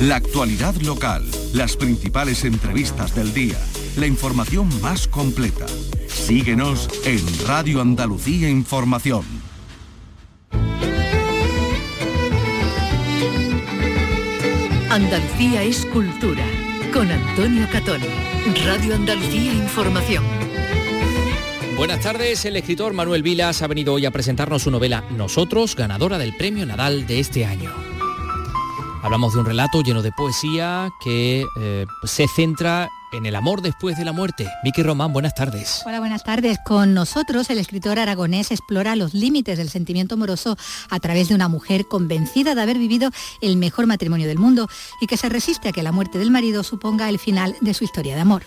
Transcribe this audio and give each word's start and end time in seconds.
La 0.00 0.16
actualidad 0.16 0.74
local, 0.82 1.24
las 1.52 1.76
principales 1.76 2.44
entrevistas 2.44 3.14
del 3.14 3.32
día, 3.32 3.58
la 3.96 4.06
información 4.06 4.68
más 4.82 5.06
completa. 5.06 5.66
Síguenos 6.08 6.88
en 7.04 7.20
Radio 7.46 7.80
Andalucía 7.80 8.50
Información. 8.50 9.24
Andalucía 14.90 15.62
es 15.62 15.86
cultura. 15.86 16.44
Con 16.92 17.10
Antonio 17.10 17.66
Catón. 17.72 18.00
Radio 18.64 18.96
Andalucía 18.96 19.52
Información. 19.52 20.24
Buenas 21.76 22.00
tardes, 22.00 22.44
el 22.44 22.56
escritor 22.56 22.92
Manuel 22.92 23.22
Vilas 23.22 23.62
ha 23.62 23.68
venido 23.68 23.94
hoy 23.94 24.06
a 24.06 24.10
presentarnos 24.10 24.62
su 24.62 24.70
novela 24.70 25.04
Nosotros, 25.10 25.74
ganadora 25.74 26.18
del 26.18 26.36
Premio 26.36 26.66
Nadal 26.66 27.06
de 27.06 27.20
este 27.20 27.44
año. 27.44 27.83
Hablamos 29.04 29.34
de 29.34 29.40
un 29.40 29.44
relato 29.44 29.82
lleno 29.82 30.00
de 30.00 30.12
poesía 30.12 30.90
que 30.98 31.44
eh, 31.60 31.86
se 32.04 32.26
centra 32.26 32.88
en 33.12 33.26
el 33.26 33.36
amor 33.36 33.60
después 33.60 33.98
de 33.98 34.04
la 34.06 34.12
muerte. 34.12 34.48
Vicky 34.64 34.82
Román, 34.82 35.12
buenas 35.12 35.34
tardes. 35.34 35.82
Hola, 35.84 36.00
buenas 36.00 36.24
tardes. 36.24 36.56
Con 36.64 36.94
nosotros 36.94 37.50
el 37.50 37.58
escritor 37.58 37.98
aragonés 37.98 38.50
explora 38.50 38.96
los 38.96 39.12
límites 39.12 39.58
del 39.58 39.68
sentimiento 39.68 40.14
amoroso 40.14 40.56
a 40.88 41.00
través 41.00 41.28
de 41.28 41.34
una 41.34 41.48
mujer 41.48 41.86
convencida 41.86 42.54
de 42.54 42.62
haber 42.62 42.78
vivido 42.78 43.10
el 43.42 43.58
mejor 43.58 43.86
matrimonio 43.86 44.26
del 44.26 44.38
mundo 44.38 44.70
y 45.02 45.06
que 45.06 45.18
se 45.18 45.28
resiste 45.28 45.68
a 45.68 45.72
que 45.72 45.82
la 45.82 45.92
muerte 45.92 46.18
del 46.18 46.30
marido 46.30 46.62
suponga 46.62 47.10
el 47.10 47.18
final 47.18 47.54
de 47.60 47.74
su 47.74 47.84
historia 47.84 48.14
de 48.14 48.22
amor. 48.22 48.44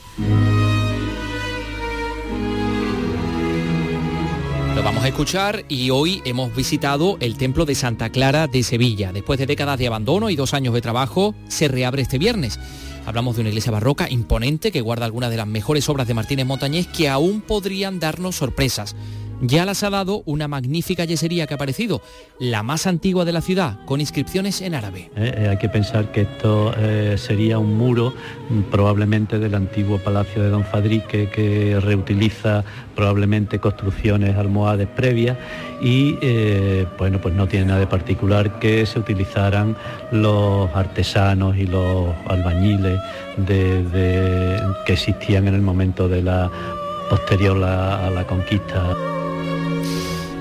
Lo 4.78 4.84
vamos 4.84 5.04
a 5.04 5.08
escuchar 5.08 5.66
y 5.70 5.90
hoy 5.90 6.22
hemos 6.24 6.56
visitado 6.56 7.18
el 7.20 7.36
Templo 7.36 7.66
de 7.66 7.74
Santa 7.74 8.12
Clara 8.12 8.46
de 8.46 8.62
Sevilla. 8.62 9.12
Después 9.12 9.40
de 9.40 9.48
décadas 9.48 9.80
de 9.80 9.88
abandono 9.88 10.30
y 10.30 10.36
dos 10.36 10.54
años 10.54 10.72
de 10.76 10.82
trabajo, 10.82 11.34
se 11.48 11.68
reabre 11.68 12.04
este 12.04 12.20
viernes. 12.20 12.60
Hablamos 13.08 13.36
de 13.36 13.42
una 13.42 13.50
iglesia 13.50 13.72
barroca 13.72 14.08
imponente 14.08 14.72
que 14.72 14.82
guarda 14.82 15.06
algunas 15.06 15.32
de 15.32 15.38
las 15.38 15.48
mejores 15.48 15.90
obras 15.90 16.08
de 16.08 16.14
Martínez 16.14 16.46
Montañés 16.46 16.86
que 16.86 17.10
aún 17.10 17.42
podrían 17.42 18.00
darnos 18.00 18.36
sorpresas 18.36 18.96
ya 19.42 19.66
las 19.66 19.84
ha 19.84 19.90
dado 19.90 20.24
una 20.26 20.48
magnífica 20.48 21.06
yesería 21.06 21.48
que 21.48 21.54
ha 21.54 21.56
aparecido, 21.56 22.02
la 22.40 22.64
más 22.64 22.88
antigua 22.88 23.26
de 23.26 23.32
la 23.32 23.42
ciudad, 23.42 23.80
con 23.86 24.00
inscripciones 24.00 24.62
en 24.62 24.76
árabe. 24.76 25.10
Eh, 25.16 25.34
eh, 25.38 25.48
hay 25.50 25.58
que 25.58 25.70
pensar 25.70 26.12
que 26.12 26.22
esto 26.22 26.74
eh, 26.78 27.16
sería 27.18 27.60
un 27.60 27.78
muro 27.78 28.14
mm, 28.50 28.62
probablemente 28.72 29.40
del 29.40 29.56
antiguo 29.56 30.00
palacio 30.00 30.42
de 30.42 30.50
Don 30.50 30.64
Fadrique 30.64 31.30
que 31.30 31.80
reutiliza 31.80 32.64
probablemente 32.96 33.60
construcciones 33.60 34.36
almohades 34.38 34.88
previas 34.88 35.38
y 35.80 36.16
bueno 36.98 37.22
pues 37.22 37.36
no 37.36 37.48
tiene 37.48 37.68
nada 37.68 37.82
de 37.82 37.88
particular 37.88 38.58
que 38.58 38.88
se 38.88 38.98
utilizaran 38.98 39.78
los 40.12 40.68
artesanos 40.74 41.56
y 41.58 41.68
los 41.68 42.08
albañiles 42.28 43.00
que 43.46 44.94
existían 44.94 45.48
en 45.48 45.54
el 45.54 45.62
momento 45.62 46.10
de 46.10 46.24
la 46.24 46.50
posterior 47.10 47.64
a 47.64 48.10
la 48.10 48.26
conquista. 48.26 49.17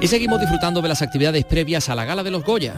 Y 0.07 0.09
seguimos 0.09 0.39
disfrutando 0.39 0.81
de 0.81 0.89
las 0.89 1.03
actividades 1.03 1.45
previas 1.45 1.89
a 1.89 1.97
la 1.97 2.05
gala 2.05 2.23
de 2.23 2.31
los 2.31 2.45
Goya. 2.45 2.75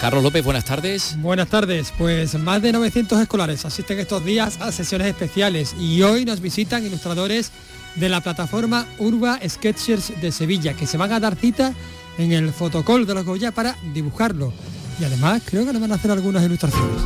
Carlos 0.00 0.20
López, 0.20 0.44
buenas 0.44 0.64
tardes. 0.64 1.14
Buenas 1.18 1.46
tardes. 1.46 1.92
Pues 1.96 2.34
más 2.34 2.60
de 2.60 2.72
900 2.72 3.20
escolares 3.20 3.64
asisten 3.64 4.00
estos 4.00 4.24
días 4.24 4.60
a 4.60 4.72
sesiones 4.72 5.06
especiales 5.06 5.76
y 5.78 6.02
hoy 6.02 6.24
nos 6.24 6.40
visitan 6.40 6.84
ilustradores 6.84 7.52
de 7.94 8.08
la 8.08 8.20
plataforma 8.20 8.84
Urba 8.98 9.38
Sketchers 9.48 10.20
de 10.20 10.32
Sevilla, 10.32 10.74
que 10.74 10.88
se 10.88 10.96
van 10.96 11.12
a 11.12 11.20
dar 11.20 11.36
cita 11.36 11.72
en 12.18 12.32
el 12.32 12.52
fotocall 12.52 13.06
de 13.06 13.14
los 13.14 13.24
Goya 13.24 13.52
para 13.52 13.76
dibujarlo. 13.94 14.52
Y 14.98 15.04
además 15.04 15.42
creo 15.44 15.64
que 15.64 15.72
nos 15.72 15.82
van 15.82 15.92
a 15.92 15.94
hacer 15.94 16.10
algunas 16.10 16.42
ilustraciones. 16.42 17.00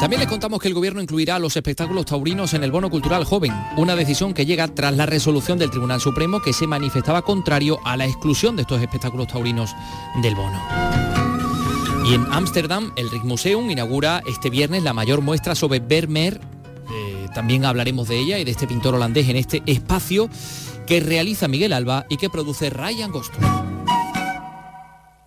También 0.00 0.20
les 0.20 0.30
contamos 0.30 0.60
que 0.60 0.68
el 0.68 0.72
gobierno 0.72 1.02
incluirá 1.02 1.38
los 1.38 1.54
espectáculos 1.56 2.06
taurinos 2.06 2.54
en 2.54 2.64
el 2.64 2.72
bono 2.72 2.88
cultural 2.88 3.22
joven, 3.24 3.52
una 3.76 3.94
decisión 3.94 4.32
que 4.32 4.46
llega 4.46 4.66
tras 4.66 4.96
la 4.96 5.04
resolución 5.04 5.58
del 5.58 5.68
Tribunal 5.68 6.00
Supremo 6.00 6.40
que 6.40 6.54
se 6.54 6.66
manifestaba 6.66 7.20
contrario 7.20 7.78
a 7.84 7.98
la 7.98 8.06
exclusión 8.06 8.56
de 8.56 8.62
estos 8.62 8.80
espectáculos 8.80 9.28
taurinos 9.28 9.74
del 10.22 10.34
bono. 10.34 10.58
Y 12.06 12.14
en 12.14 12.24
Ámsterdam, 12.32 12.92
el 12.96 13.10
Rijksmuseum 13.10 13.70
inaugura 13.70 14.22
este 14.26 14.48
viernes 14.48 14.84
la 14.84 14.94
mayor 14.94 15.20
muestra 15.20 15.54
sobre 15.54 15.80
Vermeer. 15.80 16.40
Eh, 16.90 17.28
también 17.34 17.66
hablaremos 17.66 18.08
de 18.08 18.18
ella 18.18 18.38
y 18.38 18.44
de 18.44 18.52
este 18.52 18.66
pintor 18.66 18.94
holandés 18.94 19.28
en 19.28 19.36
este 19.36 19.62
espacio 19.66 20.30
que 20.86 21.00
realiza 21.00 21.46
Miguel 21.46 21.74
Alba 21.74 22.06
y 22.08 22.16
que 22.16 22.30
produce 22.30 22.70
Ryan 22.70 23.10
Gosto. 23.10 23.38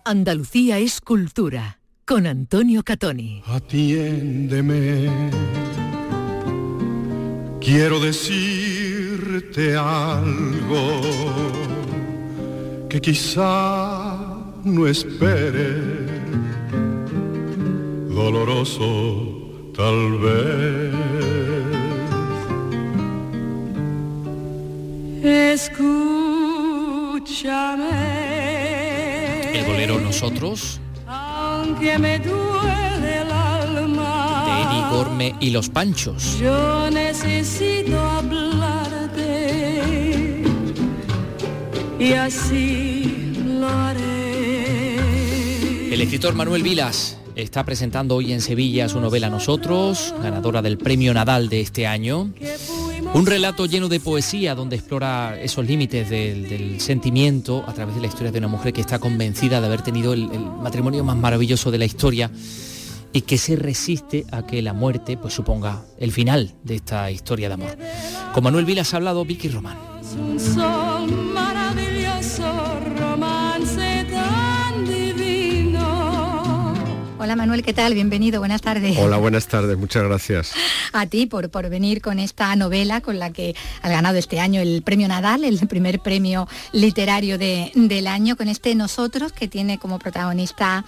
Andalucía 0.04 0.80
es 0.80 1.00
cultura 1.00 1.78
con 2.04 2.26
Antonio 2.26 2.82
Catoni. 2.82 3.42
Atiéndeme. 3.46 5.08
Quiero 7.60 7.98
decirte 7.98 9.74
algo 9.76 11.00
que 12.90 13.00
quizá 13.00 14.16
no 14.64 14.86
espere. 14.86 15.80
Doloroso 18.08 19.72
tal 19.74 20.18
vez. 20.18 20.94
Escúchame. 25.54 26.34
El 29.58 29.64
bolero 29.64 30.00
Nosotros 30.00 30.80
que 31.80 31.98
me 31.98 32.18
duele 32.18 33.22
el 33.22 33.30
alma. 33.30 34.68
Eri 34.68 34.96
Gorme 34.96 35.34
y 35.40 35.50
los 35.50 35.68
Panchos. 35.68 36.38
Yo 36.38 36.90
necesito 36.90 38.00
hablarte 38.00 39.24
y 41.98 42.12
así 42.12 43.32
lo 43.46 43.68
haré. 43.68 44.14
El 45.92 46.00
escritor 46.00 46.34
Manuel 46.34 46.62
Vilas 46.62 47.18
está 47.36 47.64
presentando 47.64 48.16
hoy 48.16 48.32
en 48.32 48.40
Sevilla 48.40 48.88
su 48.88 49.00
novela 49.00 49.30
Nosotros, 49.30 50.14
ganadora 50.22 50.60
del 50.62 50.78
Premio 50.78 51.14
Nadal 51.14 51.48
de 51.48 51.60
este 51.60 51.86
año. 51.86 52.30
Un 53.14 53.26
relato 53.26 53.66
lleno 53.66 53.88
de 53.88 54.00
poesía 54.00 54.56
donde 54.56 54.74
explora 54.74 55.40
esos 55.40 55.64
límites 55.64 56.10
del, 56.10 56.80
sentimiento 56.80 57.64
a 57.64 57.72
través 57.72 57.94
de 57.94 58.00
la 58.00 58.08
historia 58.08 58.32
de 58.32 58.38
una 58.38 58.48
mujer 58.48 58.72
que 58.72 58.80
está 58.80 58.98
convencida 58.98 59.60
de 59.60 59.66
haber 59.68 59.82
tenido 59.82 60.12
el, 60.12 60.28
matrimonio 60.60 61.04
más 61.04 61.16
maravilloso 61.16 61.70
de 61.70 61.78
la 61.78 61.84
historia 61.84 62.28
y 63.12 63.20
que 63.20 63.38
se 63.38 63.54
resiste 63.54 64.26
a 64.32 64.44
que 64.44 64.60
la 64.62 64.72
muerte 64.72 65.16
pues 65.16 65.32
suponga 65.32 65.84
el 66.00 66.10
final 66.10 66.54
de 66.64 66.74
esta 66.74 67.08
historia 67.12 67.46
de 67.46 67.54
amor. 67.54 67.78
Con 68.32 68.42
Manuel 68.42 68.64
Vilas 68.64 68.92
ha 68.92 68.96
hablado 68.96 69.24
Vicky 69.24 69.48
Román. 69.48 69.78
Hola 77.34 77.42
Manuel, 77.42 77.64
¿qué 77.64 77.72
tal? 77.72 77.94
Bienvenido, 77.94 78.38
buenas 78.38 78.62
tardes. 78.62 78.96
Hola, 78.96 79.16
buenas 79.18 79.48
tardes, 79.48 79.76
muchas 79.76 80.04
gracias. 80.04 80.52
A 80.92 81.06
ti 81.06 81.26
por, 81.26 81.50
por 81.50 81.68
venir 81.68 82.00
con 82.00 82.20
esta 82.20 82.54
novela 82.54 83.00
con 83.00 83.18
la 83.18 83.32
que 83.32 83.56
has 83.82 83.90
ganado 83.90 84.18
este 84.18 84.38
año 84.38 84.60
el 84.60 84.82
premio 84.82 85.08
Nadal, 85.08 85.42
el 85.42 85.58
primer 85.66 85.98
premio 85.98 86.46
literario 86.70 87.36
del 87.36 88.06
año, 88.06 88.36
con 88.36 88.46
este 88.46 88.76
Nosotros 88.76 89.32
que 89.32 89.48
tiene 89.48 89.78
como 89.78 89.98
protagonista 89.98 90.84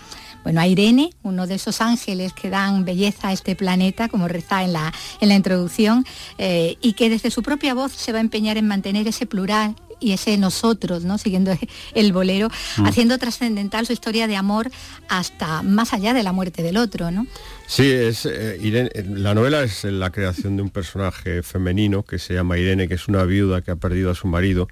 bueno, 0.46 0.60
a 0.60 0.68
Irene, 0.68 1.10
uno 1.24 1.48
de 1.48 1.56
esos 1.56 1.80
ángeles 1.80 2.32
que 2.32 2.50
dan 2.50 2.84
belleza 2.84 3.30
a 3.30 3.32
este 3.32 3.56
planeta, 3.56 4.08
como 4.08 4.28
reza 4.28 4.62
en 4.62 4.74
la, 4.74 4.94
en 5.20 5.28
la 5.28 5.34
introducción, 5.34 6.06
eh, 6.38 6.76
y 6.80 6.92
que 6.92 7.10
desde 7.10 7.32
su 7.32 7.42
propia 7.42 7.74
voz 7.74 7.90
se 7.90 8.12
va 8.12 8.18
a 8.18 8.20
empeñar 8.20 8.56
en 8.56 8.68
mantener 8.68 9.08
ese 9.08 9.26
plural 9.26 9.74
y 9.98 10.12
ese 10.12 10.38
nosotros, 10.38 11.02
¿no? 11.02 11.18
Siguiendo 11.18 11.50
el 11.96 12.12
bolero, 12.12 12.48
mm. 12.76 12.86
haciendo 12.86 13.18
trascendental 13.18 13.86
su 13.86 13.92
historia 13.92 14.28
de 14.28 14.36
amor 14.36 14.70
hasta 15.08 15.62
más 15.62 15.92
allá 15.92 16.14
de 16.14 16.22
la 16.22 16.30
muerte 16.30 16.62
del 16.62 16.76
otro, 16.76 17.10
¿no? 17.10 17.26
Sí, 17.66 17.90
es, 17.90 18.24
eh, 18.24 18.56
Irene, 18.62 18.90
la 19.04 19.34
novela 19.34 19.64
es 19.64 19.82
la 19.82 20.12
creación 20.12 20.56
de 20.56 20.62
un 20.62 20.70
personaje 20.70 21.42
femenino 21.42 22.04
que 22.04 22.20
se 22.20 22.34
llama 22.34 22.56
Irene, 22.56 22.86
que 22.86 22.94
es 22.94 23.08
una 23.08 23.24
viuda 23.24 23.62
que 23.62 23.72
ha 23.72 23.76
perdido 23.76 24.12
a 24.12 24.14
su 24.14 24.28
marido. 24.28 24.68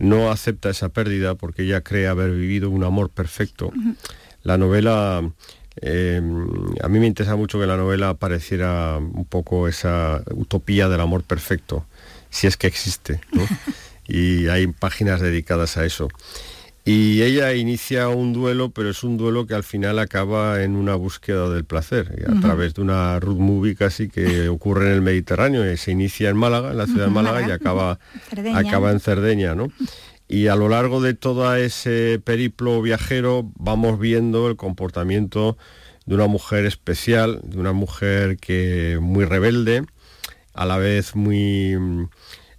No 0.00 0.32
acepta 0.32 0.68
esa 0.68 0.88
pérdida 0.88 1.36
porque 1.36 1.62
ella 1.62 1.82
cree 1.82 2.08
haber 2.08 2.32
vivido 2.32 2.70
un 2.70 2.82
amor 2.82 3.10
perfecto. 3.10 3.72
La 4.46 4.56
novela 4.58 5.28
eh, 5.82 6.22
a 6.80 6.88
mí 6.88 7.00
me 7.00 7.06
interesa 7.08 7.34
mucho 7.34 7.58
que 7.58 7.66
la 7.66 7.76
novela 7.76 8.14
pareciera 8.14 8.96
un 8.98 9.24
poco 9.24 9.66
esa 9.66 10.22
utopía 10.30 10.88
del 10.88 11.00
amor 11.00 11.24
perfecto, 11.24 11.84
si 12.30 12.46
es 12.46 12.56
que 12.56 12.68
existe. 12.68 13.20
¿no? 13.32 13.42
y 14.06 14.46
hay 14.46 14.68
páginas 14.68 15.20
dedicadas 15.20 15.76
a 15.76 15.84
eso. 15.84 16.08
Y 16.84 17.22
ella 17.22 17.52
inicia 17.54 18.08
un 18.08 18.32
duelo, 18.32 18.70
pero 18.70 18.90
es 18.90 19.02
un 19.02 19.16
duelo 19.16 19.48
que 19.48 19.54
al 19.54 19.64
final 19.64 19.98
acaba 19.98 20.62
en 20.62 20.76
una 20.76 20.94
búsqueda 20.94 21.48
del 21.48 21.64
placer, 21.64 22.24
a 22.28 22.40
través 22.40 22.74
de 22.74 22.82
una 22.82 23.18
road 23.18 23.38
movie 23.38 23.74
casi 23.74 24.08
que 24.08 24.48
ocurre 24.48 24.86
en 24.86 24.92
el 24.92 25.02
Mediterráneo, 25.02 25.68
y 25.68 25.76
se 25.78 25.90
inicia 25.90 26.30
en 26.30 26.36
Málaga, 26.36 26.70
en 26.70 26.76
la 26.76 26.86
ciudad 26.86 27.06
de 27.06 27.10
Málaga, 27.10 27.48
y 27.48 27.50
acaba, 27.50 27.98
acaba 28.54 28.92
en 28.92 29.00
Cerdeña, 29.00 29.56
¿no? 29.56 29.72
Y 30.28 30.48
a 30.48 30.56
lo 30.56 30.68
largo 30.68 31.00
de 31.00 31.14
todo 31.14 31.54
ese 31.54 32.20
periplo 32.22 32.82
viajero 32.82 33.50
vamos 33.56 33.98
viendo 33.98 34.48
el 34.48 34.56
comportamiento 34.56 35.56
de 36.04 36.14
una 36.14 36.26
mujer 36.26 36.66
especial, 36.66 37.40
de 37.44 37.58
una 37.58 37.72
mujer 37.72 38.36
que 38.36 38.98
muy 39.00 39.24
rebelde, 39.24 39.84
a 40.54 40.64
la 40.64 40.78
vez 40.78 41.14
muy 41.14 41.76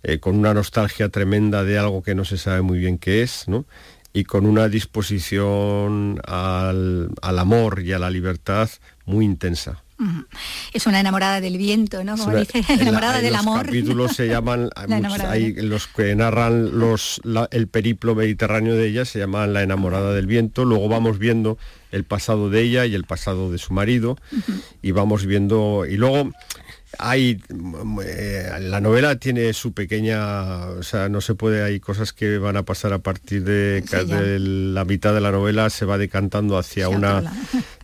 eh, 0.04 0.20
con 0.20 0.36
una 0.38 0.54
nostalgia 0.54 1.10
tremenda 1.10 1.64
de 1.64 1.78
algo 1.78 2.04
que 2.04 2.16
no 2.16 2.26
se 2.26 2.38
sabe 2.38 2.62
muy 2.62 2.80
bien 2.80 2.98
qué 2.98 3.22
es, 3.22 3.48
¿no? 3.48 3.66
y 4.14 4.24
con 4.24 4.46
una 4.46 4.68
disposición 4.68 6.22
al, 6.26 7.10
al 7.22 7.40
amor 7.40 7.82
y 7.82 7.94
a 7.94 8.00
la 8.00 8.10
libertad 8.10 8.70
muy 9.06 9.26
intensa. 9.26 9.84
Es 10.74 10.86
una 10.86 11.00
enamorada 11.00 11.42
del 11.42 11.58
viento, 11.58 12.04
¿no? 12.04 12.18
Como 12.18 12.36
dice, 12.36 12.64
enamorada 12.70 13.20
del 13.20 13.34
los 13.34 13.42
amor. 13.42 13.66
capítulos 13.66 14.16
se 14.16 14.28
llaman, 14.30 14.70
hay 15.28 15.54
los 15.54 15.88
que 15.88 16.16
narran 16.16 16.78
los, 16.78 17.22
el 17.52 17.68
periplo 17.68 18.16
mediterráneo 18.16 18.76
de 18.76 18.88
ella, 18.88 19.06
se 19.06 19.20
llaman 19.20 19.54
La 19.54 19.64
enamorada 19.64 20.14
del 20.14 20.28
viento, 20.28 20.66
luego 20.66 20.88
vamos 20.88 21.18
viendo 21.20 21.58
el 21.92 22.04
pasado 22.04 22.50
de 22.50 22.62
ella 22.62 22.86
y 22.86 22.94
el 22.96 23.06
pasado 23.06 23.52
de 23.52 23.58
su 23.58 23.74
marido, 23.74 24.18
y 24.82 24.92
vamos 24.92 25.26
viendo, 25.26 25.86
y 25.90 25.98
luego 25.98 26.32
hay 27.00 27.42
eh, 28.06 28.50
la 28.62 28.80
novela 28.80 29.18
tiene 29.18 29.52
su 29.54 29.74
pequeña 29.74 30.68
o 30.68 30.84
sea 30.84 31.10
no 31.10 31.20
se 31.20 31.36
puede 31.36 31.62
hay 31.62 31.82
cosas 31.82 32.14
que 32.14 32.38
van 32.38 32.56
a 32.56 32.64
pasar 32.64 32.94
a 32.94 33.00
partir 33.00 33.44
de, 33.44 33.82
de 33.82 34.40
la 34.40 34.86
mitad 34.86 35.14
de 35.14 35.20
la 35.20 35.32
novela 35.32 35.70
se 35.70 35.86
va 35.86 35.98
decantando 35.98 36.58
hacia 36.58 36.88
una 36.88 37.22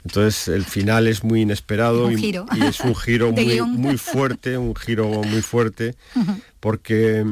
entonces 0.06 0.48
el 0.48 0.66
final 0.66 1.08
es 1.08 1.24
muy 1.24 1.42
inesperado 1.42 2.12
y, 2.12 2.16
es 2.16 2.80
un 2.82 2.96
giro 2.96 3.32
muy, 3.34 3.62
muy, 3.62 3.98
fuerte 3.98 4.58
un 4.58 4.76
giro 4.76 5.08
muy 5.08 5.42
fuerte 5.42 5.96
porque 6.60 7.26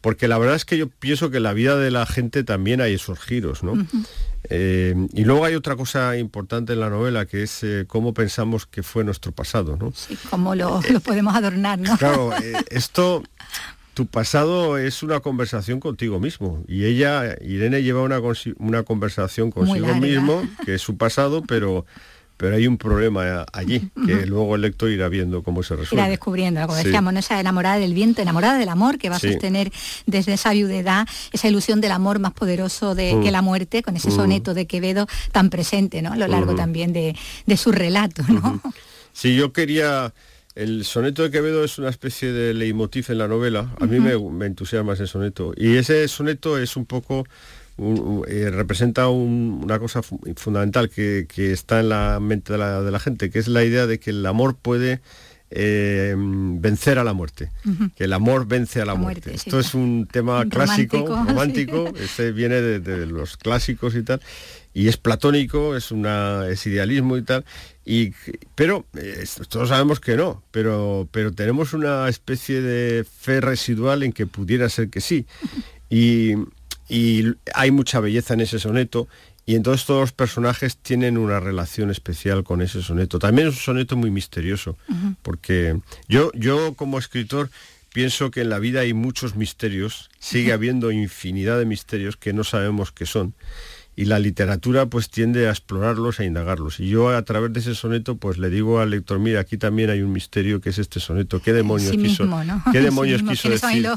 porque 0.00 0.28
la 0.28 0.38
verdad 0.38 0.56
es 0.56 0.64
que 0.64 0.78
yo 0.78 0.88
pienso 0.88 1.30
que 1.30 1.38
en 1.38 1.42
la 1.42 1.52
vida 1.52 1.76
de 1.76 1.90
la 1.90 2.06
gente 2.06 2.44
también 2.44 2.80
hay 2.80 2.94
esos 2.94 3.18
giros 3.18 3.62
no 3.62 3.74
eh, 4.50 4.94
y 5.12 5.24
luego 5.24 5.44
hay 5.44 5.54
otra 5.54 5.76
cosa 5.76 6.16
importante 6.16 6.72
en 6.72 6.80
la 6.80 6.90
novela, 6.90 7.26
que 7.26 7.42
es 7.42 7.62
eh, 7.62 7.84
cómo 7.86 8.14
pensamos 8.14 8.66
que 8.66 8.82
fue 8.82 9.04
nuestro 9.04 9.32
pasado, 9.32 9.76
¿no? 9.76 9.92
Sí, 9.94 10.16
cómo 10.30 10.54
lo, 10.54 10.80
podemos 11.04 11.34
adornar, 11.34 11.78
¿no? 11.78 11.96
Claro, 11.98 12.32
eh, 12.36 12.54
esto, 12.70 13.22
tu 13.98 14.06
pasado 14.06 14.78
es 14.78 15.02
una 15.02 15.18
conversación 15.18 15.80
contigo 15.80 16.20
mismo. 16.20 16.62
Y 16.68 16.84
ella, 16.84 17.34
Irene, 17.40 17.82
lleva 17.82 18.02
una, 18.02 18.20
una 18.58 18.84
conversación 18.84 19.50
consigo 19.50 19.92
mismo, 19.96 20.40
que 20.64 20.74
es 20.74 20.82
su 20.82 20.96
pasado, 20.96 21.42
pero 21.42 21.84
pero 22.36 22.54
hay 22.54 22.68
un 22.68 22.78
problema 22.78 23.44
allí, 23.52 23.90
que 24.06 24.24
luego 24.24 24.54
el 24.54 24.60
lector 24.60 24.88
irá 24.88 25.08
viendo 25.08 25.42
cómo 25.42 25.64
se 25.64 25.74
resuelve. 25.74 26.04
Irá 26.04 26.08
descubriendo, 26.08 26.60
como 26.60 26.76
decíamos, 26.76 27.12
esa 27.16 27.40
enamorada 27.40 27.80
del 27.80 27.92
viento, 27.92 28.22
enamorada 28.22 28.56
del 28.56 28.68
amor, 28.68 28.98
que 28.98 29.08
va 29.08 29.16
a 29.16 29.18
sostener 29.18 29.72
desde 30.06 30.34
esa 30.34 30.52
viudedad 30.52 31.08
esa 31.32 31.48
ilusión 31.48 31.80
del 31.80 31.90
amor 31.90 32.20
más 32.20 32.34
poderoso 32.34 32.94
de, 32.94 33.16
mm. 33.16 33.22
que 33.24 33.32
la 33.32 33.42
muerte, 33.42 33.82
con 33.82 33.96
ese 33.96 34.10
mm. 34.10 34.14
soneto 34.14 34.54
de 34.54 34.68
Quevedo 34.68 35.08
tan 35.32 35.50
presente, 35.50 36.02
¿no? 36.02 36.12
A 36.12 36.16
lo 36.16 36.28
largo 36.28 36.54
también 36.54 36.92
de, 36.92 37.16
su 37.56 37.72
relato, 37.72 38.22
¿no? 38.28 38.62
Sí, 39.12 39.34
yo 39.34 39.52
quería... 39.52 40.14
El 40.58 40.84
soneto 40.84 41.22
de 41.22 41.30
Quevedo 41.30 41.62
es 41.62 41.78
una 41.78 41.88
especie 41.88 42.32
de 42.32 42.52
leitmotiv 42.52 43.06
en 43.10 43.18
la 43.18 43.28
novela. 43.28 43.74
A 43.80 43.86
mí 43.86 44.00
me, 44.00 44.18
me 44.18 44.46
entusiasma 44.46 44.94
ese 44.94 45.06
soneto. 45.06 45.52
Y 45.56 45.76
ese 45.76 46.06
soneto 46.08 46.58
es 46.58 46.76
un 46.76 46.84
poco 46.84 47.24
eh, 48.26 48.50
representa 48.50 49.08
una 49.08 49.78
cosa 49.78 50.02
fundamental 50.02 50.90
que, 50.90 51.26
está 51.36 51.78
en 51.78 51.90
la 51.90 52.18
mente 52.20 52.54
de 52.54 52.58
la, 52.58 52.98
gente, 52.98 53.30
que 53.30 53.38
es 53.38 53.46
la 53.46 53.62
idea 53.62 53.86
de 53.86 54.00
que 54.00 54.10
el 54.10 54.26
amor 54.26 54.56
puede 54.56 55.00
eh, 55.50 56.16
vencer 56.18 56.98
a 56.98 57.04
la 57.04 57.12
muerte, 57.12 57.52
que 57.94 58.04
el 58.04 58.12
amor 58.14 58.48
vence 58.48 58.80
a 58.80 58.84
la, 58.84 58.96
muerte. 58.96 59.32
Esto 59.32 59.60
es 59.60 59.74
un 59.74 60.08
tema 60.10 60.44
clásico, 60.50 61.06
romántico, 61.06 61.92
ese 62.00 62.32
viene 62.32 62.60
de, 62.60 63.06
los 63.06 63.36
clásicos 63.36 63.94
y 63.94 64.02
tal, 64.02 64.20
y 64.78 64.86
es 64.86 64.96
platónico, 64.96 65.74
es, 65.74 65.90
una, 65.90 66.46
es 66.48 66.64
idealismo 66.64 67.16
y 67.16 67.22
tal, 67.22 67.44
y, 67.84 68.12
pero 68.54 68.86
eh, 68.96 69.24
todos 69.48 69.70
sabemos 69.70 69.98
que 69.98 70.16
no, 70.16 70.44
pero, 70.52 71.08
pero 71.10 71.32
tenemos 71.32 71.72
una 71.72 72.08
especie 72.08 72.62
de 72.62 73.04
fe 73.04 73.40
residual 73.40 74.04
en 74.04 74.12
que 74.12 74.28
pudiera 74.28 74.68
ser 74.68 74.88
que 74.88 75.00
sí. 75.00 75.26
Y, 75.90 76.34
y 76.86 77.24
hay 77.54 77.70
mucha 77.70 77.98
belleza 77.98 78.34
en 78.34 78.42
ese 78.42 78.58
soneto 78.58 79.08
y 79.46 79.54
entonces 79.54 79.86
todos 79.86 80.02
los 80.02 80.12
personajes 80.12 80.76
tienen 80.76 81.16
una 81.16 81.40
relación 81.40 81.90
especial 81.90 82.44
con 82.44 82.60
ese 82.60 82.82
soneto. 82.82 83.18
También 83.18 83.48
es 83.48 83.54
un 83.54 83.60
soneto 83.60 83.96
muy 83.96 84.10
misterioso, 84.10 84.76
porque 85.22 85.80
yo, 86.08 86.30
yo 86.34 86.74
como 86.74 86.98
escritor 86.98 87.48
pienso 87.94 88.30
que 88.30 88.42
en 88.42 88.50
la 88.50 88.58
vida 88.58 88.80
hay 88.80 88.92
muchos 88.92 89.34
misterios, 89.34 90.10
sigue 90.18 90.52
habiendo 90.58 90.92
infinidad 90.92 91.58
de 91.58 91.64
misterios 91.64 92.18
que 92.18 92.34
no 92.34 92.44
sabemos 92.44 92.92
qué 92.92 93.06
son 93.06 93.32
y 93.98 94.04
la 94.04 94.20
literatura 94.20 94.86
pues 94.86 95.10
tiende 95.10 95.48
a 95.48 95.50
explorarlos, 95.50 96.20
a 96.20 96.24
indagarlos. 96.24 96.78
Y 96.78 96.88
yo 96.88 97.08
a 97.08 97.20
través 97.22 97.52
de 97.52 97.58
ese 97.58 97.74
soneto 97.74 98.16
pues 98.16 98.38
le 98.38 98.48
digo 98.48 98.78
al 98.78 98.90
lector, 98.90 99.18
mira, 99.18 99.40
aquí 99.40 99.58
también 99.58 99.90
hay 99.90 100.02
un 100.02 100.12
misterio 100.12 100.60
que 100.60 100.70
es 100.70 100.78
este 100.78 101.00
soneto. 101.00 101.42
¿Qué 101.42 101.52
demonios 101.52 101.90
quiso, 101.90 102.24
¿qué 102.70 102.80
demonios 102.80 103.24
quiso 103.24 103.48
decir? 103.48 103.88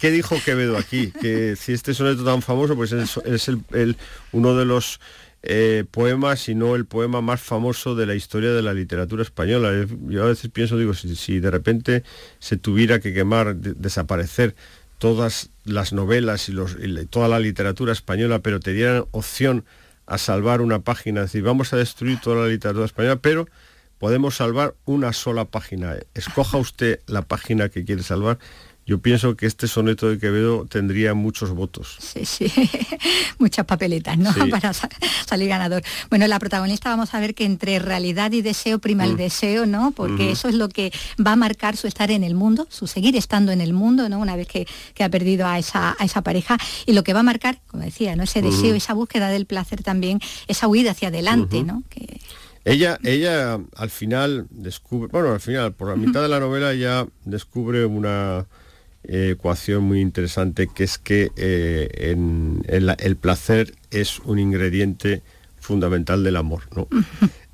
¿Qué, 0.00 0.10
dijo 0.10 0.34
Quevedo 0.44 0.76
aquí? 0.76 1.12
Que 1.12 1.54
si 1.54 1.74
este 1.74 1.94
soneto 1.94 2.24
tan 2.24 2.42
famoso 2.42 2.74
pues 2.74 2.90
es, 2.90 3.48
el, 3.70 3.96
uno 4.32 4.56
de 4.56 4.64
los 4.64 4.98
eh, 5.44 5.84
poemas, 5.88 6.40
si 6.40 6.56
no 6.56 6.74
el 6.74 6.86
poema 6.86 7.20
más 7.20 7.40
famoso 7.40 7.94
de 7.94 8.06
la 8.06 8.16
historia 8.16 8.50
de 8.50 8.62
la 8.62 8.74
literatura 8.74 9.22
española. 9.22 9.86
Yo 10.08 10.24
a 10.24 10.26
veces 10.26 10.50
pienso, 10.50 10.76
digo, 10.76 10.92
si, 10.92 11.38
de 11.38 11.50
repente 11.52 12.02
se 12.40 12.56
tuviera 12.56 12.98
que 12.98 13.14
quemar, 13.14 13.54
desaparecer 13.54 14.56
todas 15.04 15.50
las 15.64 15.92
novelas 15.92 16.48
y, 16.48 16.56
toda 17.10 17.28
la 17.28 17.38
literatura 17.38 17.92
española, 17.92 18.38
pero 18.38 18.58
te 18.58 18.72
dieran 18.72 19.04
opción 19.10 19.66
a 20.06 20.16
salvar 20.16 20.62
una 20.62 20.78
página, 20.78 21.20
es 21.20 21.26
decir, 21.26 21.42
vamos 21.42 21.74
a 21.74 21.76
destruir 21.76 22.20
toda 22.22 22.36
la 22.44 22.48
literatura 22.48 22.86
española, 22.86 23.16
pero 23.16 23.46
podemos 23.98 24.36
salvar 24.36 24.76
una 24.86 25.12
sola 25.12 25.44
página. 25.44 25.96
Escoja 26.14 26.56
usted 26.56 27.00
la 27.06 27.20
página 27.20 27.68
que 27.68 27.84
quiere 27.84 28.02
salvar 28.02 28.38
yo 28.86 28.98
pienso 28.98 29.34
que 29.36 29.46
este 29.46 29.66
soneto 29.66 30.10
de 30.10 30.18
Quevedo 30.18 30.66
tendría 30.66 31.14
muchos 31.14 31.50
votos. 31.50 31.96
Sí, 31.98 32.26
sí, 32.26 32.52
muchas 33.38 33.64
papeletas, 33.64 34.18
¿no? 34.18 34.30
Para 34.50 34.72
salir 34.74 35.48
ganador. 35.48 35.82
Bueno, 36.10 36.26
la 36.26 36.38
protagonista 36.38 36.90
vamos 36.90 37.14
a 37.14 37.20
ver 37.20 37.34
que 37.34 37.46
entre 37.46 37.78
realidad 37.78 38.32
y 38.32 38.42
deseo 38.42 38.78
prima 38.78 39.04
el 39.04 39.14
mm. 39.14 39.16
deseo, 39.16 39.66
¿no? 39.66 39.92
Porque 39.92 40.30
eso 40.30 40.48
es 40.48 40.54
lo 40.54 40.68
que 40.68 40.92
va 41.24 41.32
a 41.32 41.36
marcar 41.36 41.76
su 41.76 41.86
estar 41.86 42.10
en 42.10 42.24
el 42.24 42.34
mundo, 42.34 42.66
su 42.68 42.86
seguir 42.86 43.16
estando 43.16 43.52
en 43.52 43.62
el 43.62 43.72
mundo, 43.72 44.08
¿no? 44.10 44.18
Una 44.18 44.36
vez 44.36 44.48
que, 44.48 44.66
ha 45.02 45.08
perdido 45.08 45.46
a 45.46 45.58
esa, 45.58 45.96
a 45.98 46.04
esa 46.04 46.22
pareja. 46.22 46.58
Y 46.86 46.92
lo 46.92 47.04
que 47.04 47.12
va 47.12 47.20
a 47.20 47.24
marcar, 47.24 47.60
como 47.66 47.82
decía, 47.84 48.16
¿no? 48.16 48.24
Ese 48.24 48.42
deseo, 48.42 48.74
esa 48.74 48.92
búsqueda 48.92 49.28
del 49.28 49.46
placer 49.46 49.82
también, 49.82 50.20
esa 50.46 50.68
huida 50.68 50.90
hacia 50.90 51.08
adelante, 51.08 51.62
¿no? 51.62 51.82
Ella, 52.64 52.98
ella 53.02 53.60
al 53.76 53.90
final 53.90 54.46
descubre, 54.50 55.08
bueno, 55.12 55.32
al 55.32 55.40
final, 55.40 55.72
por 55.72 55.88
la 55.88 55.96
mitad 55.96 56.22
de 56.22 56.28
la 56.28 56.40
novela 56.40 56.72
ya 56.74 57.06
descubre 57.24 57.84
una 57.84 58.46
ecuación 59.06 59.84
muy 59.84 60.00
interesante 60.00 60.68
que 60.68 60.84
es 60.84 60.98
que 60.98 61.30
eh, 61.36 62.16
el 62.66 63.16
placer 63.16 63.74
es 63.90 64.18
un 64.20 64.38
ingrediente 64.38 65.22
fundamental 65.64 66.22
del 66.22 66.36
amor. 66.36 66.62
¿no? 66.74 66.88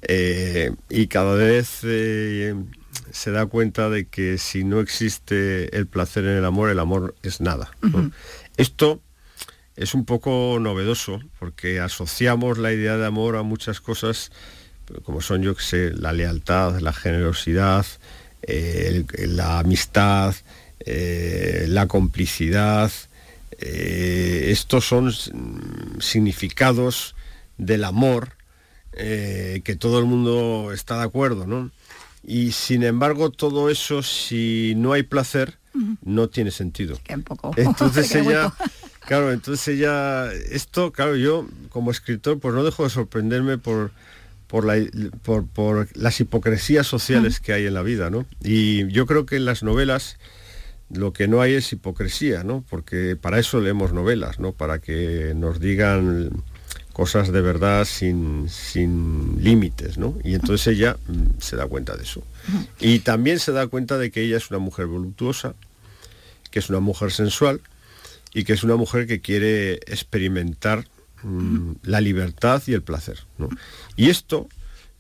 Eh, 0.03 0.73
y 0.89 1.09
cada 1.09 1.35
vez 1.35 1.81
eh, 1.83 2.55
se 3.11 3.31
da 3.33 3.45
cuenta 3.45 3.91
de 3.91 4.07
que 4.07 4.39
si 4.39 4.65
no 4.65 4.81
existe 4.81 5.77
el 5.77 5.87
placer 5.87 6.25
en 6.25 6.39
el 6.39 6.45
amor, 6.47 6.71
el 6.71 6.79
amor 6.79 7.15
es 7.23 7.43
nada. 7.43 7.71
Esto 8.57 9.03
es 9.77 9.93
un 9.93 10.07
poco 10.07 10.57
novedoso 10.59 11.21
porque 11.39 11.81
asociamos 11.81 12.57
la 12.57 12.73
idea 12.73 12.97
de 12.97 13.05
amor 13.05 13.37
a 13.37 13.43
muchas 13.43 13.83
cosas 13.83 14.33
como 15.03 15.21
son, 15.21 15.43
yo 15.43 15.55
que 15.55 15.63
sé, 15.63 15.91
la 15.93 16.15
lealtad, 16.15 16.81
la 16.81 16.95
generosidad, 16.95 17.85
la 18.49 19.59
amistad, 19.59 20.35
eh, 20.81 21.67
la 21.69 21.87
complicidad, 21.87 22.91
eh, 23.59 24.47
estos 24.49 24.87
son 24.87 25.13
significados 26.01 27.15
del 27.59 27.85
amor 27.85 28.31
eh, 28.93 29.61
que 29.65 29.77
todo 29.77 29.99
el 29.99 30.07
mundo 30.07 30.73
está 30.73 30.99
de 30.99 31.05
acuerdo, 31.05 31.47
¿no? 31.47 31.71
Y 32.25 32.53
sin 32.53 32.83
embargo 32.83 33.31
todo 33.31 33.71
eso, 33.71 34.03
si 34.03 34.75
no 34.77 34.93
hay 34.95 35.03
placer, 35.03 35.59
no 36.03 36.29
tiene 36.29 36.51
sentido. 36.51 36.99
Entonces 37.57 38.15
ella, 38.15 38.53
claro, 39.07 39.33
entonces 39.33 39.69
ella, 39.69 40.33
esto, 40.33 40.93
claro, 40.93 41.17
yo 41.17 41.47
como 41.69 41.91
escritor, 41.91 42.41
pues 42.41 42.55
no 42.55 42.65
dejo 42.65 42.85
de 42.85 42.91
sorprenderme 42.91 43.59
por, 43.59 43.93
por, 44.47 44.65
la, 44.65 44.85
por, 45.23 45.89
las 45.95 46.21
hipocresías 46.21 46.87
sociales 46.87 47.41
que 47.41 47.53
hay 47.53 47.67
en 47.67 47.75
la 47.75 47.83
vida, 47.83 48.11
¿no? 48.11 48.27
Y 48.43 48.89
yo 48.89 49.07
creo 49.07 49.27
que 49.27 49.37
en 49.37 49.45
las 49.45 49.63
novelas 49.63 50.17
lo 50.93 51.13
que 51.13 51.29
no 51.29 51.41
hay 51.41 51.55
es 51.55 51.73
hipocresía, 51.73 52.43
¿no? 52.43 52.65
Porque 52.69 53.17
para 53.17 53.39
eso 53.39 53.61
leemos 53.61 53.93
novelas, 53.93 54.41
¿no? 54.41 54.53
Para 54.53 54.81
que 54.81 55.33
nos 55.37 55.61
digan 55.61 56.31
cosas 56.93 57.33
de 57.33 57.41
verdad 57.41 57.85
sin, 57.85 58.49
sin 58.49 59.43
límites, 59.43 59.97
¿no? 59.99 60.17
Y 60.25 60.35
entonces 60.35 60.77
ella 60.77 60.97
mm, 61.07 61.41
se 61.41 61.57
da 61.57 61.67
cuenta 61.67 61.97
de 61.97 62.03
eso. 62.03 62.23
Y 62.81 63.01
también 63.01 63.39
se 63.39 63.53
da 63.53 63.67
cuenta 63.69 63.97
de 63.99 64.11
que 64.11 64.23
ella 64.23 64.37
es 64.37 64.51
una 64.51 64.59
mujer 64.59 64.87
voluptuosa, 64.87 65.55
que 66.51 66.59
es 66.59 66.69
una 66.69 66.81
mujer 66.81 67.13
sensual 67.13 67.61
y 68.35 68.45
que 68.45 68.53
es 68.53 68.65
una 68.65 68.77
mujer 68.77 69.07
que 69.07 69.21
quiere 69.21 69.75
experimentar 69.87 70.87
mm, 71.23 71.73
la 71.85 72.01
libertad 72.01 72.63
y 72.67 72.75
el 72.75 72.83
placer. 72.83 73.21
¿no? 73.39 73.49
Y 73.97 74.11
esto 74.11 74.49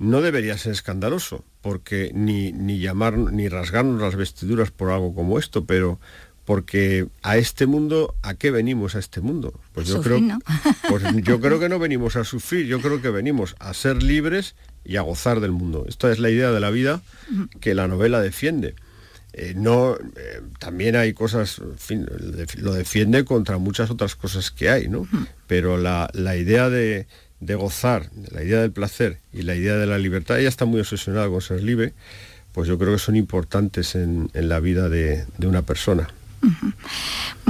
no 0.01 0.23
debería 0.23 0.59
ser 0.59 0.73
escandaloso, 0.73 1.45
porque 1.61 2.11
ni, 2.15 2.53
ni 2.53 2.81
llamar, 2.81 3.17
ni 3.17 3.49
rasgarnos 3.49 4.01
las 4.01 4.17
vestiduras 4.17 4.71
por 4.71 4.91
algo 4.91 5.15
como 5.15 5.39
esto, 5.39 5.67
pero 5.67 6.01
porque 6.47 7.07
a 7.23 7.37
este 7.37 7.67
mundo, 7.67 8.17
¿a 8.23 8.35
qué 8.35 8.51
venimos 8.51 8.97
a 8.97 8.99
este 8.99 9.21
mundo? 9.21 9.61
Pues 9.73 9.87
yo, 9.87 10.01
creo, 10.01 10.19
pues 10.89 11.05
yo 11.23 11.39
creo 11.39 11.61
que 11.61 11.69
no 11.69 11.79
venimos 11.79 12.17
a 12.17 12.25
sufrir, 12.25 12.67
yo 12.67 12.81
creo 12.81 13.01
que 13.01 13.11
venimos 13.11 13.55
a 13.61 13.73
ser 13.75 14.03
libres 14.03 14.57
y 14.85 14.97
a 14.97 15.03
gozar 15.03 15.39
del 15.41 15.53
mundo. 15.53 15.85
Esta 15.87 16.11
es 16.11 16.19
la 16.19 16.31
idea 16.31 16.51
de 16.51 16.61
la 16.61 16.71
vida 16.71 17.03
que 17.61 17.75
la 17.75 17.87
novela 17.87 18.21
defiende. 18.21 18.75
Eh, 19.33 19.53
no, 19.55 19.95
eh, 19.95 20.41
también 20.59 20.97
hay 20.97 21.13
cosas, 21.13 21.61
lo 22.57 22.73
defiende 22.73 23.25
contra 23.25 23.59
muchas 23.59 23.91
otras 23.91 24.17
cosas 24.17 24.51
que 24.51 24.71
hay, 24.71 24.89
¿no? 24.89 25.07
Pero 25.47 25.77
la, 25.77 26.11
idea 26.37 26.69
de, 26.69 27.07
gozar, 27.41 28.11
la 28.31 28.43
idea 28.43 28.61
del 28.61 28.73
placer 28.73 29.19
y 29.33 29.43
la 29.43 29.55
idea 29.55 29.77
de 29.77 29.87
la 29.87 29.99
libertad, 29.99 30.39
ella 30.39 30.49
está 30.49 30.65
muy 30.65 30.81
obsesionada 30.81 31.29
con 31.29 31.41
ser 31.41 31.63
libre, 31.63 31.93
pues 32.53 32.69
yo 32.69 32.79
creo 32.79 32.93
que 32.93 32.99
son 32.99 33.17
importantes 33.17 33.95
en, 33.95 34.31
la 34.35 34.61
vida 34.61 34.89
de 34.89 35.27
una 35.43 35.63
persona. 35.63 36.09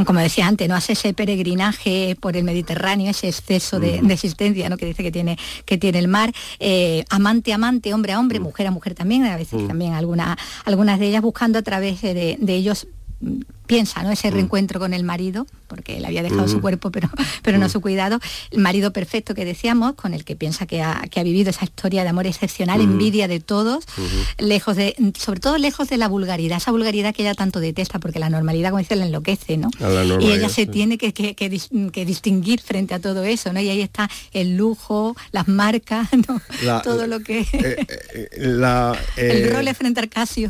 Como 0.05 0.19
decía 0.19 0.47
antes, 0.47 0.69
no 0.69 0.75
hace 0.75 0.95
ese 0.95 1.13
peregrinaje 1.15 2.17
por 2.19 2.37
el 2.37 2.45
Mediterráneo, 2.45 3.11
ese 3.11 3.29
exceso 3.29 3.79
de, 3.79 3.99
existencia 4.11 4.69
¿no? 4.69 4.77
que 4.77 4.87
dice 4.87 5.03
que 5.03 5.13
tiene, 5.13 5.39
que 5.65 5.79
tiene 5.79 5.99
el 5.99 6.09
mar. 6.09 6.33
Eh, 6.59 7.05
amante, 7.11 7.53
amante, 7.53 7.93
hombre 7.95 8.13
a 8.13 8.19
hombre, 8.19 8.41
mujer 8.41 8.67
a 8.67 8.71
mujer 8.71 8.95
también, 8.95 9.25
a 9.25 9.37
veces 9.37 9.67
también 9.67 9.93
algunas 9.93 10.37
de 10.99 11.07
ellas 11.07 11.23
buscando 11.23 11.59
a 11.59 11.63
través 11.63 12.01
de 12.03 12.39
ellos 12.49 12.87
piensa, 13.67 14.03
¿no? 14.03 14.11
Ese 14.11 14.31
mm. 14.31 14.35
reencuentro 14.35 14.81
con 14.81 14.95
el 14.95 15.05
marido, 15.05 15.47
porque 15.69 15.99
él 15.99 16.05
había 16.05 16.25
dejado 16.25 16.49
su 16.49 16.59
mm. 16.59 16.61
cuerpo, 16.61 16.91
pero, 16.91 17.09
pero 17.43 17.57
no 17.59 17.67
mm. 17.67 17.71
su 17.71 17.81
cuidado. 17.81 18.19
El 18.51 18.61
marido 18.61 18.93
perfecto 18.93 19.33
que 19.35 19.45
decíamos, 19.45 19.95
con 19.95 20.13
el 20.13 20.25
que 20.25 20.35
piensa 20.35 20.67
que 20.67 20.83
ha, 20.83 21.09
vivido 21.23 21.51
esa 21.51 21.65
historia 21.65 22.03
de 22.03 22.09
amor 22.09 22.27
excepcional, 22.27 22.81
envidia 22.81 23.29
de 23.29 23.39
todos, 23.39 23.85
lejos 24.39 24.75
de, 24.75 24.97
sobre 25.17 25.39
todo 25.39 25.59
lejos 25.59 25.89
de 25.89 25.99
la 25.99 26.09
vulgaridad, 26.09 26.57
esa 26.57 26.73
vulgaridad 26.73 27.15
que 27.15 27.23
ella 27.23 27.35
tanto 27.35 27.61
detesta, 27.61 28.01
porque 28.01 28.19
la 28.19 28.31
normalidad, 28.31 28.71
como 28.71 28.81
dice, 28.81 28.97
la 28.97 29.07
enloquece, 29.07 29.57
¿no? 29.57 29.71
Y 30.19 30.33
ella 30.33 30.49
se 30.49 30.67
tiene 30.67 30.99
que, 30.99 31.13
que, 31.13 32.05
distinguir 32.05 32.61
frente 32.61 32.95
a 32.95 32.99
todo 32.99 33.23
eso, 33.23 33.53
¿no? 33.53 33.61
Y 33.61 33.69
ahí 33.69 33.83
está 33.83 34.11
el 34.33 34.57
lujo, 34.57 35.15
las 35.31 35.47
marcas, 35.47 36.09
todo 36.83 37.07
lo 37.07 37.21
que... 37.21 37.41
Eh, 37.41 37.87
eh, 38.15 38.29
eh, 38.33 38.97
el 39.17 39.53
rol 39.53 39.73
frente 39.75 40.01
al 40.01 40.09
Casio. 40.09 40.49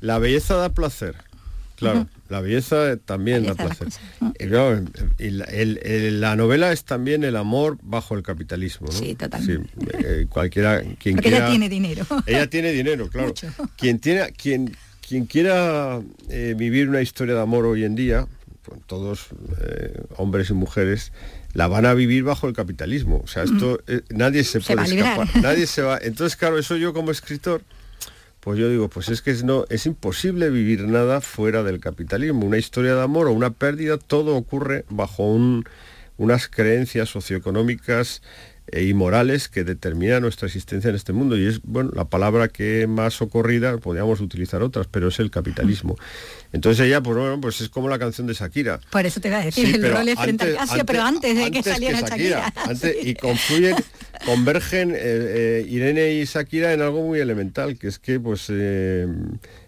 La 0.00 0.18
belleza 0.18 0.54
da 0.54 0.70
placer 0.70 1.16
Claro, 1.76 2.06
la 2.28 2.40
belleza 2.40 2.96
también 2.98 3.44
da 3.44 3.54
placer. 3.54 3.88
Y, 4.38 5.30
la, 6.10 6.36
novela 6.36 6.72
es 6.72 6.84
también 6.84 7.24
el 7.24 7.36
amor 7.36 7.78
bajo 7.82 8.16
el 8.16 8.22
capitalismo, 8.22 8.86
¿no? 8.86 8.92
Sí, 8.92 9.14
totalmente. 9.14 9.70
Eh, 9.92 10.26
cualquiera, 10.28 10.82
quien 10.98 11.16
Porque 11.16 11.30
ella 11.30 11.48
tiene 11.48 11.68
dinero. 11.68 12.06
Ella 12.26 12.48
tiene 12.48 12.72
dinero, 12.72 13.08
claro. 13.08 13.34
Quien 13.76 13.98
tiene, 13.98 14.32
quien, 14.32 14.76
quien 15.06 15.26
quiera 15.26 16.00
eh, 16.30 16.54
vivir 16.56 16.88
una 16.88 17.00
historia 17.00 17.34
de 17.34 17.40
amor 17.40 17.66
hoy 17.66 17.84
en 17.84 17.96
día, 17.96 18.26
pues 18.62 18.80
todos 18.86 19.28
eh, 19.60 20.00
hombres 20.16 20.50
y 20.50 20.54
mujeres, 20.54 21.12
la 21.54 21.66
van 21.66 21.86
a 21.86 21.94
vivir 21.94 22.22
bajo 22.22 22.46
el 22.46 22.54
capitalismo. 22.54 23.20
O 23.24 23.26
sea, 23.26 23.44
esto 23.44 23.80
nadie 24.10 24.44
se, 24.44 24.60
puede 24.60 24.82
escapar. 24.82 25.28
Nadie 25.42 25.66
se 25.66 25.82
va. 25.82 25.98
Entonces, 26.00 26.36
claro, 26.36 26.58
eso 26.58 26.76
yo 26.76 26.92
como 26.92 27.10
escritor 27.10 27.62
pues 28.44 28.58
yo 28.58 28.68
digo, 28.68 28.90
pues 28.90 29.08
es 29.08 29.22
que 29.22 29.30
es, 29.30 29.42
no, 29.42 29.64
es 29.70 29.86
imposible 29.86 30.50
vivir 30.50 30.86
nada 30.86 31.22
fuera 31.22 31.62
del 31.62 31.80
capitalismo. 31.80 32.44
Una 32.44 32.58
historia 32.58 32.94
de 32.94 33.00
amor 33.00 33.26
o 33.26 33.32
una 33.32 33.48
pérdida, 33.48 33.96
todo 33.96 34.36
ocurre 34.36 34.84
bajo 34.90 35.24
unas 36.18 36.48
creencias 36.48 37.08
socioeconómicas 37.08 38.20
e 38.74 38.92
morales 38.92 39.48
que 39.48 39.62
determinan 39.62 40.22
nuestra 40.22 40.46
existencia 40.48 40.90
en 40.90 40.96
este 40.96 41.12
mundo. 41.12 41.36
Y 41.36 41.46
es, 41.46 41.62
bueno, 41.62 41.92
la 41.94 42.06
palabra 42.06 42.48
que 42.48 42.88
más 42.88 43.14
socorrida, 43.14 43.78
podríamos 43.78 44.20
utilizar 44.20 44.62
otras, 44.62 44.88
pero 44.90 45.08
es 45.08 45.20
el 45.20 45.30
capitalismo. 45.30 45.96
Entonces 46.52 46.84
ella, 46.84 47.00
pues 47.00 47.16
bueno, 47.16 47.40
pues 47.40 47.60
es 47.60 47.68
como 47.68 47.88
la 47.88 48.00
canción 48.00 48.26
de 48.26 48.34
Shakira. 48.34 48.80
Por 48.90 49.06
eso 49.06 49.20
te 49.20 49.28
iba 49.28 49.38
a 49.38 49.44
decir, 49.44 49.76
el 49.76 49.92
rol 49.92 50.08
es 50.08 50.18
frente 50.18 50.56
a 50.58 50.84
pero 50.84 51.02
antes 51.02 51.36
de 51.36 51.50
que 51.52 51.62
saliera 51.62 52.00
Shakira. 52.00 52.52
Y 53.02 53.14
confluyen, 53.14 53.76
convergen 54.26 54.90
eh, 54.90 54.96
eh, 54.98 55.66
Irene 55.68 56.14
y 56.14 56.24
Shakira 56.24 56.72
en 56.72 56.82
algo 56.82 57.06
muy 57.06 57.20
elemental, 57.20 57.78
que 57.78 57.86
es 57.86 58.00
que 58.00 58.18
pues 58.18 58.46
eh, 58.50 59.06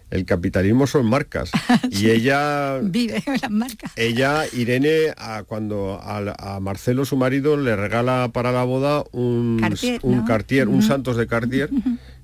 el 0.09 0.25
capitalismo 0.25 0.87
son 0.87 1.05
marcas. 1.05 1.51
Y 1.89 2.09
ella 2.09 2.79
vive 2.81 3.23
las 3.41 3.49
marcas. 3.51 3.91
ella 3.95 4.43
Irene 4.53 5.13
a, 5.17 5.43
cuando 5.43 5.99
a, 6.01 6.59
Marcelo 6.59 7.05
su 7.05 7.17
marido 7.17 7.57
le 7.57 7.75
regala 7.75 8.29
para 8.33 8.51
la 8.51 8.63
boda 8.63 9.03
un 9.11 9.57
Cartier, 9.59 9.99
un, 10.03 10.25
Cartier, 10.25 10.67
un 10.67 10.81
Santos 10.81 11.17
de 11.17 11.27
Cartier 11.27 11.69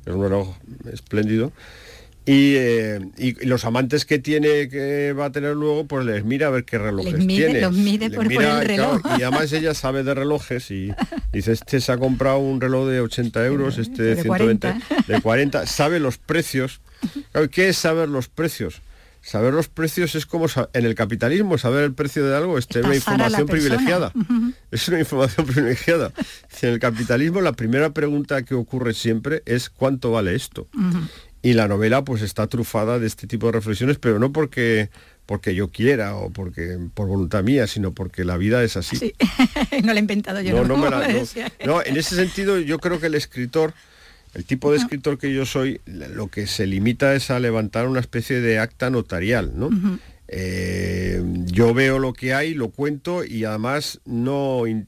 es 0.05 0.13
un 0.13 0.21
reloj 0.21 0.55
espléndido. 0.91 1.51
Eh, 2.25 3.01
y, 3.17 3.45
los 3.45 3.65
amantes 3.65 4.05
que 4.05 4.17
tiene 4.17 4.69
que 4.69 5.11
va 5.11 5.25
a 5.25 5.31
tener 5.33 5.55
luego 5.57 5.85
pues 5.87 6.05
les 6.05 6.23
mira 6.23 6.47
a 6.47 6.51
ver 6.51 6.63
qué 6.63 6.77
relojes 6.77 7.27
tiene. 7.27 7.59
los 7.59 7.73
mide 7.73 8.09
por, 8.09 8.31
el 8.31 8.65
reloj. 8.65 9.01
y 9.19 9.23
además 9.23 9.51
ella 9.51 9.73
sabe 9.73 10.03
de 10.03 10.13
relojes 10.13 10.71
y 10.71 10.93
dice 11.33 11.51
este 11.51 11.81
se 11.81 11.91
ha 11.91 11.97
comprado 11.97 12.37
un 12.37 12.61
reloj 12.61 12.87
de 12.87 13.01
80 13.01 13.45
euros 13.45 13.77
este 13.77 14.03
de 14.03 14.21
120 14.21 14.73
de 15.05 15.21
40 15.21 15.67
sabe 15.67 15.99
los 15.99 16.17
precios 16.17 16.79
¿Qué 17.51 17.69
es 17.69 17.77
saber 17.77 18.09
los 18.09 18.29
precios? 18.29 18.81
Saber 19.23 19.53
los 19.53 19.69
precios 19.69 20.15
es 20.15 20.25
como 20.25 20.47
en 20.73 20.85
el 20.85 20.95
capitalismo, 20.95 21.57
saber 21.57 21.85
el 21.85 21.93
precio 21.93 22.27
de 22.27 22.35
algo 22.35 22.57
es 22.57 22.67
tener 22.67 22.87
una 22.87 22.95
información 22.95 23.47
privilegiada. 23.47 24.11
Es 24.69 24.89
una 24.89 24.99
información 24.99 25.45
privilegiada. 25.47 26.11
En 26.61 26.69
el 26.69 26.79
capitalismo 26.79 27.39
la 27.39 27.53
primera 27.53 27.91
pregunta 27.91 28.43
que 28.43 28.53
ocurre 28.53 28.93
siempre 28.93 29.41
es 29.45 29.69
¿cuánto 29.69 30.11
vale 30.11 30.35
esto? 30.35 30.67
Y 31.41 31.53
la 31.53 31.69
novela 31.69 32.03
pues 32.03 32.21
está 32.21 32.47
trufada 32.47 32.99
de 32.99 33.07
este 33.07 33.25
tipo 33.25 33.45
de 33.45 33.53
reflexiones, 33.53 33.97
pero 33.97 34.19
no 34.19 34.33
porque 34.33 34.89
porque 35.25 35.55
yo 35.55 35.69
quiera 35.69 36.15
o 36.15 36.29
porque 36.29 36.77
por 36.93 37.07
voluntad 37.07 37.43
mía, 37.43 37.65
sino 37.67 37.93
porque 37.93 38.25
la 38.25 38.35
vida 38.35 38.61
es 38.61 38.75
así. 38.75 38.97
Sí. 38.97 39.13
no 39.83 39.93
la 39.93 39.99
he 39.99 39.99
inventado 39.99 40.41
yo. 40.41 40.65
No, 40.65 40.77
no, 41.65 41.81
en 41.81 41.97
ese 41.97 42.15
sentido 42.15 42.59
yo 42.59 42.77
creo 42.79 42.99
que 42.99 43.07
el 43.07 43.15
escritor 43.15 43.73
el 44.33 44.45
tipo 44.45 44.71
de 44.71 44.77
escritor 44.77 45.17
que 45.17 45.33
yo 45.33 45.45
soy, 45.45 45.79
lo 45.85 46.27
que 46.27 46.47
se 46.47 46.65
limita 46.65 47.13
es 47.13 47.29
a 47.29 47.39
levantar 47.39 47.87
una 47.87 47.99
especie 47.99 48.41
de 48.41 48.59
acta 48.59 48.89
notarial, 48.89 49.53
¿no? 49.55 49.69
Eh, 50.27 51.21
yo 51.45 51.73
veo 51.73 51.99
lo 51.99 52.13
que 52.13 52.33
hay, 52.33 52.55
lo 52.55 52.69
cuento 52.69 53.23
y 53.23 53.43
además 53.43 53.99
no, 54.05 54.65
eh, 54.65 54.85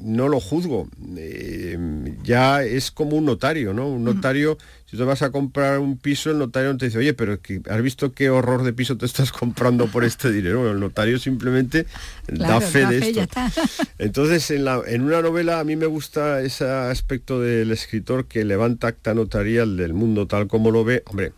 no 0.00 0.28
lo 0.28 0.40
juzgo. 0.40 0.88
Eh, 1.16 1.78
ya 2.24 2.64
es 2.64 2.90
como 2.90 3.16
un 3.16 3.26
notario, 3.26 3.72
¿no? 3.72 3.88
Un 3.88 4.02
notario, 4.02 4.58
si 4.96 4.98
te 4.98 5.04
vas 5.04 5.20
a 5.20 5.30
comprar 5.30 5.78
un 5.78 5.98
piso, 5.98 6.30
el 6.30 6.38
notario 6.38 6.74
te 6.78 6.86
dice, 6.86 6.96
oye, 6.96 7.12
pero 7.12 7.38
¿has 7.68 7.82
visto 7.82 8.12
qué 8.12 8.30
horror 8.30 8.62
de 8.62 8.72
piso 8.72 8.96
te 8.96 9.04
estás 9.04 9.30
comprando 9.30 9.88
por 9.88 10.04
este 10.04 10.32
dinero? 10.32 10.70
el 10.70 10.80
notario 10.80 11.18
simplemente 11.18 11.84
da 12.28 12.62
fe 12.62 12.86
de 12.86 12.98
esto. 12.98 13.26
Entonces, 13.98 14.50
en, 14.50 14.64
la, 14.64 14.80
en 14.86 15.02
una 15.02 15.20
novela 15.20 15.60
a 15.60 15.64
mí 15.64 15.76
me 15.76 15.84
gusta 15.84 16.40
ese 16.40 16.64
aspecto 16.64 17.42
del 17.42 17.72
escritor 17.72 18.24
que 18.24 18.42
levanta 18.44 18.88
acta 18.88 19.12
notarial 19.12 19.76
del 19.76 19.92
mundo 19.92 20.26
tal 20.26 20.46
como 20.46 20.70
lo 20.70 20.82
ve, 20.82 21.02
hombre, 21.06 21.32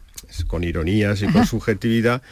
con 0.46 0.62
ironías 0.62 1.20
y 1.22 1.26
con 1.26 1.44
subjetividad 1.44 2.22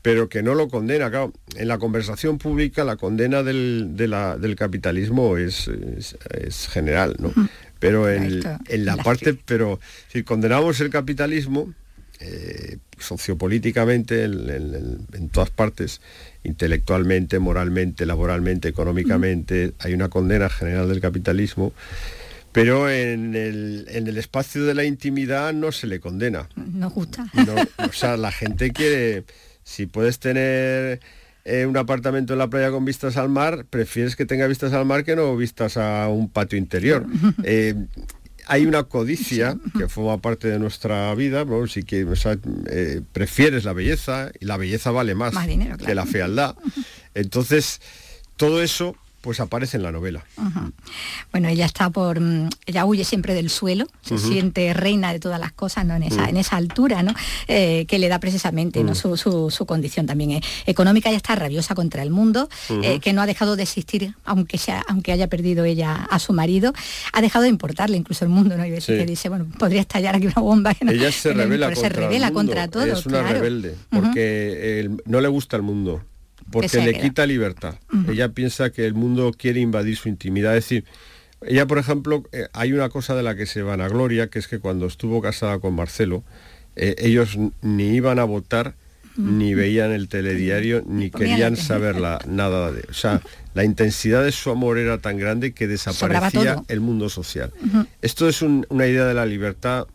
pero 0.00 0.28
que 0.28 0.42
no 0.42 0.54
lo 0.54 0.68
condena. 0.68 1.10
Claro, 1.10 1.32
en 1.56 1.68
la 1.68 1.76
conversación 1.76 2.38
pública 2.38 2.84
la 2.84 2.96
condena 2.96 3.42
del, 3.42 4.54
capitalismo 4.56 5.36
es, 5.36 5.68
general, 6.70 7.16
¿no? 7.18 7.32
Pero 7.78 8.10
en, 8.10 8.42
la 8.84 8.96
parte, 8.96 9.34
pero 9.34 9.78
si 10.12 10.24
condenamos 10.24 10.80
el 10.80 10.90
capitalismo, 10.90 11.72
eh, 12.20 12.78
sociopolíticamente, 12.98 14.24
en, 14.24 15.28
todas 15.30 15.50
partes, 15.50 16.00
intelectualmente, 16.42 17.38
moralmente, 17.38 18.04
laboralmente, 18.06 18.68
económicamente, 18.68 19.74
hay 19.78 19.94
una 19.94 20.08
condena 20.08 20.48
general 20.48 20.88
del 20.88 21.00
capitalismo, 21.00 21.72
pero 22.50 22.90
en 22.90 23.36
el, 23.36 23.86
en 23.90 24.08
el, 24.08 24.18
espacio 24.18 24.64
de 24.64 24.74
la 24.74 24.82
intimidad 24.82 25.52
no 25.52 25.70
se 25.70 25.86
le 25.86 26.00
condena. 26.00 26.48
No 26.56 26.90
gusta. 26.90 27.30
o 27.88 27.92
sea, 27.92 28.16
la 28.16 28.32
gente 28.32 28.72
quiere 28.72 29.24
si 29.62 29.86
puedes 29.86 30.18
tener 30.18 31.00
eh, 31.48 31.66
un 31.66 31.76
apartamento 31.76 32.34
en 32.34 32.38
la 32.38 32.48
playa 32.48 32.70
con 32.70 32.84
vistas 32.84 33.16
al 33.16 33.28
mar, 33.28 33.64
prefieres 33.68 34.16
que 34.16 34.26
tenga 34.26 34.46
vistas 34.46 34.72
al 34.72 34.84
mar 34.84 35.04
que 35.04 35.16
no 35.16 35.36
vistas 35.36 35.76
a 35.76 36.08
un 36.08 36.28
patio 36.28 36.58
interior. 36.58 37.06
Eh, 37.44 37.74
hay 38.46 38.66
una 38.66 38.84
codicia 38.84 39.56
que 39.76 39.88
forma 39.88 40.20
parte 40.20 40.48
de 40.48 40.58
nuestra 40.58 41.14
vida, 41.14 41.44
si 41.68 41.82
que, 41.82 42.06
eh, 42.70 43.00
prefieres 43.12 43.64
la 43.64 43.72
belleza 43.72 44.30
y 44.40 44.46
la 44.46 44.56
belleza 44.56 44.90
vale 44.90 45.14
más, 45.14 45.34
que 45.84 45.94
la 45.94 46.06
fealdad. 46.06 46.56
Entonces, 47.14 47.80
todo 48.36 48.62
eso 48.62 48.96
pues 49.20 49.40
aparece 49.40 49.76
en 49.76 49.82
la 49.82 49.92
novela. 49.92 50.24
Bueno, 51.32 51.48
ella 51.48 51.66
está 51.66 51.90
por, 51.90 52.20
mm, 52.20 52.48
ella 52.66 52.84
huye 52.84 53.04
siempre 53.04 53.34
del 53.34 53.50
suelo, 53.50 53.86
se 54.02 54.16
siente 54.18 54.72
reina 54.74 55.12
de 55.12 55.18
todas 55.20 55.40
las 55.40 55.52
cosas, 55.52 55.84
¿no? 55.84 55.94
En 55.96 56.02
esa, 56.04 56.28
en 56.28 56.36
esa 56.36 56.56
altura, 56.56 57.02
¿no? 57.02 57.12
Eh, 57.48 57.84
que 57.88 57.98
le 57.98 58.08
da 58.08 58.20
precisamente 58.20 58.82
¿no? 58.84 58.94
Su, 58.94 59.16
su- 59.16 59.50
su 59.50 59.66
condición 59.66 60.06
también 60.06 60.30
eh, 60.32 60.40
económica. 60.66 61.08
Ella 61.08 61.16
está 61.18 61.34
rabiosa 61.34 61.74
contra 61.74 62.02
el 62.02 62.10
mundo, 62.10 62.48
eh, 62.82 63.00
que 63.00 63.12
no 63.12 63.20
ha 63.22 63.26
dejado 63.26 63.56
de 63.56 63.64
existir, 63.64 64.14
aunque 64.24 64.56
sea, 64.58 64.84
aunque 64.88 65.12
haya 65.12 65.26
perdido 65.26 65.64
ella 65.64 66.06
a 66.10 66.18
su 66.18 66.32
marido, 66.32 66.72
ha 67.12 67.20
dejado 67.20 67.42
de 67.42 67.48
importarle 67.50 67.96
incluso 67.96 68.24
el 68.24 68.30
mundo, 68.30 68.56
¿no? 68.56 68.64
Y 68.64 68.80
Sí. 68.80 68.92
que 68.92 69.04
dice, 69.06 69.28
bueno, 69.28 69.46
podría 69.58 69.80
estallar 69.80 70.14
aquí 70.16 70.26
una 70.26 70.40
bomba. 70.42 70.74
que 70.74 70.84
no- 70.84 70.92
Ella 70.92 71.10
se 71.12 71.32
revela, 71.34 71.66
contra, 71.66 71.82
se 71.82 71.88
revela 71.88 72.26
el 72.28 72.32
mundo. 72.32 72.52
contra 72.52 72.68
todo. 72.68 72.84
Es 72.84 73.04
una 73.06 73.20
claro. 73.20 73.34
rebelde, 73.34 73.74
porque 73.90 74.80
el- 74.80 75.02
no 75.06 75.20
le 75.20 75.28
gusta 75.28 75.56
el 75.56 75.62
mundo, 75.62 76.02
porque 76.50 76.66
le 76.84 76.92
quita 77.02 77.26
libertad. 77.26 77.74
Ella 78.08 78.28
piensa 78.30 78.70
que 78.70 78.86
el 78.86 78.94
mundo 78.94 79.32
quiere 79.36 79.60
invadir 79.60 79.96
su 79.96 80.08
intimidad. 80.08 80.56
Es 80.56 80.64
decir, 80.64 80.84
ella, 81.42 81.66
por 81.66 81.78
ejemplo, 81.78 82.24
eh, 82.32 82.48
hay 82.52 82.72
una 82.72 82.88
cosa 82.88 83.14
de 83.14 83.22
la 83.22 83.34
que 83.36 83.46
se 83.46 83.62
van 83.62 83.80
a 83.80 83.88
gloria, 83.88 84.28
que 84.28 84.38
es 84.38 84.48
que 84.48 84.58
cuando 84.58 84.86
estuvo 84.86 85.20
casada 85.22 85.58
con 85.58 85.74
Marcelo, 85.74 86.24
eh, 86.76 86.94
ellos 86.98 87.36
ni 87.62 87.94
iban 87.94 88.18
a 88.18 88.24
votar, 88.24 88.74
ni 89.16 89.52
veían 89.54 89.90
el 89.90 90.08
telediario, 90.08 90.84
ni 90.86 91.10
querían 91.10 91.54
tele. 91.54 91.66
saber 91.66 91.96
la- 92.00 92.20
nada 92.28 92.70
de... 92.70 92.82
O 92.88 92.92
sea, 92.94 93.20
la 93.54 93.64
intensidad 93.64 94.22
de 94.22 94.30
su 94.30 94.48
amor 94.50 94.78
era 94.78 94.98
tan 94.98 95.16
grande 95.18 95.52
que 95.52 95.66
desaparecía 95.66 96.54
el 96.68 96.80
mundo 96.80 97.08
social. 97.08 97.52
Esto 98.00 98.28
es 98.28 98.42
un- 98.42 98.64
una 98.68 98.86
idea 98.86 99.04
de 99.06 99.14
la 99.14 99.26
libertad 99.26 99.86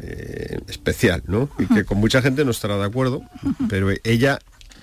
eh, 0.00 0.58
especial, 0.68 1.22
¿no? 1.26 1.48
Y 1.58 1.66
que 1.66 1.84
con 1.84 1.98
mucha 1.98 2.22
gente 2.22 2.44
no 2.44 2.50
estará 2.50 2.76
de 2.76 2.84
acuerdo, 2.84 3.22
pero 3.68 3.88
ella 4.04 4.38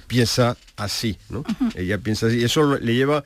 piensa 0.08 0.58
así, 0.76 1.18
¿no? 1.30 1.44
Ella 1.76 1.98
piensa 1.98 2.28
así. 2.28 2.40
Y 2.40 2.44
eso 2.44 2.78
le 2.78 2.94
lleva 2.94 3.24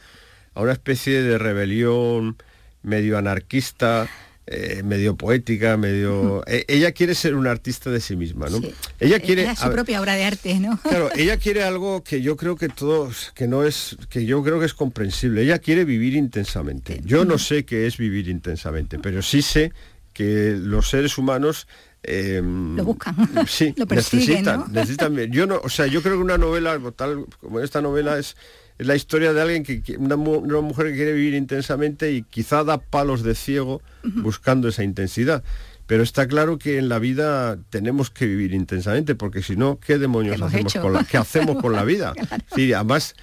a 0.53 0.61
una 0.61 0.73
especie 0.73 1.21
de 1.21 1.37
rebelión 1.37 2.37
medio 2.81 3.17
anarquista, 3.17 4.07
eh, 4.51 4.81
medio 4.83 5.15
poética, 5.15 5.77
medio... 5.77 6.43
Eh, 6.47 6.65
ella 6.67 6.91
quiere 6.91 7.13
ser 7.13 7.35
una 7.35 7.51
artista 7.51 7.91
de 7.91 8.01
sí 8.01 8.15
misma, 8.15 8.49
¿no? 8.49 8.57
Sí. 8.59 8.73
Ella 8.99 9.19
quiere... 9.19 9.43
Era 9.43 9.55
su 9.55 9.71
propia 9.71 10.01
obra 10.01 10.15
de 10.15 10.23
arte, 10.23 10.59
¿no? 10.59 10.79
Claro, 10.81 11.09
ella 11.15 11.37
quiere 11.37 11.63
algo 11.63 12.03
que 12.03 12.21
yo 12.21 12.35
creo 12.35 12.55
que 12.55 12.67
todos, 12.67 13.31
que 13.35 13.47
no 13.47 13.63
es, 13.63 13.95
que 14.09 14.25
yo 14.25 14.43
creo 14.43 14.59
que 14.59 14.65
es 14.65 14.73
comprensible. 14.73 15.43
Ella 15.43 15.59
quiere 15.59 15.85
vivir 15.85 16.15
intensamente. 16.15 16.99
Yo 17.05 17.25
no 17.25 17.37
sé 17.37 17.63
qué 17.63 17.85
es 17.85 17.97
vivir 17.97 18.27
intensamente, 18.27 18.97
pero 18.97 19.21
sí 19.21 19.43
sé 19.43 19.71
que 20.13 20.57
los 20.59 20.89
seres 20.89 21.19
humanos 21.19 21.67
eh, 22.09 22.41
Lo 22.43 22.83
buscan. 22.83 23.15
Sí, 23.47 23.73
Lo 23.77 23.85
persiguen, 23.85 24.43
necesitan, 24.43 24.59
¿no? 24.59 24.67
necesitan. 24.67 25.15
Yo 25.31 25.45
no, 25.45 25.61
o 25.63 25.69
sea, 25.69 25.85
yo 25.87 26.01
creo 26.01 26.15
que 26.15 26.23
una 26.23 26.37
novela 26.37 26.77
tal 26.95 27.25
como 27.39 27.59
esta 27.59 27.81
novela 27.81 28.17
es, 28.17 28.35
es 28.77 28.87
la 28.87 28.95
historia 28.95 29.31
de 29.31 29.41
alguien 29.41 29.63
que 29.63 29.97
una, 29.97 30.15
una 30.15 30.61
mujer 30.61 30.87
que 30.87 30.95
quiere 30.95 31.13
vivir 31.13 31.35
intensamente 31.35 32.11
y 32.11 32.23
quizá 32.23 32.63
da 32.63 32.79
palos 32.79 33.21
de 33.21 33.35
ciego 33.35 33.81
buscando 34.03 34.67
esa 34.67 34.83
intensidad. 34.83 35.43
Pero 35.85 36.03
está 36.03 36.27
claro 36.27 36.59
que 36.59 36.77
en 36.77 36.87
la 36.87 36.99
vida 36.99 37.57
tenemos 37.71 38.11
que 38.11 38.27
vivir 38.27 38.53
intensamente, 38.53 39.15
porque 39.15 39.41
si 39.41 39.55
no, 39.55 39.79
¿qué 39.79 39.97
demonios 39.97 40.39
hacemos 40.39 40.71
hecho. 40.75 40.81
con 40.83 40.93
la, 40.93 41.03
qué 41.03 41.17
hacemos 41.17 41.59
con 41.59 41.73
la 41.73 41.83
vida? 41.83 42.13
Sí, 42.55 42.73
además, 42.73 43.15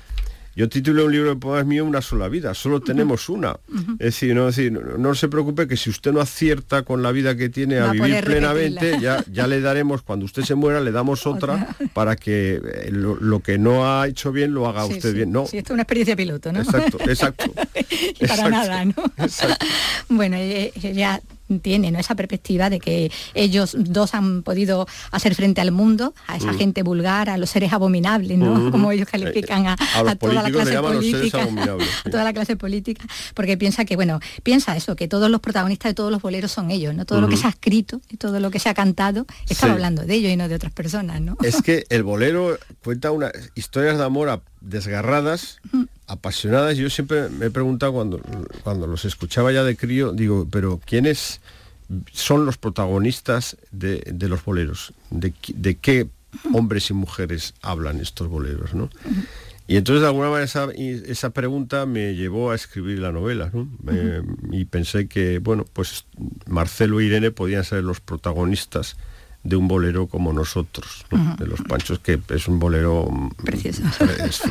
yo 0.57 0.69
titulé 0.69 1.05
un 1.05 1.13
libro 1.13 1.29
de 1.31 1.37
poemas 1.37 1.67
mío 1.67 1.85
Una 1.85 2.01
sola 2.03 2.29
vida, 2.29 2.55
solo 2.55 2.81
tenemos 2.81 3.29
una. 3.29 3.57
Es 3.99 4.07
decir, 4.07 4.35
no, 4.35 4.49
es 4.49 4.57
decir, 4.57 4.73
no, 4.73 4.81
no 4.99 5.15
se 5.15 5.29
preocupe 5.29 5.69
que 5.69 5.77
si 5.77 5.91
usted 5.91 6.13
no 6.13 6.21
acierta 6.21 6.83
con 6.83 7.03
la 7.03 7.13
vida 7.13 7.37
que 7.37 7.49
tiene 7.51 7.79
a 7.79 7.93
vivir 7.93 8.25
plenamente, 8.25 8.99
ya, 9.01 9.23
ya 9.31 9.47
le 9.47 9.61
daremos, 9.61 10.03
cuando 10.03 10.25
usted 10.25 10.43
se 10.43 10.55
muera, 10.55 10.81
le 10.81 10.91
damos 10.93 11.27
otra 11.27 11.77
para 11.93 12.17
que 12.17 12.55
eh, 12.65 12.89
lo, 12.91 13.17
lo 13.17 13.41
que 13.41 13.59
no 13.59 13.87
ha 13.89 14.09
hecho 14.09 14.33
bien 14.33 14.55
lo 14.55 14.67
haga 14.67 14.87
Sí, 14.87 14.95
usted 14.95 15.11
sí. 15.11 15.15
bien. 15.15 15.31
No, 15.31 15.47
Sí, 15.47 15.59
esto 15.59 15.73
es 15.73 15.75
una 15.75 15.83
experiencia 15.83 16.17
piloto, 16.17 16.51
¿no? 16.53 16.61
exacto, 16.61 16.99
exacto. 17.09 17.45
y 17.91 18.27
para 18.27 18.35
exacto, 18.49 18.51
nada, 18.51 18.85
¿no? 18.85 18.95
exacto. 19.19 19.67
Bueno, 20.09 20.37
e- 20.37 20.73
ella 20.83 21.21
tiene 21.62 21.91
¿no? 21.91 21.99
esa 21.99 22.15
perspectiva 22.15 22.71
de 22.71 22.81
que 22.81 23.11
ellos 23.35 23.76
dos 23.79 24.15
han 24.15 24.43
podido 24.43 24.87
hacer 25.11 25.35
frente 25.35 25.61
al 25.61 25.71
mundo, 25.73 26.15
a 26.26 26.37
esa 26.37 26.53
Mm. 26.53 26.59
gente 26.59 26.83
vulgar, 26.83 27.31
a 27.31 27.37
los 27.38 27.50
seres 27.50 27.73
abominables, 27.73 28.37
¿no? 28.38 28.53
Ujú. 28.53 28.71
Como 28.71 28.91
ellos 28.93 29.09
califican 29.09 29.67
a, 29.67 29.76
A 29.95 30.00
a 30.11 30.17
toda 30.17 30.43
la 30.43 30.50
clase 30.50 30.76
política, 30.81 31.43
a 32.05 32.11
toda 32.11 32.25
la 32.25 32.33
clase 32.33 32.57
política, 32.57 33.05
porque 33.35 33.57
piensa 33.57 33.85
que, 33.85 33.97
bueno, 33.97 34.21
piensa 34.43 34.76
eso, 34.76 34.97
que 34.97 35.09
todos 35.09 35.31
los 35.31 35.41
protagonistas 35.41 35.91
de 35.91 35.95
todos 35.95 36.11
los 36.11 36.21
boleros 36.23 36.50
son 36.53 36.71
ellos, 36.71 36.95
¿no? 36.95 37.05
Todo 37.05 37.21
lo 37.21 37.29
que 37.29 37.37
se 37.37 37.47
ha 37.47 37.50
escrito 37.50 38.00
y 38.11 38.17
todo 38.17 38.41
lo 38.41 38.50
que 38.50 38.59
se 38.59 38.69
ha 38.69 38.75
cantado, 38.75 39.26
estaba 39.49 39.73
Sí. 39.73 39.75
hablando 39.75 40.02
de 40.04 40.15
ellos 40.15 40.32
y 40.32 40.37
no 40.37 40.49
de 40.49 40.54
otras 40.56 40.73
personas, 40.73 41.21
¿no? 41.21 41.37
Es 41.43 41.63
que 41.63 41.85
el 41.91 42.02
bolero 42.02 42.59
cuenta 42.82 43.11
unas 43.11 43.32
historias 43.54 43.99
de 43.99 44.04
amor 44.04 44.28
a- 44.28 44.41
desgarradas, 44.61 45.59
apasionadas. 46.06 46.76
Yo 46.76 46.90
siempre 46.90 47.28
me 47.28 47.47
he 47.47 47.50
preguntado 47.50 47.92
cuando, 47.92 48.21
cuando 48.62 48.86
los 48.86 49.04
escuchaba 49.04 49.52
ya 49.52 49.64
de 49.64 49.76
crío, 49.76 50.12
digo, 50.12 50.47
pero 50.50 50.80
¿quiénes 50.84 51.40
son 52.12 52.47
los 52.47 52.58
protagonistas 52.58 53.56
de, 53.71 54.02
de 54.06 54.28
los 54.28 54.45
boleros? 54.45 54.92
¿De, 55.10 55.32
de 55.49 55.76
qué 55.76 56.08
hombres 56.52 56.90
y 56.90 56.95
mujeres 56.95 57.54
hablan 57.62 58.00
estos 58.00 58.28
boleros? 58.28 58.75
¿no? 58.75 58.90
Y 59.69 59.76
entonces 59.76 60.02
de 60.02 60.06
alguna 60.06 60.30
manera 60.30 60.45
esa, 61.08 61.30
pregunta 61.30 61.86
me 61.86 62.14
llevó 62.14 62.52
a 62.52 62.54
escribir 62.54 63.00
la 63.00 63.10
novela, 63.10 63.50
y 64.52 64.64
pensé 64.66 65.08
que, 65.08 65.40
bueno, 65.40 65.64
pues 65.73 66.04
Marcelo 66.47 67.00
e 67.00 67.04
Irene 67.06 67.32
podían 67.32 67.64
ser 67.64 67.82
los 67.82 68.00
protagonistas 68.00 68.97
de 69.49 69.56
un 69.56 69.69
bolero 69.69 70.06
como 70.09 70.32
nosotros, 70.32 71.04
de 71.39 71.47
los 71.47 71.61
Panchos, 71.63 71.99
que 72.00 72.21
es 72.30 72.49
un 72.49 72.59
bolero 72.59 73.09
Precioso. 73.45 73.82
Es, 74.25 74.43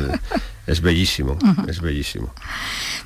es 0.67 0.81
bellísimo, 0.81 1.37
es 1.67 1.81
bellísimo. 1.81 2.33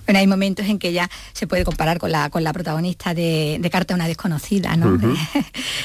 Bueno, 0.05 0.19
hay 0.19 0.27
momentos 0.27 0.65
en 0.67 0.79
que 0.79 0.93
ya 0.93 1.09
se 1.33 1.45
puede 1.47 1.63
comparar 1.65 1.97
con 1.99 2.11
la, 2.11 2.29
con 2.29 2.43
la 2.43 2.53
protagonista 2.53 3.13
de, 3.13 3.57
de 3.59 3.69
Carta 3.69 3.93
a 3.93 3.95
una 3.95 4.07
desconocida, 4.07 4.75
¿no? 4.75 4.99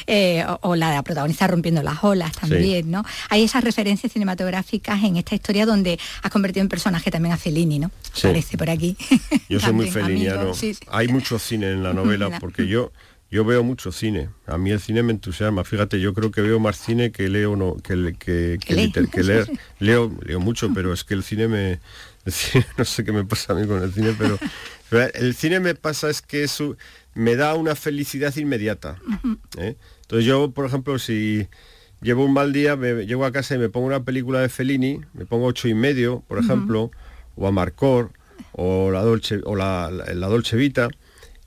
Eh, 0.07 0.45
o, 0.47 0.59
o 0.71 0.77
la 0.77 1.03
protagonista 1.03 1.47
rompiendo 1.47 1.83
las 1.83 2.05
olas 2.05 2.33
también, 2.33 2.90
¿no? 2.90 3.03
Hay 3.31 3.43
esas 3.43 3.64
referencias 3.64 4.12
cinematográficas 4.12 5.03
en 5.03 5.17
esta 5.17 5.35
historia 5.35 5.64
donde 5.64 5.99
has 6.23 6.31
convertido 6.31 6.61
en 6.62 6.69
personaje 6.69 7.11
también 7.11 7.33
a 7.33 7.38
Fellini, 7.38 7.79
¿no? 7.79 7.90
Sí. 8.12 8.23
Parece 8.27 8.59
por 8.59 8.69
aquí. 8.69 8.97
Yo 9.49 9.61
soy 9.61 9.73
muy 9.73 9.90
feliniano. 9.90 10.53
sí. 10.53 10.77
Hay 10.90 11.09
mucho 11.09 11.38
cine 11.38 11.71
en 11.73 11.83
la 11.83 11.95
novela 11.95 12.29
La- 12.31 12.38
porque 12.40 12.67
yo 12.67 12.93
yo 13.35 13.44
veo 13.44 13.64
mucho 13.64 13.90
cine. 13.90 14.29
A 14.47 14.59
mí 14.59 14.70
el 14.70 14.79
cine 14.79 15.03
me 15.03 15.11
entusiasma. 15.12 15.64
Fíjate, 15.64 15.99
yo 15.99 16.14
creo 16.14 16.31
que 16.31 16.40
veo 16.40 16.61
más 16.61 16.77
cine 16.79 17.11
que 17.11 17.29
leo 17.29 17.57
no 17.57 17.75
que 17.83 18.14
que, 18.16 18.59
que, 18.64 18.75
lee. 18.77 18.87
liter- 18.87 19.11
que 19.11 19.25
leer. 19.25 19.51
Leo 19.81 20.12
leo 20.25 20.38
mucho, 20.38 20.70
pero 20.73 20.92
es 20.92 21.03
que 21.03 21.14
el 21.14 21.25
cine 21.25 21.49
me 21.49 21.81
el 22.25 22.33
cine- 22.33 22.64
no 22.79 22.85
sé 22.85 23.03
qué 23.03 23.11
me 23.11 23.25
pasa 23.25 23.53
a 23.53 23.57
mí 23.57 23.66
con 23.66 23.83
el 23.83 23.92
cine, 23.92 24.14
pero 24.16 24.38
el 25.14 25.35
cine 25.35 25.59
me 25.59 25.75
pasa 25.75 26.09
es 26.11 26.23
que 26.23 26.44
eso 26.44 26.77
me 27.14 27.35
da 27.35 27.55
una 27.57 27.75
felicidad 27.75 28.35
inmediata. 28.37 28.99
¿eh? 29.59 29.75
Entonces 30.03 30.25
yo, 30.27 30.53
por 30.53 30.66
ejemplo, 30.66 31.01
si 31.01 31.49
llevo 32.03 32.25
un 32.25 32.35
mal 32.35 32.53
día, 32.53 32.77
me, 32.77 33.05
llego 33.05 33.25
a 33.25 33.33
casa 33.33 33.57
y 33.57 33.59
me 33.59 33.68
pongo 33.68 33.88
una 33.88 34.05
película 34.05 34.40
de 34.42 34.49
Fellini, 34.49 35.01
me 35.12 35.27
pongo 35.27 35.47
ocho 35.47 35.66
y 35.66 35.75
medio, 35.75 36.23
por 36.29 36.38
ejemplo, 36.38 36.92
o 37.35 37.49
a 37.49 37.51
Marcor, 37.51 38.12
o 38.53 38.92
la 38.92 39.03
Dolce, 39.03 39.40
o 39.44 39.57
la, 39.57 39.90
la, 39.90 40.14
la 40.14 40.27
Dolce 40.29 40.57
Vita, 40.57 40.88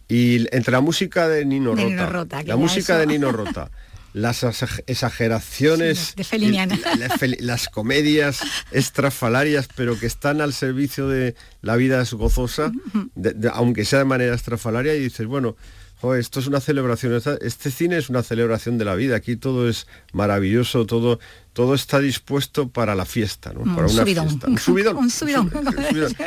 y 0.08 0.46
entre 0.56 0.72
la 0.72 0.82
música 0.82 1.28
de 1.28 1.46
Nino 1.46 1.76
De 1.76 1.84
Rota, 1.84 1.90
Nino 1.90 2.06
Rota, 2.10 2.42
que 2.44 2.48
la 2.50 2.56
música 2.58 2.94
eso- 2.94 3.00
de 3.00 3.08
Nino 3.08 3.32
Rota, 3.32 3.70
las 4.14 4.44
exag- 4.44 4.84
exageraciones, 4.88 6.16
Sí, 6.18 6.38
de 6.38 7.28
la- 7.28 7.36
las 7.40 7.68
comedias 7.68 8.40
estrafalarias, 8.72 9.68
pero 9.76 10.00
que 10.00 10.06
están 10.08 10.42
al 10.42 10.54
servicio 10.54 11.08
de 11.08 11.36
la 11.62 11.76
vida 11.76 12.02
es 12.02 12.14
gozosa, 12.14 12.72
de- 13.16 13.34
de- 13.34 13.50
aunque 13.54 13.86
sea 13.86 14.00
de 14.00 14.06
manera 14.06 14.34
estrafalaria, 14.34 14.96
y 14.96 15.00
dices, 15.02 15.28
bueno, 15.28 15.56
joder, 16.00 16.20
esto 16.22 16.40
es 16.40 16.48
una 16.48 16.62
celebración, 16.62 17.14
esta- 17.16 17.38
este 17.42 17.70
cine 17.70 17.98
es 17.98 18.10
una 18.10 18.24
celebración 18.24 18.78
de 18.78 18.86
la 18.86 18.96
vida, 18.96 19.16
aquí 19.18 19.36
todo 19.36 19.68
es 19.70 19.88
maravilloso, 20.14 20.86
todo, 20.86 21.20
todo 21.54 21.76
está 21.76 22.00
dispuesto 22.00 22.70
para 22.70 22.96
la 22.96 23.06
fiesta, 23.06 23.52
¿no? 23.54 23.62
Un 23.62 23.76
para 23.76 23.88
una 23.88 24.02
subidón. 24.04 24.28
fiesta. 24.30 24.48
Un 24.52 24.58
subidón. 24.58 24.98
Un 24.98 25.10
subidón. 25.10 25.52
un 25.54 25.74
subidón. 25.90 26.16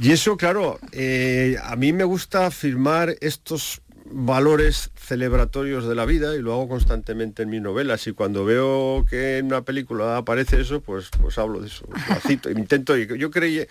Y 0.00 0.12
eso, 0.12 0.36
claro, 0.36 0.78
eh, 0.92 1.56
a 1.62 1.76
mí 1.76 1.92
me 1.92 2.04
gusta 2.04 2.46
afirmar 2.46 3.16
estos 3.20 3.80
valores 4.06 4.90
celebratorios 4.96 5.88
de 5.88 5.94
la 5.94 6.04
vida 6.04 6.34
y 6.36 6.40
lo 6.40 6.52
hago 6.52 6.68
constantemente 6.68 7.42
en 7.42 7.50
mis 7.50 7.62
novelas. 7.62 8.06
Y 8.06 8.12
cuando 8.12 8.44
veo 8.44 9.04
que 9.08 9.38
en 9.38 9.46
una 9.46 9.62
película 9.62 10.16
aparece 10.16 10.60
eso, 10.60 10.80
pues, 10.80 11.10
pues 11.20 11.38
hablo 11.38 11.60
de 11.60 11.68
eso, 11.68 11.86
lo 11.88 12.14
cito, 12.20 12.50
intento, 12.50 12.96
yo 12.96 13.30
creí, 13.30 13.66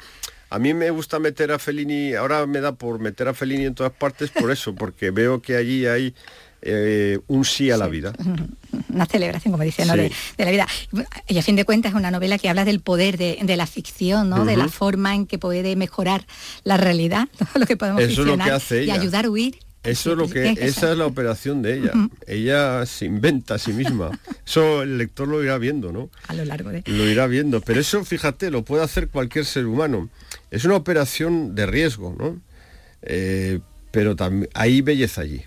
a 0.50 0.60
mí 0.60 0.74
me 0.74 0.90
gusta 0.92 1.20
meter 1.20 1.52
a 1.52 1.60
Fellini, 1.60 2.14
ahora 2.14 2.46
me 2.46 2.62
da 2.62 2.74
por 2.74 3.00
meter 3.00 3.28
a 3.28 3.34
Fellini 3.34 3.66
en 3.66 3.76
todas 3.76 3.94
partes 3.94 4.32
por 4.32 4.52
eso, 4.52 4.76
porque 4.76 5.12
veo 5.12 5.42
que 5.42 5.56
allí 5.56 5.86
hay 5.86 6.14
eh, 6.66 7.20
un 7.28 7.46
sí 7.46 7.72
a 7.72 7.78
la 7.78 7.88
vida. 7.88 8.14
una 8.90 9.06
celebración, 9.06 9.52
como 9.52 9.64
dice, 9.64 9.86
¿no? 9.86 9.94
Sí. 9.94 10.00
de, 10.00 10.12
de 10.38 10.46
la 10.46 10.52
vida. 10.52 10.68
Y 11.28 11.38
a 11.38 11.44
fin 11.44 11.56
de 11.56 11.66
cuentas 11.66 11.92
es 11.92 11.96
una 11.96 12.12
novela 12.12 12.38
que 12.38 12.50
habla 12.50 12.66
del 12.66 12.80
poder 12.80 13.18
de, 13.18 13.40
de 13.42 13.58
la 13.58 13.68
ficción, 13.68 14.30
¿no? 14.30 14.46
De 14.46 14.58
la 14.58 14.68
forma 14.68 15.16
en 15.16 15.26
que 15.26 15.38
puede 15.38 15.76
mejorar 15.76 16.26
la 16.64 16.78
realidad, 16.78 17.28
lo 17.56 17.66
que 17.66 17.78
podemos 17.78 18.02
Eso 18.02 18.12
es 18.12 18.18
lo 18.20 18.24
que 18.24 18.30
ficcionar 18.32 18.52
hace 18.54 18.84
y 18.86 18.92
ayudar 18.92 19.26
a 19.26 19.30
huir. 19.30 19.58
Eso 19.84 20.14
es 20.14 20.18
lo 20.18 20.30
que, 20.30 20.56
esa 20.62 20.92
es 20.94 20.98
la 20.98 21.06
operación 21.06 21.62
de 21.62 21.78
ella. 21.78 21.92
Ella 22.26 22.86
se 22.86 23.06
inventa 23.06 23.56
a 23.56 23.58
sí 23.58 23.74
misma. 23.74 24.18
Eso 24.48 24.82
el 24.82 24.98
lector 24.98 25.28
lo 25.28 25.44
irá 25.44 25.58
viendo, 25.58 25.92
¿no? 25.92 26.10
a 26.28 26.34
lo 26.34 26.46
largo 26.46 26.70
de... 26.70 26.84
Lo 26.86 27.10
irá 27.10 27.28
viendo. 27.28 27.60
Pero 27.60 27.82
eso, 27.82 28.04
fíjate, 28.06 28.50
lo 28.50 28.64
puede 28.64 28.84
hacer 28.84 29.10
cualquier 29.10 29.44
ser 29.44 29.66
humano. 29.66 30.10
Es 30.52 30.64
una 30.64 30.78
operación 30.78 31.54
de 31.54 31.66
riesgo, 31.66 32.16
¿no? 32.18 32.40
Eh, 33.02 33.60
pero 33.92 34.16
también 34.16 34.50
hay 34.54 34.82
belleza 34.82 35.22
allí. 35.22 35.44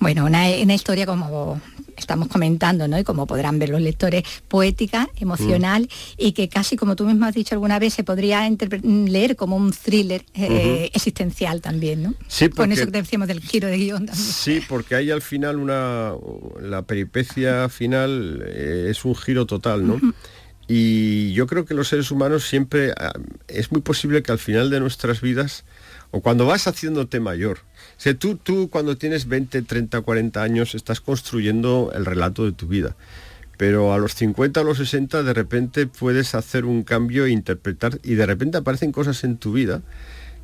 Bueno, 0.00 0.24
una, 0.24 0.44
una 0.62 0.74
historia 0.74 1.06
como 1.06 1.60
estamos 1.96 2.28
comentando, 2.28 2.88
¿no? 2.88 2.98
Y 2.98 3.04
como 3.04 3.26
podrán 3.26 3.58
ver 3.58 3.68
los 3.68 3.80
lectores, 3.80 4.24
poética, 4.48 5.08
emocional 5.16 5.88
y 6.18 6.32
que 6.32 6.48
casi, 6.48 6.76
como 6.76 6.96
tú 6.96 7.04
mismo 7.04 7.24
has 7.26 7.34
dicho 7.34 7.54
alguna 7.54 7.78
vez, 7.78 7.94
se 7.94 8.04
podría 8.04 8.48
leer 8.82 9.36
como 9.36 9.56
un 9.56 9.72
thriller 9.72 10.24
eh, 10.34 10.90
existencial 10.92 11.60
también, 11.60 12.02
¿no? 12.02 12.14
Sí, 12.26 12.48
Con 12.48 12.72
eso 12.72 12.86
que 12.86 12.90
decíamos 12.90 13.28
del 13.28 13.40
giro 13.40 13.68
de 13.68 13.78
guion 13.78 14.06
también. 14.06 14.26
Sí, 14.26 14.60
porque 14.68 14.96
hay 14.96 15.10
al 15.10 15.22
final 15.22 15.58
una... 15.58 16.12
La 16.60 16.82
peripecia 16.82 17.68
final 17.68 18.42
eh, 18.46 18.88
es 18.90 19.04
un 19.04 19.14
giro 19.14 19.46
total, 19.46 19.86
¿no? 19.86 20.00
Y 20.66 21.32
yo 21.34 21.46
creo 21.46 21.64
que 21.64 21.74
los 21.74 21.88
seres 21.88 22.10
humanos 22.10 22.44
siempre... 22.44 22.92
ah, 22.98 23.12
Es 23.48 23.70
muy 23.70 23.82
posible 23.82 24.22
que 24.22 24.32
al 24.32 24.38
final 24.38 24.70
de 24.70 24.80
nuestras 24.80 25.20
vidas, 25.20 25.64
o 26.10 26.20
cuando 26.20 26.46
vas 26.46 26.66
haciéndote 26.66 27.20
mayor, 27.20 27.58
sea, 27.96 28.14
tú, 28.14 28.36
tú 28.36 28.68
cuando 28.70 28.96
tienes 28.96 29.26
20, 29.28 29.62
30, 29.62 30.00
40 30.00 30.42
años 30.42 30.74
estás 30.74 31.00
construyendo 31.00 31.92
el 31.94 32.04
relato 32.04 32.44
de 32.44 32.52
tu 32.52 32.66
vida. 32.66 32.96
Pero 33.56 33.92
a 33.94 33.98
los 33.98 34.14
50 34.14 34.60
o 34.60 34.64
los 34.64 34.78
60 34.78 35.22
de 35.22 35.32
repente 35.32 35.86
puedes 35.86 36.34
hacer 36.34 36.64
un 36.64 36.82
cambio 36.82 37.24
e 37.26 37.30
interpretar 37.30 38.00
y 38.02 38.14
de 38.14 38.26
repente 38.26 38.58
aparecen 38.58 38.90
cosas 38.90 39.22
en 39.22 39.36
tu 39.36 39.52
vida 39.52 39.80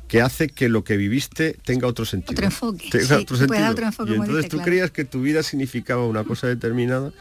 que 0.07 0.21
hace 0.21 0.49
que 0.49 0.69
lo 0.69 0.83
que 0.83 0.97
viviste 0.97 1.57
tenga 1.65 1.87
otro 1.87 2.05
sentido. 2.05 2.33
Otro 2.33 2.45
enfoque, 2.45 2.89
Tenga 2.89 3.05
sí, 3.05 3.13
otro 3.13 3.37
que 3.37 3.47
pueda 3.47 3.59
sentido. 3.59 3.61
dar 3.61 3.71
otro 3.71 3.85
enfoque, 3.85 4.09
y 4.09 4.13
como 4.13 4.23
entonces 4.23 4.43
dice, 4.45 4.49
tú 4.49 4.57
claro. 4.57 4.69
creías 4.69 4.91
que 4.91 5.05
tu 5.05 5.21
vida 5.21 5.43
significaba 5.43 6.05
una 6.05 6.23
cosa 6.23 6.47
determinada 6.47 7.11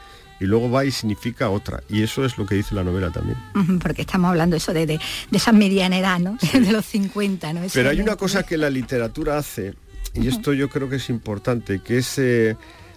y 0.40 0.46
luego 0.46 0.70
va 0.70 0.84
y 0.84 0.90
significa 0.90 1.50
otra. 1.50 1.82
Y 1.88 2.02
eso 2.02 2.24
es 2.24 2.38
lo 2.38 2.46
que 2.46 2.54
dice 2.56 2.74
la 2.74 2.82
novela 2.82 3.10
también. 3.12 3.36
Porque 3.80 4.02
estamos 4.02 4.30
hablando 4.30 4.56
eso 4.56 4.72
de, 4.72 4.86
de, 4.86 4.98
de 5.30 5.36
esa 5.36 5.52
mediana 5.52 5.98
edad, 5.98 6.18
¿no? 6.18 6.36
De 6.52 6.72
los 6.72 6.84
50, 6.86 7.52
¿no? 7.52 7.62
Eso 7.62 7.74
Pero 7.74 7.90
hay 7.90 8.00
una 8.00 8.16
cosa 8.16 8.42
que 8.44 8.56
la 8.56 8.70
literatura 8.70 9.38
hace, 9.38 9.74
y 10.14 10.28
esto 10.28 10.52
yo 10.52 10.68
creo 10.68 10.88
que 10.88 10.96
es 10.96 11.10
importante, 11.10 11.80
que 11.80 11.98
es 11.98 12.18
eh, 12.18 12.56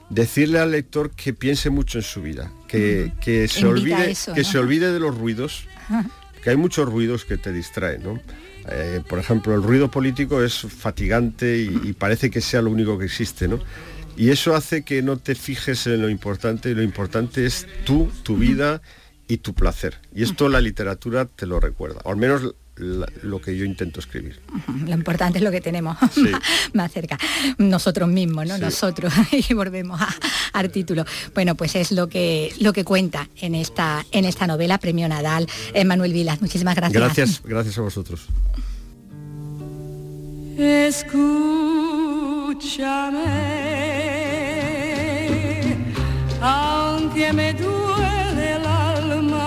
decirle 0.09 0.59
al 0.59 0.71
lector 0.71 1.11
que 1.11 1.33
piense 1.33 1.69
mucho 1.69 1.99
en 1.99 2.03
su 2.03 2.21
vida, 2.21 2.51
que, 2.67 3.13
que 3.21 3.47
se, 3.47 3.61
Invita 3.61 3.69
olvide, 3.69 4.11
eso, 4.11 4.33
que 4.33 4.41
¿no? 4.41 4.47
se 4.47 4.57
olvide 4.57 4.91
de 4.91 4.99
los 4.99 5.17
ruidos, 5.17 5.67
que 6.43 6.49
hay 6.49 6.55
muchos 6.57 6.87
ruidos 6.89 7.25
que 7.25 7.37
te 7.37 7.51
distraen, 7.51 8.03
¿no? 8.03 8.19
Eh, 8.69 9.01
por 9.07 9.19
ejemplo, 9.19 9.53
el 9.53 9.61
ruido 9.61 9.91
político 9.91 10.41
es 10.41 10.59
fatigante 10.59 11.57
y, 11.57 11.89
y 11.89 11.93
parece 11.93 12.29
que 12.29 12.39
sea 12.39 12.61
lo 12.61 12.71
único 12.71 12.97
que 12.97 13.05
existe, 13.05 13.47
¿no? 13.47 13.59
Y 14.15 14.29
eso 14.29 14.55
hace 14.55 14.83
que 14.83 15.01
no 15.01 15.17
te 15.17 15.35
fijes 15.35 15.87
en 15.87 16.01
lo 16.01 16.09
importante, 16.09 16.69
y 16.69 16.75
lo 16.75 16.83
importante 16.83 17.45
es 17.45 17.67
tú, 17.83 18.11
tu 18.23 18.37
vida 18.37 18.81
y 19.27 19.37
tu 19.37 19.53
placer. 19.53 19.99
Y 20.13 20.23
esto 20.23 20.49
la 20.49 20.61
literatura 20.61 21.25
te 21.25 21.47
lo 21.47 21.59
recuerda, 21.59 22.01
o 22.03 22.11
al 22.11 22.17
menos 22.17 22.55
la- 22.75 23.07
lo 23.21 23.39
que 23.41 23.55
yo 23.57 23.65
intento 23.65 23.99
escribir. 23.99 24.39
Lo 24.85 24.93
importante 24.93 25.37
es 25.37 25.43
lo 25.43 25.51
que 25.51 25.61
tenemos 25.61 25.97
Sí. 26.13 26.31
más 26.73 26.91
cerca. 26.91 27.17
Nosotros 27.57 28.09
mismos, 28.09 28.47
¿no? 28.47 28.55
Sí. 28.55 28.61
Nosotros. 28.61 29.13
Y 29.49 29.53
volvemos 29.53 30.01
a- 30.01 30.13
al 30.53 30.69
título. 30.71 31.05
Bueno, 31.35 31.55
pues 31.55 31.75
es 31.75 31.91
lo 31.91 32.07
que, 32.09 32.53
lo 32.59 32.73
que 32.73 32.83
cuenta 32.83 33.27
en 33.41 33.55
esta, 33.55 34.05
en 34.11 34.25
esta 34.25 34.47
novela, 34.47 34.77
Premio 34.79 35.07
Nadal, 35.07 35.47
Manuel 35.85 36.13
Vilas. 36.13 36.41
Muchísimas 36.41 36.75
gracias. 36.75 37.01
Gracias, 37.01 37.41
gracias 37.43 37.77
a 37.77 37.81
vosotros. 37.81 38.27
Escúchame, 45.23 45.77
aunque 46.41 47.33
me 47.33 47.53
duele 47.53 48.55
el 48.55 48.65
alma, 48.65 49.41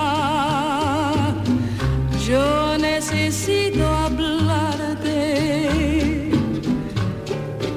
yo 2.27 2.65
hablarte. 3.85 5.31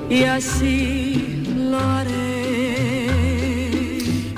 Y 0.10 0.24
así 0.24 1.44
lo 1.56 1.78
haré. 1.80 2.30